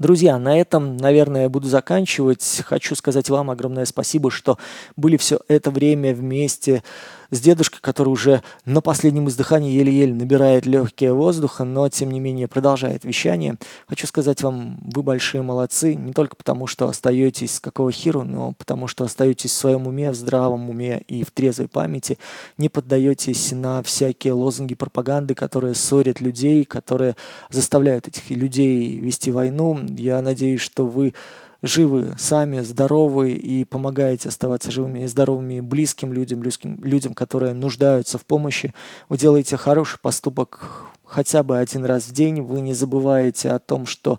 Друзья, 0.00 0.38
на 0.38 0.58
этом, 0.58 0.96
наверное, 0.96 1.42
я 1.42 1.48
буду 1.50 1.68
заканчивать. 1.68 2.62
Хочу 2.64 2.94
сказать 2.94 3.28
вам 3.28 3.50
огромное 3.50 3.84
спасибо, 3.84 4.30
что 4.30 4.56
были 4.96 5.18
все 5.18 5.40
это 5.46 5.70
время 5.70 6.14
вместе 6.14 6.82
с 7.30 7.40
дедушкой, 7.40 7.80
который 7.80 8.08
уже 8.08 8.42
на 8.64 8.80
последнем 8.80 9.28
издыхании 9.28 9.72
еле-еле 9.72 10.14
набирает 10.14 10.66
легкие 10.66 11.12
воздуха, 11.12 11.64
но 11.64 11.88
тем 11.88 12.10
не 12.10 12.20
менее 12.20 12.48
продолжает 12.48 13.04
вещание. 13.04 13.56
Хочу 13.86 14.06
сказать 14.06 14.42
вам, 14.42 14.78
вы 14.82 15.02
большие 15.02 15.42
молодцы, 15.42 15.94
не 15.94 16.12
только 16.12 16.36
потому, 16.36 16.66
что 16.66 16.88
остаетесь 16.88 17.56
с 17.56 17.60
какого 17.60 17.92
хиру, 17.92 18.24
но 18.24 18.52
потому 18.52 18.86
что 18.86 19.04
остаетесь 19.04 19.50
в 19.50 19.54
своем 19.56 19.86
уме, 19.86 20.10
в 20.10 20.14
здравом 20.14 20.70
уме 20.70 21.02
и 21.08 21.24
в 21.24 21.30
трезвой 21.30 21.68
памяти, 21.68 22.18
не 22.58 22.68
поддаетесь 22.68 23.52
на 23.52 23.82
всякие 23.82 24.32
лозунги 24.32 24.74
пропаганды, 24.74 25.34
которые 25.34 25.74
ссорят 25.74 26.20
людей, 26.20 26.64
которые 26.64 27.16
заставляют 27.50 28.08
этих 28.08 28.30
людей 28.30 28.98
вести 28.98 29.30
войну. 29.30 29.78
Я 29.96 30.20
надеюсь, 30.22 30.60
что 30.60 30.86
вы 30.86 31.14
живы 31.62 32.14
сами, 32.18 32.60
здоровы 32.60 33.32
и 33.32 33.64
помогаете 33.64 34.28
оставаться 34.28 34.70
живыми 34.70 35.00
и 35.00 35.06
здоровыми 35.06 35.60
близким 35.60 36.12
людям, 36.12 36.40
близким 36.40 36.82
людям, 36.82 37.14
которые 37.14 37.52
нуждаются 37.52 38.18
в 38.18 38.24
помощи. 38.24 38.74
Вы 39.08 39.18
делаете 39.18 39.56
хороший 39.56 39.98
поступок 40.00 40.86
хотя 41.04 41.42
бы 41.42 41.58
один 41.58 41.84
раз 41.84 42.04
в 42.04 42.12
день. 42.12 42.40
Вы 42.40 42.60
не 42.60 42.72
забываете 42.72 43.50
о 43.50 43.58
том, 43.58 43.86
что 43.86 44.18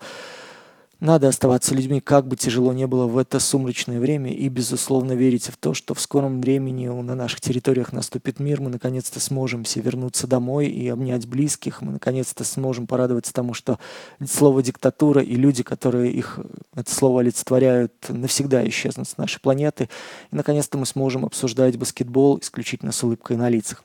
надо 1.02 1.28
оставаться 1.28 1.74
людьми, 1.74 2.00
как 2.00 2.28
бы 2.28 2.36
тяжело 2.36 2.72
не 2.74 2.86
было 2.86 3.08
в 3.08 3.18
это 3.18 3.40
сумрачное 3.40 4.00
время, 4.00 4.32
и, 4.32 4.48
безусловно, 4.50 5.14
верите 5.14 5.52
в 5.52 5.58
то, 5.58 5.74
что 5.74 5.96
в 5.96 6.00
скором 6.00 6.42
времени 6.42 6.88
на 6.88 7.16
наших 7.16 7.42
территориях 7.42 7.92
наступит 7.92 8.40
мир, 8.40 8.62
мы 8.62 8.70
наконец-то 8.70 9.20
сможем 9.20 9.64
все 9.64 9.82
вернуться 9.82 10.28
домой 10.28 10.68
и 10.68 10.88
обнять 10.88 11.28
близких, 11.28 11.82
мы 11.82 11.94
наконец-то 11.94 12.44
сможем 12.44 12.86
порадоваться 12.86 13.34
тому, 13.34 13.56
что 13.56 13.80
слово 14.24 14.62
«диктатура» 14.62 15.24
и 15.24 15.36
люди, 15.36 15.64
которые 15.64 16.14
их, 16.14 16.40
это 16.76 16.94
слово 16.94 17.22
олицетворяют, 17.22 17.94
навсегда 18.08 18.66
исчезнут 18.70 19.10
с 19.10 19.18
нашей 19.18 19.42
планеты, 19.42 19.90
и, 20.32 20.36
наконец-то, 20.36 20.78
мы 20.78 20.86
сможем 20.86 21.26
обсуждать 21.26 21.78
баскетбол 21.78 22.38
исключительно 22.42 22.92
с 22.92 23.04
улыбкой 23.04 23.38
на 23.38 23.50
лицах. 23.50 23.84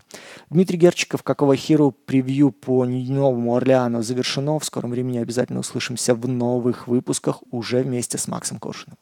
Дмитрий 0.50 0.76
Герчиков, 0.76 1.22
какого 1.22 1.56
хиру, 1.56 1.92
превью 1.92 2.50
по 2.52 2.84
Новому 2.84 3.56
Орлеану 3.56 4.02
завершено, 4.02 4.58
в 4.58 4.66
скором 4.66 4.90
времени 4.90 5.16
обязательно 5.16 5.60
услышимся 5.60 6.14
в 6.14 6.28
новых 6.28 6.86
выпусках 6.86 7.05
выпусках 7.06 7.42
уже 7.52 7.82
вместе 7.82 8.18
с 8.18 8.26
Максом 8.26 8.58
Коршиным. 8.58 8.98